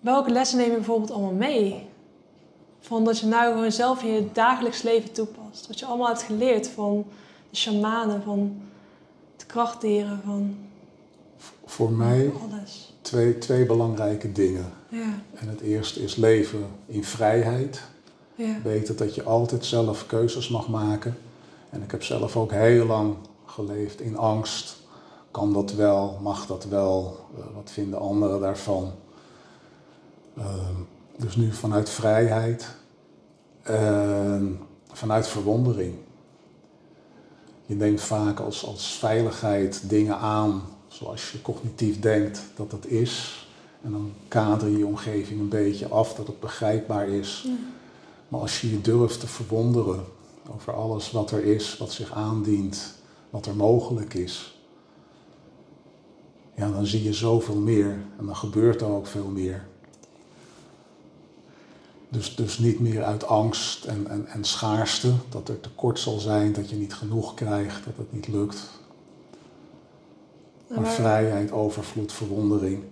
welke 0.00 0.30
lessen 0.30 0.58
neem 0.58 0.70
je 0.70 0.76
bijvoorbeeld 0.76 1.10
allemaal 1.10 1.32
mee? 1.32 1.86
Van 2.80 3.04
dat 3.04 3.18
je 3.18 3.26
nou 3.26 3.52
gewoon 3.52 3.72
zelf 3.72 4.02
in 4.02 4.12
je 4.12 4.28
dagelijks 4.32 4.82
leven 4.82 5.12
toepast. 5.12 5.66
Wat 5.66 5.78
je 5.78 5.86
allemaal 5.86 6.06
hebt 6.06 6.22
geleerd 6.22 6.68
van 6.68 7.04
de 7.50 7.56
shamanen, 7.56 8.22
van 8.22 8.56
de 9.36 9.44
krachtdieren, 9.46 10.20
van... 10.24 10.56
Voor 11.64 11.92
mij 11.92 12.32
alles. 12.50 12.94
Twee, 13.00 13.38
twee 13.38 13.66
belangrijke 13.66 14.32
dingen. 14.32 14.72
Ja. 14.88 15.18
En 15.34 15.48
het 15.48 15.60
eerste 15.60 16.02
is 16.02 16.16
leven 16.16 16.66
in 16.86 17.04
vrijheid. 17.04 17.82
Ja. 18.34 18.56
Weten 18.62 18.96
dat 18.96 19.14
je 19.14 19.22
altijd 19.22 19.64
zelf 19.64 20.06
keuzes 20.06 20.48
mag 20.48 20.68
maken. 20.68 21.16
En 21.70 21.82
ik 21.82 21.90
heb 21.90 22.02
zelf 22.02 22.36
ook 22.36 22.52
heel 22.52 22.86
lang 22.86 23.16
geleefd 23.52 24.00
in 24.00 24.16
angst. 24.16 24.76
Kan 25.30 25.52
dat 25.52 25.72
wel? 25.72 26.18
Mag 26.22 26.46
dat 26.46 26.64
wel? 26.64 27.18
Eh, 27.38 27.44
wat 27.54 27.70
vinden 27.70 27.98
anderen 27.98 28.40
daarvan? 28.40 28.92
Ehm, 30.36 30.74
dus 31.16 31.36
nu 31.36 31.52
vanuit 31.52 31.90
vrijheid, 31.90 32.68
en 33.62 34.60
vanuit 34.92 35.28
verwondering. 35.28 35.94
Je 37.66 37.74
neemt 37.74 38.00
vaak 38.00 38.40
als, 38.40 38.66
als 38.66 38.86
veiligheid 38.92 39.88
dingen 39.88 40.18
aan 40.18 40.62
zoals 40.88 41.32
je 41.32 41.42
cognitief 41.42 42.00
denkt 42.00 42.42
dat 42.54 42.72
het 42.72 42.86
is. 42.86 43.46
En 43.82 43.90
dan 43.90 44.12
kader 44.28 44.68
je 44.68 44.78
je 44.78 44.86
omgeving 44.86 45.40
een 45.40 45.48
beetje 45.48 45.88
af 45.88 46.14
dat 46.14 46.26
het 46.26 46.40
begrijpbaar 46.40 47.08
is. 47.08 47.46
Maar 48.28 48.40
als 48.40 48.60
je 48.60 48.70
je 48.70 48.80
durft 48.80 49.20
te 49.20 49.26
verwonderen 49.26 50.04
over 50.54 50.74
alles 50.74 51.10
wat 51.10 51.30
er 51.30 51.44
is, 51.44 51.76
wat 51.78 51.92
zich 51.92 52.12
aandient, 52.12 52.94
wat 53.32 53.46
er 53.46 53.56
mogelijk 53.56 54.14
is, 54.14 54.60
ja, 56.54 56.70
dan 56.70 56.86
zie 56.86 57.02
je 57.02 57.12
zoveel 57.12 57.56
meer 57.56 58.04
en 58.18 58.26
dan 58.26 58.36
gebeurt 58.36 58.80
er 58.80 58.88
ook 58.88 59.06
veel 59.06 59.28
meer. 59.28 59.66
Dus, 62.08 62.36
dus 62.36 62.58
niet 62.58 62.80
meer 62.80 63.04
uit 63.04 63.26
angst 63.26 63.84
en, 63.84 64.06
en, 64.06 64.26
en 64.26 64.44
schaarste, 64.44 65.12
dat 65.28 65.48
er 65.48 65.60
tekort 65.60 65.98
zal 65.98 66.18
zijn, 66.18 66.52
dat 66.52 66.70
je 66.70 66.76
niet 66.76 66.94
genoeg 66.94 67.34
krijgt, 67.34 67.84
dat 67.84 67.96
het 67.96 68.12
niet 68.12 68.28
lukt. 68.28 68.70
Maar 70.68 70.86
vrijheid, 70.86 71.52
overvloed, 71.52 72.12
verwondering. 72.12 72.82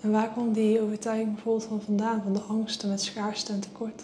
En 0.00 0.10
waar 0.10 0.32
komt 0.32 0.54
die 0.54 0.80
overtuiging 0.80 1.34
bijvoorbeeld 1.34 1.68
van 1.68 1.82
vandaan, 1.82 2.22
van 2.22 2.32
de 2.32 2.40
angsten 2.40 2.88
met 2.88 3.02
schaarste 3.02 3.52
en 3.52 3.60
tekort? 3.60 4.02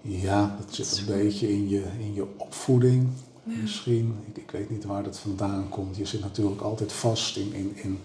Ja, 0.00 0.56
dat 0.58 0.74
zit 0.74 0.98
een 0.98 1.14
beetje 1.14 1.52
in 1.52 1.68
je, 1.68 1.84
in 1.98 2.14
je 2.14 2.26
opvoeding 2.62 3.08
misschien. 3.42 4.16
Ik, 4.26 4.36
ik, 4.36 4.50
weet 4.50 4.70
niet 4.70 4.84
waar 4.84 5.02
dat 5.02 5.18
vandaan 5.18 5.68
komt. 5.68 5.96
Je 5.96 6.04
zit 6.04 6.20
natuurlijk 6.20 6.60
altijd 6.60 6.92
vast 6.92 7.36
in, 7.36 7.52
in, 7.52 7.76
in 7.76 7.98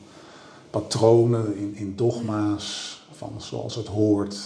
patronen, 0.69 1.55
in, 1.55 1.75
in 1.75 1.95
dogma's 1.95 2.99
van 3.11 3.33
zoals 3.37 3.75
het 3.75 3.87
hoort. 3.87 4.37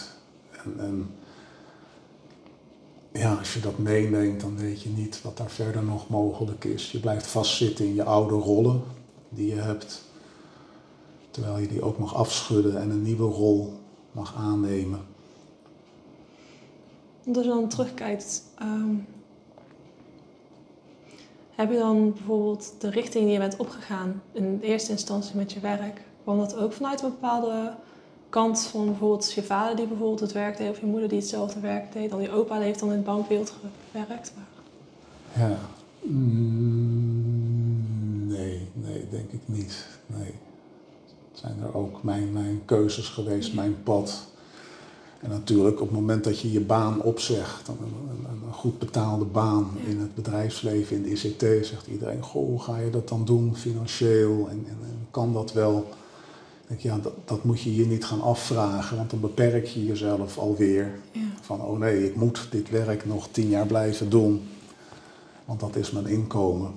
En, 0.63 0.79
en 0.79 1.09
ja, 3.11 3.33
als 3.33 3.53
je 3.53 3.59
dat 3.59 3.77
meeneemt, 3.77 4.41
dan 4.41 4.57
weet 4.57 4.81
je 4.81 4.89
niet 4.89 5.21
wat 5.21 5.37
daar 5.37 5.49
verder 5.49 5.83
nog 5.83 6.09
mogelijk 6.09 6.63
is. 6.63 6.91
Je 6.91 6.99
blijft 6.99 7.27
vastzitten 7.27 7.85
in 7.85 7.95
je 7.95 8.03
oude 8.03 8.35
rollen 8.35 8.81
die 9.29 9.47
je 9.47 9.61
hebt, 9.61 10.03
terwijl 11.31 11.57
je 11.57 11.67
die 11.67 11.81
ook 11.81 11.97
mag 11.97 12.15
afschudden 12.15 12.81
en 12.81 12.89
een 12.89 13.03
nieuwe 13.03 13.31
rol 13.33 13.73
mag 14.11 14.35
aannemen. 14.35 15.01
Want 17.23 17.37
als 17.37 17.45
je 17.45 17.51
dan 17.51 17.69
terugkijkt, 17.69 18.43
ehm, 18.57 18.95
heb 21.61 21.71
je 21.71 21.77
dan 21.77 22.13
bijvoorbeeld 22.13 22.73
de 22.79 22.89
richting 22.89 23.23
die 23.23 23.33
je 23.33 23.39
bent 23.39 23.55
opgegaan 23.55 24.21
in 24.31 24.59
eerste 24.61 24.91
instantie 24.91 25.35
met 25.35 25.51
je 25.51 25.59
werk, 25.59 26.01
kwam 26.23 26.37
dat 26.37 26.57
ook 26.57 26.73
vanuit 26.73 27.01
een 27.01 27.09
bepaalde 27.09 27.73
kant 28.29 28.61
van 28.61 28.85
bijvoorbeeld 28.85 29.33
je 29.33 29.43
vader 29.43 29.75
die 29.75 29.87
bijvoorbeeld 29.87 30.19
het 30.19 30.31
werk 30.31 30.57
deed, 30.57 30.69
of 30.69 30.79
je 30.79 30.85
moeder 30.85 31.09
die 31.09 31.19
hetzelfde 31.19 31.59
werk 31.59 31.91
deed, 31.93 32.09
dan 32.09 32.21
je 32.21 32.31
opa 32.31 32.59
heeft 32.59 32.79
dan 32.79 32.89
in 32.89 32.95
het 32.95 33.03
bankbeeld 33.03 33.53
gewerkt? 33.91 34.33
Ja, 35.33 35.57
mm, 36.01 37.47
nee, 38.27 38.67
nee, 38.73 39.07
denk 39.09 39.31
ik 39.31 39.41
niet. 39.45 39.87
Nee. 40.05 40.33
Zijn 41.31 41.61
er 41.61 41.75
ook 41.75 42.03
mijn, 42.03 42.33
mijn 42.33 42.61
keuzes 42.65 43.07
geweest, 43.07 43.53
mijn 43.53 43.83
pad. 43.83 44.30
En 45.21 45.29
natuurlijk 45.29 45.81
op 45.81 45.87
het 45.87 45.99
moment 45.99 46.23
dat 46.23 46.39
je 46.39 46.51
je 46.51 46.61
baan 46.61 47.01
opzegt, 47.01 47.67
een, 47.67 47.77
een, 47.81 48.25
een 48.47 48.53
goed 48.53 48.79
betaalde 48.79 49.25
baan 49.25 49.69
in 49.85 49.99
het 49.99 50.15
bedrijfsleven, 50.15 50.95
in 50.95 51.03
de 51.03 51.09
ICT, 51.09 51.65
zegt 51.67 51.87
iedereen, 51.87 52.21
goh, 52.21 52.45
hoe 52.45 52.61
ga 52.61 52.77
je 52.77 52.89
dat 52.89 53.07
dan 53.07 53.25
doen 53.25 53.55
financieel 53.55 54.47
en, 54.49 54.65
en, 54.67 54.77
en 54.81 55.07
kan 55.11 55.33
dat 55.33 55.53
wel? 55.53 55.87
denk, 56.71 56.83
ja, 56.83 56.97
dat, 56.97 57.13
dat, 57.25 57.43
moet 57.43 57.61
je 57.61 57.75
je 57.75 57.85
niet 57.85 58.05
gaan 58.05 58.21
afvragen, 58.21 58.97
want 58.97 59.09
dan 59.09 59.19
beperk 59.19 59.65
je 59.65 59.85
jezelf 59.85 60.37
alweer. 60.37 60.99
Ja. 61.11 61.21
Van, 61.41 61.61
oh 61.61 61.79
nee, 61.79 62.05
ik 62.05 62.15
moet 62.15 62.47
dit 62.51 62.69
werk 62.69 63.05
nog 63.05 63.27
tien 63.31 63.49
jaar 63.49 63.65
blijven 63.65 64.09
doen, 64.09 64.49
want 65.45 65.59
dat 65.59 65.75
is 65.75 65.91
mijn 65.91 66.07
inkomen. 66.07 66.71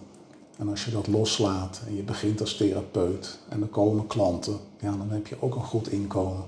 En 0.59 0.69
als 0.69 0.85
je 0.85 0.91
dat 0.91 1.07
loslaat 1.07 1.81
en 1.87 1.97
je 1.97 2.03
begint 2.03 2.41
als 2.41 2.57
therapeut 2.57 3.39
en 3.49 3.63
er 3.63 3.69
komen 3.69 4.07
klanten, 4.07 4.57
ja, 4.81 4.97
dan 4.97 5.11
heb 5.11 5.27
je 5.27 5.37
ook 5.41 5.55
een 5.55 5.65
goed 5.65 5.89
inkomen. 5.89 6.45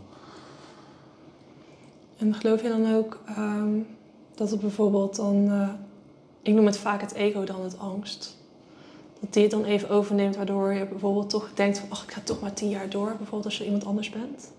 En 2.17 2.35
geloof 2.35 2.63
je 2.63 2.69
dan 2.69 2.95
ook 2.95 3.19
ehm, 3.27 3.79
dat 4.35 4.51
het 4.51 4.61
bijvoorbeeld 4.61 5.17
dan, 5.17 5.45
uh, 5.45 5.69
ik 6.43 6.55
noem 6.55 6.67
het 6.67 6.79
vaak 6.79 7.01
het 7.01 7.13
ego 7.13 7.45
dan 7.45 7.63
het 7.63 7.79
angst, 7.79 8.37
dat 9.21 9.33
die 9.33 9.43
het 9.43 9.51
dan 9.51 9.65
even 9.65 9.91
overneemt, 9.91 10.37
waardoor 10.37 10.73
je 10.73 10.87
bijvoorbeeld 10.87 11.31
toch 11.31 11.51
denkt 11.55 11.79
van, 11.79 11.91
ach, 11.91 12.05
ik 12.05 12.13
ga 12.13 12.21
toch 12.25 12.41
maar 12.41 12.53
tien 12.53 12.69
jaar 12.69 12.91
door, 12.91 13.07
bijvoorbeeld 13.09 13.45
als 13.45 13.59
je 13.59 13.65
iemand 13.65 13.85
anders 13.85 14.11
bent? 14.11 14.51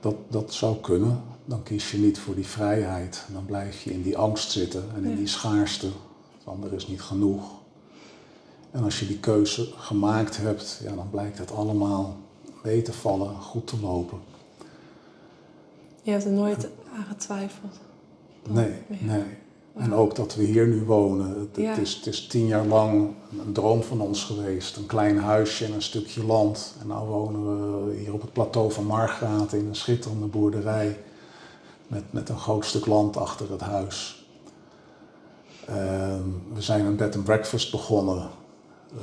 Dat, 0.00 0.14
dat 0.28 0.54
zou 0.54 0.76
kunnen. 0.76 1.20
Dan 1.44 1.62
kies 1.62 1.90
je 1.90 1.98
niet 1.98 2.18
voor 2.18 2.34
die 2.34 2.46
vrijheid. 2.46 3.24
Dan 3.32 3.44
blijf 3.44 3.82
je 3.82 3.92
in 3.92 4.02
die 4.02 4.16
angst 4.16 4.50
zitten 4.50 4.84
en 4.96 5.04
in 5.04 5.16
die 5.16 5.26
schaarste. 5.26 5.88
Want 6.44 6.64
er 6.64 6.72
is 6.72 6.86
niet 6.86 7.02
genoeg. 7.02 7.44
En 8.70 8.84
als 8.84 9.00
je 9.00 9.06
die 9.06 9.18
keuze 9.18 9.68
gemaakt 9.76 10.36
hebt, 10.36 10.80
ja, 10.84 10.94
dan 10.94 11.10
blijkt 11.10 11.38
het 11.38 11.52
allemaal 11.52 12.16
mee 12.62 12.82
te 12.82 12.92
vallen, 12.92 13.34
goed 13.34 13.66
te 13.66 13.80
lopen. 13.80 14.18
Je 16.06 16.12
hebt 16.12 16.24
er 16.24 16.30
nooit 16.30 16.68
aan 16.96 17.04
getwijfeld? 17.04 17.80
Nee, 18.48 18.72
nee. 18.98 19.24
En 19.74 19.94
ook 19.94 20.14
dat 20.14 20.34
we 20.34 20.42
hier 20.42 20.66
nu 20.66 20.84
wonen. 20.84 21.38
Het, 21.40 21.78
is, 21.78 21.94
het, 21.94 22.06
is, 22.06 22.26
tien 22.26 22.46
jaar 22.46 22.66
lang 22.66 23.14
een 23.46 23.52
droom 23.52 23.82
van 23.82 24.00
ons 24.00 24.24
geweest. 24.24 24.76
Een 24.76 24.86
klein 24.86 25.18
huisje 25.18 25.64
en 25.64 25.72
een 25.72 25.82
stukje 25.82 26.24
land. 26.24 26.74
En 26.80 26.86
nu 26.86 27.06
wonen 27.06 27.86
we 27.86 27.94
hier 27.94 28.12
op 28.12 28.20
het 28.20 28.32
plateau 28.32 28.72
van 28.72 28.84
Margraat 28.84 29.52
in 29.52 29.66
een 29.66 29.76
schitterende 29.76 30.26
boerderij. 30.26 30.98
Met, 31.86 32.12
met 32.12 32.28
een 32.28 32.38
groot 32.38 32.64
stuk 32.64 32.86
land 32.86 33.16
achter 33.16 33.50
het 33.50 33.60
huis. 33.60 34.26
Ehm, 35.66 36.28
we 36.52 36.62
zijn 36.62 36.84
een 36.84 36.96
bed 36.96 37.14
and 37.14 37.24
breakfast 37.24 37.70
begonnen. 37.70 38.16
Uh, 38.16 39.00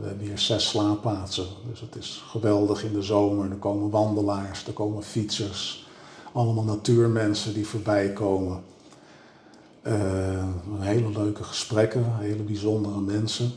we 0.00 0.06
hebben 0.06 0.26
hier 0.26 0.38
zes 0.38 0.68
slaapplaatsen. 0.68 1.46
Dus 1.70 1.80
het 1.80 1.96
is 1.96 2.22
geweldig 2.26 2.84
in 2.84 2.92
de 2.92 3.02
zomer. 3.02 3.50
Er 3.50 3.56
komen 3.56 3.90
wandelaars, 3.90 4.66
er 4.66 4.72
komen 4.72 5.02
fietsers. 5.02 5.86
Allemaal 6.32 6.64
natuurmensen 6.64 7.54
die 7.54 7.66
voorbij 7.66 8.12
komen. 8.12 8.60
Uh, 9.82 9.94
hele 10.78 11.10
leuke 11.10 11.42
gesprekken, 11.44 12.04
hele 12.18 12.42
bijzondere 12.42 13.00
mensen. 13.00 13.52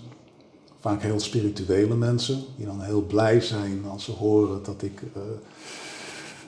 Vaak 0.79 1.01
heel 1.01 1.19
spirituele 1.19 1.95
mensen, 1.95 2.43
die 2.57 2.65
dan 2.65 2.81
heel 2.81 3.01
blij 3.01 3.41
zijn 3.41 3.85
als 3.89 4.03
ze 4.03 4.11
horen 4.11 4.63
dat 4.63 4.81
ik 4.81 5.01
uh, 5.01 5.21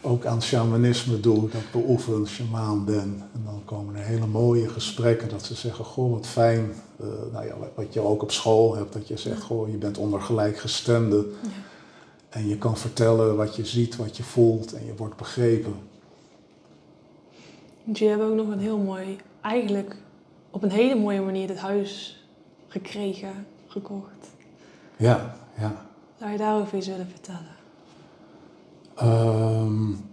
ook 0.02 0.26
aan 0.26 0.42
shamanisme 0.42 1.20
doe, 1.20 1.50
dat 1.50 1.62
ik 1.62 1.72
beoefen, 1.72 2.28
shamaan 2.28 2.86
ben. 2.86 3.24
En 3.34 3.42
dan 3.46 3.62
komen 3.66 3.96
er 3.96 4.04
hele 4.04 4.28
mooie 4.28 4.70
gesprekken 4.70 5.30
dat 5.30 5.44
ze 5.46 5.56
zeggen, 5.56 5.86
goh 5.86 6.12
wat 6.12 6.28
fijn, 6.28 6.74
uh, 7.02 7.08
nou 7.34 7.46
ja, 7.46 7.56
wat 7.76 7.94
je 7.94 8.00
ook 8.00 8.22
op 8.22 8.32
school 8.32 8.76
hebt, 8.76 8.94
dat 8.94 9.08
je 9.08 9.18
zegt, 9.18 9.42
goh 9.42 9.70
je 9.70 9.78
bent 9.78 9.98
onder 9.98 10.22
gelijkgestemden. 10.22 11.26
Ja. 11.42 11.50
En 12.30 12.48
je 12.48 12.58
kan 12.58 12.78
vertellen 12.78 13.36
wat 13.36 13.56
je 13.56 13.66
ziet, 13.66 13.96
wat 13.96 14.18
je 14.18 14.24
voelt 14.24 14.74
en 14.74 14.86
je 14.86 14.96
wordt 14.96 15.18
begrepen. 15.18 15.74
Je 17.84 18.06
hebt 18.06 18.22
ook 18.22 18.36
nog 18.36 18.48
een 18.48 18.60
heel 18.60 18.78
mooi 18.78 19.18
eigenlijk 19.42 19.96
op 20.50 20.64
een 20.64 20.72
hele 20.72 20.96
mooie 20.96 21.22
manier 21.22 21.48
dit 21.48 21.58
huis 21.58 22.24
gekregen, 22.68 23.46
gekocht. 23.68 24.28
Ja, 24.98 25.36
ja. 25.58 25.86
Zou 26.20 26.32
je 26.32 26.38
daarover 26.38 26.78
iets 26.78 26.88
willen 26.88 27.08
vertellen? 27.08 27.56
Um, 29.02 30.06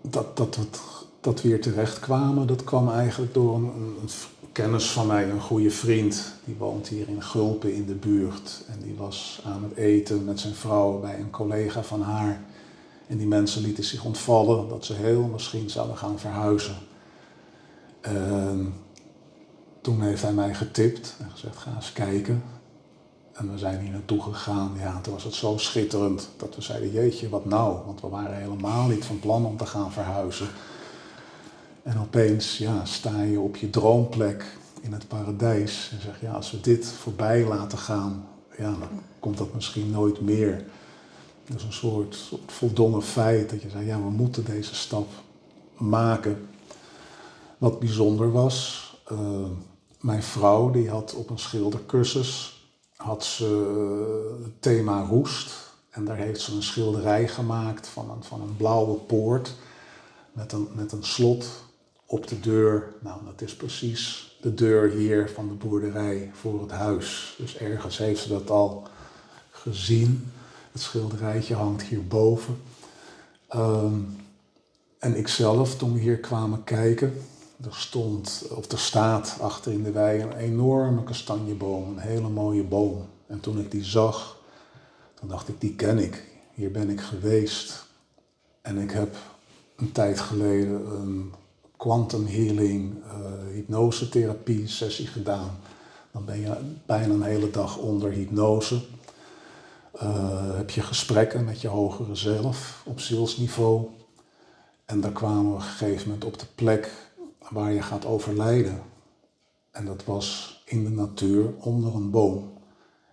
dat, 0.00 0.36
dat, 0.36 0.54
dat, 0.54 1.06
dat 1.20 1.42
we 1.42 1.48
hier 1.48 1.60
terecht 1.60 2.00
kwamen, 2.00 2.46
dat 2.46 2.64
kwam 2.64 2.90
eigenlijk 2.90 3.34
door 3.34 3.54
een, 3.54 3.64
een, 4.02 4.08
kennis 4.52 4.90
van 4.90 5.06
mij, 5.06 5.30
een 5.30 5.40
goede 5.40 5.70
vriend. 5.70 6.34
Die 6.44 6.56
woont 6.58 6.88
hier 6.88 7.08
in 7.08 7.22
Gulpen 7.22 7.74
in 7.74 7.86
de 7.86 7.94
buurt. 7.94 8.64
En 8.68 8.78
die 8.82 8.94
was 8.94 9.40
aan 9.44 9.62
het 9.62 9.76
eten 9.76 10.24
met 10.24 10.40
zijn 10.40 10.54
vrouw 10.54 11.00
bij 11.00 11.18
een 11.18 11.30
collega 11.30 11.82
van 11.82 12.02
haar. 12.02 12.40
En 13.06 13.16
die 13.16 13.26
mensen 13.26 13.62
lieten 13.62 13.84
zich 13.84 14.04
ontvallen 14.04 14.68
dat 14.68 14.84
ze 14.84 14.92
heel 14.92 15.22
misschien 15.22 15.70
zouden 15.70 15.96
gaan 15.96 16.18
verhuizen. 16.18 16.76
Ehm, 18.00 18.64
toen 19.80 20.02
heeft 20.02 20.22
hij 20.22 20.32
mij 20.32 20.54
getipt 20.54 21.16
en 21.18 21.30
gezegd: 21.30 21.56
ga 21.56 21.74
eens 21.74 21.92
kijken. 21.92 22.42
En 23.32 23.52
we 23.52 23.58
zijn 23.58 23.80
hier 23.80 23.90
naartoe 23.90 24.22
gegaan. 24.22 24.72
Ja, 24.78 25.00
toen 25.00 25.12
was 25.12 25.24
het 25.24 25.34
zo 25.34 25.56
schitterend 25.56 26.28
dat 26.36 26.54
we 26.54 26.62
zeiden: 26.62 26.92
Jeetje, 26.92 27.28
wat 27.28 27.44
nou? 27.44 27.78
Want 27.86 28.00
we 28.00 28.08
waren 28.08 28.36
helemaal 28.36 28.86
niet 28.86 29.04
van 29.04 29.18
plan 29.18 29.46
om 29.46 29.56
te 29.56 29.66
gaan 29.66 29.92
verhuizen. 29.92 30.48
En 31.82 32.00
opeens 32.00 32.58
ja, 32.58 32.84
sta 32.84 33.22
je 33.22 33.40
op 33.40 33.56
je 33.56 33.70
droomplek 33.70 34.44
in 34.80 34.92
het 34.92 35.08
paradijs 35.08 35.90
en 35.92 36.00
zeg: 36.00 36.20
Ja, 36.20 36.32
als 36.32 36.50
we 36.50 36.60
dit 36.60 36.86
voorbij 36.86 37.44
laten 37.44 37.78
gaan, 37.78 38.28
ja, 38.58 38.70
dan 38.70 38.88
komt 39.18 39.38
dat 39.38 39.54
misschien 39.54 39.90
nooit 39.90 40.20
meer. 40.20 40.64
Dus 41.46 41.62
een 41.62 41.72
soort, 41.72 42.32
voldongen 42.46 43.02
feit 43.02 43.50
dat 43.50 43.62
je 43.62 43.70
zei, 43.70 43.86
ja, 43.86 43.98
we 43.98 44.10
moeten 44.10 44.44
deze 44.44 44.74
stap 44.74 45.08
maken. 45.76 46.48
Wat 47.58 47.78
bijzonder 47.78 48.32
was, 48.32 48.86
uh, 49.12 49.18
mijn 50.00 50.22
vrouw 50.22 50.70
die 50.70 50.90
had 50.90 51.14
op 51.14 51.30
een 51.30 51.38
schildercursus 51.38 52.56
had 52.96 53.24
ze 53.24 53.44
het 54.42 54.62
thema 54.62 55.06
roest. 55.06 55.64
En 55.90 56.04
daar 56.04 56.16
heeft 56.16 56.40
ze 56.40 56.54
een 56.54 56.62
schilderij 56.62 57.28
gemaakt 57.28 57.88
van 57.88 58.10
een, 58.10 58.24
van 58.24 58.40
een 58.40 58.56
blauwe 58.56 58.94
poort 58.94 59.54
met 60.32 60.52
een, 60.52 60.68
met 60.72 60.92
een 60.92 61.04
slot 61.04 61.46
op 62.06 62.26
de 62.26 62.40
deur. 62.40 62.94
Nou, 63.00 63.24
dat 63.24 63.40
is 63.40 63.56
precies 63.56 64.36
de 64.40 64.54
deur 64.54 64.90
hier 64.90 65.30
van 65.30 65.48
de 65.48 65.54
boerderij 65.54 66.30
voor 66.34 66.60
het 66.60 66.70
huis. 66.70 67.34
Dus 67.38 67.56
ergens 67.56 67.98
heeft 67.98 68.22
ze 68.22 68.28
dat 68.28 68.50
al 68.50 68.88
gezien. 69.50 70.32
Het 70.76 70.84
schilderijtje 70.84 71.54
hangt 71.54 71.82
hierboven. 71.82 72.56
Um, 73.54 74.16
en 74.98 75.16
ik 75.16 75.28
zelf, 75.28 75.76
toen 75.76 75.92
we 75.92 76.00
hier 76.00 76.18
kwamen 76.18 76.64
kijken, 76.64 77.12
er 77.64 77.74
stond, 77.74 78.46
of 78.50 78.72
er 78.72 78.78
staat 78.78 79.36
achter 79.40 79.72
in 79.72 79.82
de 79.82 79.90
wei 79.90 80.20
een 80.20 80.32
enorme 80.32 81.04
kastanjeboom, 81.04 81.88
een 81.88 81.98
hele 81.98 82.28
mooie 82.28 82.62
boom. 82.62 83.06
En 83.26 83.40
toen 83.40 83.58
ik 83.58 83.70
die 83.70 83.84
zag, 83.84 84.36
dan 85.20 85.28
dacht 85.28 85.48
ik, 85.48 85.60
die 85.60 85.74
ken 85.74 85.98
ik. 85.98 86.24
Hier 86.54 86.70
ben 86.70 86.90
ik 86.90 87.00
geweest. 87.00 87.86
En 88.62 88.78
ik 88.78 88.90
heb 88.90 89.16
een 89.76 89.92
tijd 89.92 90.20
geleden 90.20 91.00
een 91.00 91.32
quantum 91.76 92.26
healing, 92.26 92.94
uh, 92.94 93.12
hypnosetherapie 93.52 94.68
sessie 94.68 95.06
gedaan. 95.06 95.58
Dan 96.12 96.24
ben 96.24 96.40
je 96.40 96.56
bijna 96.86 97.14
een 97.14 97.22
hele 97.22 97.50
dag 97.50 97.76
onder 97.78 98.10
hypnose. 98.10 98.80
Uh, 100.02 100.56
heb 100.56 100.70
je 100.70 100.80
gesprekken 100.80 101.44
met 101.44 101.60
je 101.60 101.68
hogere 101.68 102.14
zelf 102.14 102.82
op 102.86 103.00
zielsniveau. 103.00 103.86
En 104.84 105.00
daar 105.00 105.12
kwamen 105.12 105.44
we 105.44 105.50
op 105.50 105.56
een 105.56 105.62
gegeven 105.62 106.06
moment 106.06 106.24
op 106.24 106.38
de 106.38 106.46
plek 106.54 106.92
waar 107.50 107.72
je 107.72 107.82
gaat 107.82 108.06
overlijden. 108.06 108.82
En 109.70 109.84
dat 109.84 110.04
was 110.04 110.60
in 110.64 110.84
de 110.84 110.90
natuur 110.90 111.54
onder 111.58 111.94
een 111.94 112.10
boom. 112.10 112.52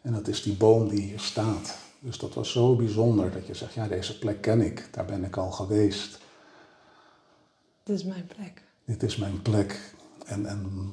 En 0.02 0.14
dat 0.14 0.28
is 0.28 0.44
die 0.44 0.56
boom 0.56 0.88
die 0.88 1.02
hier 1.02 1.20
staat. 1.20 1.78
Dus 2.00 2.18
dat 2.18 2.34
was 2.34 2.52
zo 2.52 2.76
bijzonder 2.76 3.32
dat 3.32 3.48
je 3.48 3.54
zegt, 3.54 3.74
ja, 3.74 3.88
deze 3.88 4.20
plek 4.20 4.42
ken 4.42 4.62
ik, 4.62 4.88
daar 4.92 5.06
ben 5.06 5.24
ik 5.24 5.38
al 5.38 5.52
geweest. 5.52 6.20
Dit 7.84 7.96
is 7.98 8.04
mijn 8.04 8.28
plek. 8.28 8.62
Dit 8.86 9.04
is 9.04 9.18
mijn 9.18 9.42
plek. 9.42 9.96
En, 10.26 10.46
en 10.46 10.92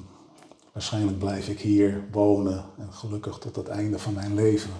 waarschijnlijk 0.71 1.19
blijf 1.19 1.47
ik 1.47 1.59
hier 1.59 2.03
wonen 2.11 2.65
en 2.77 2.93
gelukkig 2.93 3.37
tot 3.37 3.55
het 3.55 3.67
einde 3.67 3.99
van 3.99 4.13
mijn 4.13 4.35
leven. 4.35 4.71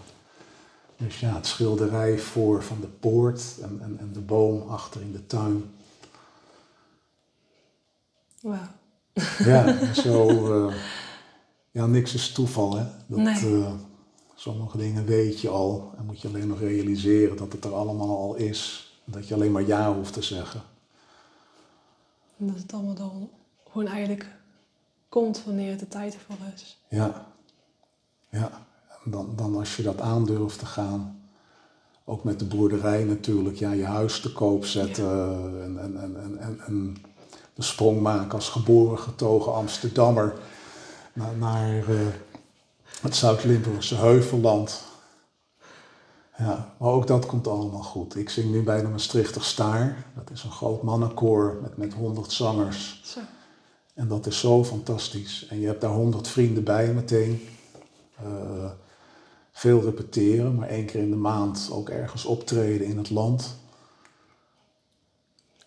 Dus 1.03 1.19
ja, 1.19 1.35
het 1.35 1.47
schilderij 1.47 2.19
voor 2.19 2.63
van 2.63 2.77
de 2.81 2.87
poort 2.87 3.57
en, 3.61 3.79
en, 3.81 3.99
en 3.99 4.13
de 4.13 4.19
boom 4.19 4.69
achter 4.69 5.01
in 5.01 5.11
de 5.11 5.27
tuin. 5.27 5.73
Wauw. 8.41 8.67
Ja, 9.37 9.83
zo. 10.03 10.29
Uh, 10.67 10.75
ja, 11.71 11.85
niks 11.85 12.13
is 12.13 12.31
toeval, 12.31 12.75
hè? 12.75 12.85
Dat, 13.07 13.17
nee. 13.17 13.51
uh, 13.51 13.71
sommige 14.35 14.77
dingen 14.77 15.05
weet 15.05 15.41
je 15.41 15.49
al 15.49 15.93
en 15.97 16.05
moet 16.05 16.21
je 16.21 16.27
alleen 16.27 16.47
nog 16.47 16.59
realiseren 16.59 17.37
dat 17.37 17.51
het 17.51 17.65
er 17.65 17.73
allemaal 17.73 18.17
al 18.17 18.35
is. 18.35 18.91
Dat 19.05 19.27
je 19.27 19.33
alleen 19.33 19.51
maar 19.51 19.67
ja 19.67 19.93
hoeft 19.93 20.13
te 20.13 20.21
zeggen. 20.21 20.61
En 22.37 22.47
dat 22.47 22.57
het 22.57 22.73
allemaal 22.73 22.95
dan 22.95 23.29
gewoon 23.71 23.87
eigenlijk 23.87 24.27
komt 25.09 25.43
wanneer 25.43 25.77
de 25.77 25.87
tijd 25.87 26.13
ervoor 26.13 26.35
is. 26.53 26.79
Ja, 26.87 27.25
ja. 28.29 28.69
Dan, 29.03 29.33
dan 29.35 29.55
als 29.55 29.75
je 29.75 29.83
dat 29.83 30.01
aandurft 30.01 30.59
te 30.59 30.65
gaan, 30.65 31.21
ook 32.05 32.23
met 32.23 32.39
de 32.39 32.45
boerderij 32.45 33.03
natuurlijk, 33.03 33.57
ja, 33.57 33.71
je 33.71 33.85
huis 33.85 34.19
te 34.19 34.33
koop 34.33 34.65
zetten 34.65 35.05
ja. 35.05 35.63
en, 35.63 35.79
en, 35.79 35.97
en, 36.01 36.37
en, 36.39 36.59
en 36.65 36.97
de 37.53 37.61
sprong 37.61 38.01
maken 38.01 38.31
als 38.31 38.49
geboren 38.49 38.99
getogen 38.99 39.53
Amsterdammer 39.53 40.33
naar, 41.13 41.35
naar 41.37 41.89
uh, 41.89 42.07
het 43.01 43.15
Zuid-Limburgse 43.15 43.95
Heuvelland. 43.95 44.83
Ja, 46.37 46.73
maar 46.77 46.89
ook 46.89 47.07
dat 47.07 47.25
komt 47.25 47.47
allemaal 47.47 47.83
goed. 47.83 48.15
Ik 48.15 48.29
zing 48.29 48.51
nu 48.51 48.63
bij 48.63 48.81
de 48.81 48.87
Maastrichter 48.87 49.43
Staar. 49.43 50.05
Dat 50.15 50.29
is 50.29 50.43
een 50.43 50.51
groot 50.51 50.83
mannenkoor 50.83 51.59
met, 51.61 51.77
met 51.77 51.93
100 51.93 52.31
zangers. 52.31 53.01
Zo. 53.03 53.19
En 53.93 54.07
dat 54.07 54.25
is 54.25 54.39
zo 54.39 54.63
fantastisch. 54.63 55.47
En 55.49 55.59
je 55.59 55.67
hebt 55.67 55.81
daar 55.81 55.91
100 55.91 56.27
vrienden 56.27 56.63
bij 56.63 56.93
meteen. 56.93 57.47
Uh, 58.23 58.71
veel 59.61 59.81
repeteren, 59.81 60.55
maar 60.55 60.67
één 60.67 60.85
keer 60.85 61.01
in 61.01 61.09
de 61.09 61.15
maand 61.15 61.69
ook 61.71 61.89
ergens 61.89 62.25
optreden 62.25 62.87
in 62.87 62.97
het 62.97 63.09
land. 63.09 63.55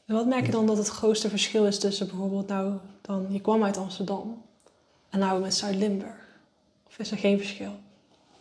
En 0.06 0.14
wat 0.14 0.26
merk 0.26 0.46
je 0.46 0.52
dan 0.52 0.66
dat 0.66 0.76
het 0.76 0.88
grootste 0.88 1.28
verschil 1.28 1.66
is 1.66 1.78
tussen 1.78 2.06
bijvoorbeeld 2.06 2.48
nou 2.48 2.72
dan, 3.00 3.26
je 3.30 3.40
kwam 3.40 3.64
uit 3.64 3.76
Amsterdam 3.76 4.42
en 5.10 5.18
nou 5.18 5.40
met 5.40 5.54
Zuid-Limburg? 5.54 6.38
Of 6.86 6.98
is 6.98 7.10
er 7.10 7.18
geen 7.18 7.38
verschil? 7.38 7.72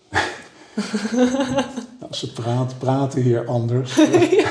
nou, 2.00 2.14
ze 2.14 2.32
praat, 2.34 2.80
praten 2.80 3.22
hier 3.22 3.48
anders. 3.48 3.96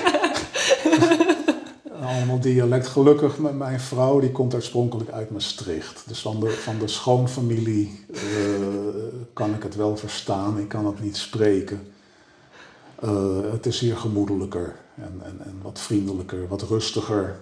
Allemaal 2.02 2.40
dialect. 2.40 2.86
Gelukkig 2.86 3.38
met 3.38 3.54
mijn 3.54 3.80
vrouw, 3.80 4.20
die 4.20 4.32
komt 4.32 4.54
oorspronkelijk 4.54 5.10
uit 5.10 5.30
Maastricht. 5.30 6.04
Dus 6.06 6.20
van 6.20 6.40
de, 6.40 6.50
van 6.50 6.78
de 6.78 6.88
schoonfamilie 6.88 8.04
uh, 8.10 8.20
kan 9.32 9.54
ik 9.54 9.62
het 9.62 9.76
wel 9.76 9.96
verstaan. 9.96 10.58
Ik 10.58 10.68
kan 10.68 10.86
het 10.86 11.00
niet 11.00 11.16
spreken. 11.16 11.92
Uh, 13.04 13.52
het 13.52 13.66
is 13.66 13.80
hier 13.80 13.96
gemoedelijker 13.96 14.76
en, 14.94 15.20
en, 15.24 15.40
en 15.44 15.58
wat 15.62 15.80
vriendelijker, 15.80 16.48
wat 16.48 16.62
rustiger. 16.62 17.36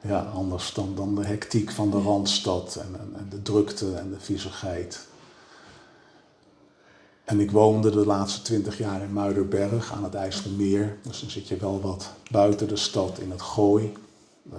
Ja, 0.00 0.20
anders 0.34 0.74
dan, 0.74 0.94
dan 0.94 1.14
de 1.14 1.24
hectiek 1.24 1.70
van 1.70 1.90
de 1.90 2.00
Randstad 2.00 2.76
en, 2.76 3.00
en, 3.00 3.12
en 3.18 3.26
de 3.30 3.42
drukte 3.42 3.94
en 3.94 4.10
de 4.10 4.20
viezigheid. 4.20 5.06
En 7.24 7.40
ik 7.40 7.50
woonde 7.50 7.90
de 7.90 8.06
laatste 8.06 8.42
twintig 8.42 8.78
jaar 8.78 9.02
in 9.02 9.12
Muiderberg 9.12 9.92
aan 9.92 10.04
het 10.04 10.14
IJsselmeer. 10.14 10.98
Dus 11.02 11.20
dan 11.20 11.30
zit 11.30 11.48
je 11.48 11.56
wel 11.56 11.80
wat 11.80 12.10
buiten 12.30 12.68
de 12.68 12.76
stad 12.76 13.18
in 13.18 13.30
het 13.30 13.42
Gooi. 13.42 13.92
Uh, 14.52 14.58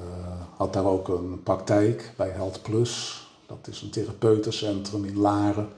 had 0.57 0.73
daar 0.73 0.85
ook 0.85 1.07
een 1.07 1.43
praktijk 1.43 2.13
bij 2.17 2.29
Health 2.29 2.61
Plus. 2.61 3.23
Dat 3.45 3.67
is 3.67 3.81
een 3.81 3.89
therapeutencentrum 3.89 5.05
in 5.05 5.17
Laren. 5.17 5.69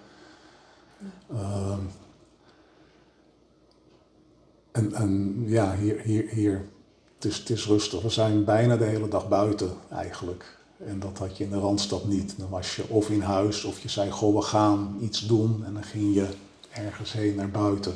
Uh, 1.33 1.77
en, 4.71 4.93
en 4.93 5.43
ja, 5.45 5.75
hier, 5.75 5.99
hier, 5.99 6.29
hier 6.29 6.65
het, 7.15 7.25
is, 7.25 7.37
het 7.37 7.49
is 7.49 7.65
rustig. 7.65 8.01
We 8.01 8.09
zijn 8.09 8.43
bijna 8.43 8.77
de 8.77 8.83
hele 8.83 9.07
dag 9.07 9.27
buiten 9.27 9.71
eigenlijk. 9.89 10.57
En 10.77 10.99
dat 10.99 11.17
had 11.17 11.37
je 11.37 11.43
in 11.43 11.49
de 11.49 11.59
Randstad 11.59 12.05
niet. 12.05 12.33
Dan 12.37 12.49
was 12.49 12.75
je 12.75 12.89
of 12.89 13.09
in 13.09 13.21
huis 13.21 13.63
of 13.63 13.79
je 13.79 13.89
zei, 13.89 14.11
goh, 14.11 14.35
we 14.35 14.41
gaan 14.41 14.97
iets 15.01 15.27
doen. 15.27 15.65
En 15.65 15.73
dan 15.73 15.83
ging 15.83 16.13
je 16.13 16.27
ergens 16.75 17.13
heen 17.13 17.35
naar 17.35 17.49
buiten. 17.49 17.93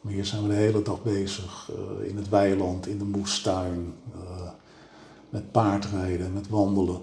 Maar 0.00 0.12
hier 0.12 0.24
zijn 0.24 0.42
we 0.42 0.48
de 0.48 0.54
hele 0.54 0.82
dag 0.82 1.02
bezig. 1.02 1.70
Uh, 1.70 2.08
in 2.08 2.16
het 2.16 2.28
weiland, 2.28 2.86
in 2.86 2.98
de 2.98 3.04
moestuin. 3.04 3.94
Uh, 4.14 4.50
met 5.28 5.52
paardrijden, 5.52 6.32
met 6.32 6.48
wandelen. 6.48 7.02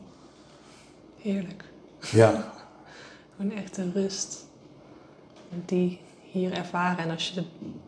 Heerlijk. 1.17 1.63
Ja. 2.11 2.53
Gewoon 3.35 3.51
echt 3.51 3.75
de 3.75 3.91
rust. 3.93 4.45
Die 5.65 5.99
hier 6.31 6.53
ervaren. 6.53 7.03
En 7.03 7.09
als 7.09 7.27
je 7.27 7.33
de 7.33 7.43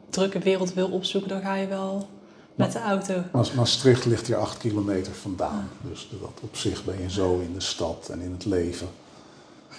drukke 0.10 0.39
wereld 0.39 0.74
wil 0.74 0.88
opzoeken, 0.88 1.30
dan 1.30 1.41
ga 1.41 1.55
je 1.55 1.68
wel 1.68 2.07
met 2.55 2.72
de 2.72 2.80
auto. 2.80 3.24
Ma 3.32 3.43
Maastricht 3.55 4.05
ligt 4.05 4.28
hier 4.28 4.38
acht 4.38 4.57
kilometer 4.57 5.14
vandaan. 5.14 5.70
Dus 5.82 6.10
dat 6.22 6.39
op 6.41 6.55
zich 6.55 6.86
ben 6.86 7.01
je 7.01 7.10
zo 7.10 7.39
in 7.39 7.53
de 7.53 7.60
stad 7.60 8.10
en 8.10 8.20
in 8.20 8.32
het 8.32 8.45
leven. 8.45 8.88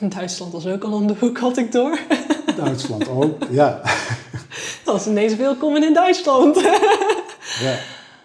Duitsland 0.17 0.53
was 0.53 0.67
ook 0.67 0.85
al 0.85 0.93
om 0.93 1.07
de 1.07 1.15
hoek, 1.19 1.39
had 1.39 1.57
ik 1.57 1.73
door. 1.73 1.99
Duitsland 2.65 3.09
ook, 3.09 3.45
ja. 3.51 3.81
Dat 4.85 5.01
is 5.01 5.07
ineens 5.07 5.37
welkom 5.37 5.77
in 5.77 5.95
Duitsland. 5.95 6.61
ja, 7.65 7.79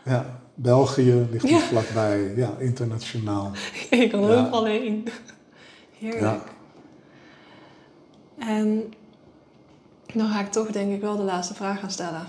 ja. 0.05 0.39
België 0.55 1.27
ligt 1.31 1.49
er 1.49 1.59
vlakbij. 1.59 2.33
Ja, 2.36 2.53
internationaal. 2.59 3.51
Ik 3.89 4.09
kan 4.09 4.31
ook 4.31 4.51
alleen. 4.51 5.07
Heerlijk. 5.99 6.21
Ja. 6.21 6.43
En 8.38 8.93
dan 10.13 10.27
ga 10.29 10.39
ik 10.39 10.51
toch 10.51 10.67
denk 10.67 10.93
ik 10.93 11.01
wel 11.01 11.17
de 11.17 11.23
laatste 11.23 11.53
vraag 11.53 11.79
gaan 11.79 11.91
stellen. 11.91 12.25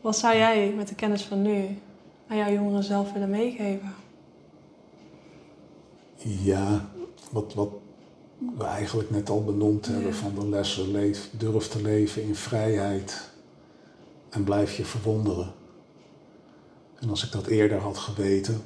Wat 0.00 0.16
zou 0.16 0.36
jij 0.36 0.72
met 0.76 0.88
de 0.88 0.94
kennis 0.94 1.22
van 1.22 1.42
nu 1.42 1.78
aan 2.28 2.36
jouw 2.36 2.52
jongeren 2.52 2.82
zelf 2.82 3.12
willen 3.12 3.30
meegeven? 3.30 3.94
Ja, 6.16 6.88
wat, 7.30 7.54
wat 7.54 7.68
we 8.38 8.64
eigenlijk 8.64 9.10
net 9.10 9.30
al 9.30 9.44
benoemd 9.44 9.86
hebben 9.86 10.14
van 10.14 10.34
de 10.34 10.48
lessen. 10.48 10.90
Leef, 10.90 11.30
durf 11.38 11.68
te 11.68 11.82
leven 11.82 12.22
in 12.22 12.34
vrijheid 12.34 13.30
en 14.28 14.44
blijf 14.44 14.76
je 14.76 14.84
verwonderen. 14.84 15.52
En 16.94 17.10
als 17.10 17.24
ik 17.24 17.32
dat 17.32 17.46
eerder 17.46 17.78
had 17.78 17.98
geweten, 17.98 18.62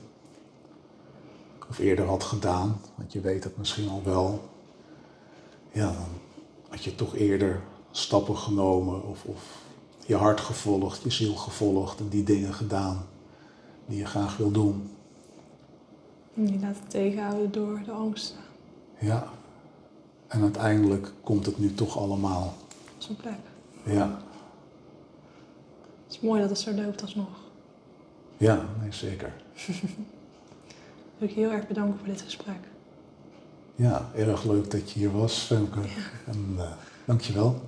of 1.69 1.79
eerder 1.79 2.07
had 2.07 2.25
gedaan, 2.25 2.81
want 2.95 3.12
je 3.12 3.21
weet 3.21 3.45
het 3.45 3.57
misschien 3.57 3.89
al 3.89 4.03
wel, 4.05 4.49
ja, 5.73 5.87
dan 5.87 6.21
had 6.69 6.85
je 6.85 6.95
toch 6.95 7.16
eerder 7.16 7.61
stappen 7.91 8.37
genomen 8.37 9.05
of, 9.05 9.25
of 9.25 9.62
je 10.07 10.16
hart 10.16 10.41
gevolgd, 10.41 11.03
je 11.03 11.11
ziel 11.11 11.35
gevolgd 11.35 12.01
en 12.01 12.09
die 12.09 12.25
dingen 12.25 12.55
gedaan 12.55 13.07
die 13.87 13.99
je 13.99 14.07
graag 14.07 14.37
wil 14.37 14.51
doen. 14.51 14.91
Niet 16.35 16.61
laten 16.61 16.89
tegenhouden 16.89 17.53
door 17.53 17.83
de 17.85 17.91
angst. 17.91 18.37
Ja. 18.99 19.29
En 20.29 20.43
uiteindelijk 20.43 21.12
komt 21.22 21.47
het 21.47 21.59
nu 21.59 21.74
toch 21.74 21.99
allemaal. 21.99 22.55
op 22.95 23.03
zijn 23.03 23.16
plek. 23.16 23.39
Ja. 23.85 24.20
Het 26.07 26.16
is 26.16 26.20
mooi 26.20 26.41
dat 26.41 26.51
het 26.51 26.59
zo 26.59 26.72
loopt 26.72 27.03
alsnog. 27.03 27.29
Ja, 28.37 28.64
nee, 28.81 28.93
zeker. 28.93 29.33
Wil 31.18 31.29
ik 31.29 31.35
je 31.35 31.41
heel 31.41 31.51
erg 31.51 31.66
bedanken 31.66 31.99
voor 31.99 32.09
dit 32.09 32.20
gesprek. 32.20 32.59
Ja, 33.76 34.11
erg 34.14 34.45
leuk 34.45 34.70
dat 34.70 34.91
je 34.91 34.99
hier 34.99 35.12
was, 35.12 35.39
Femke. 35.39 35.81
En 36.26 36.55
uh, 36.57 36.70
dankjewel. 37.05 37.61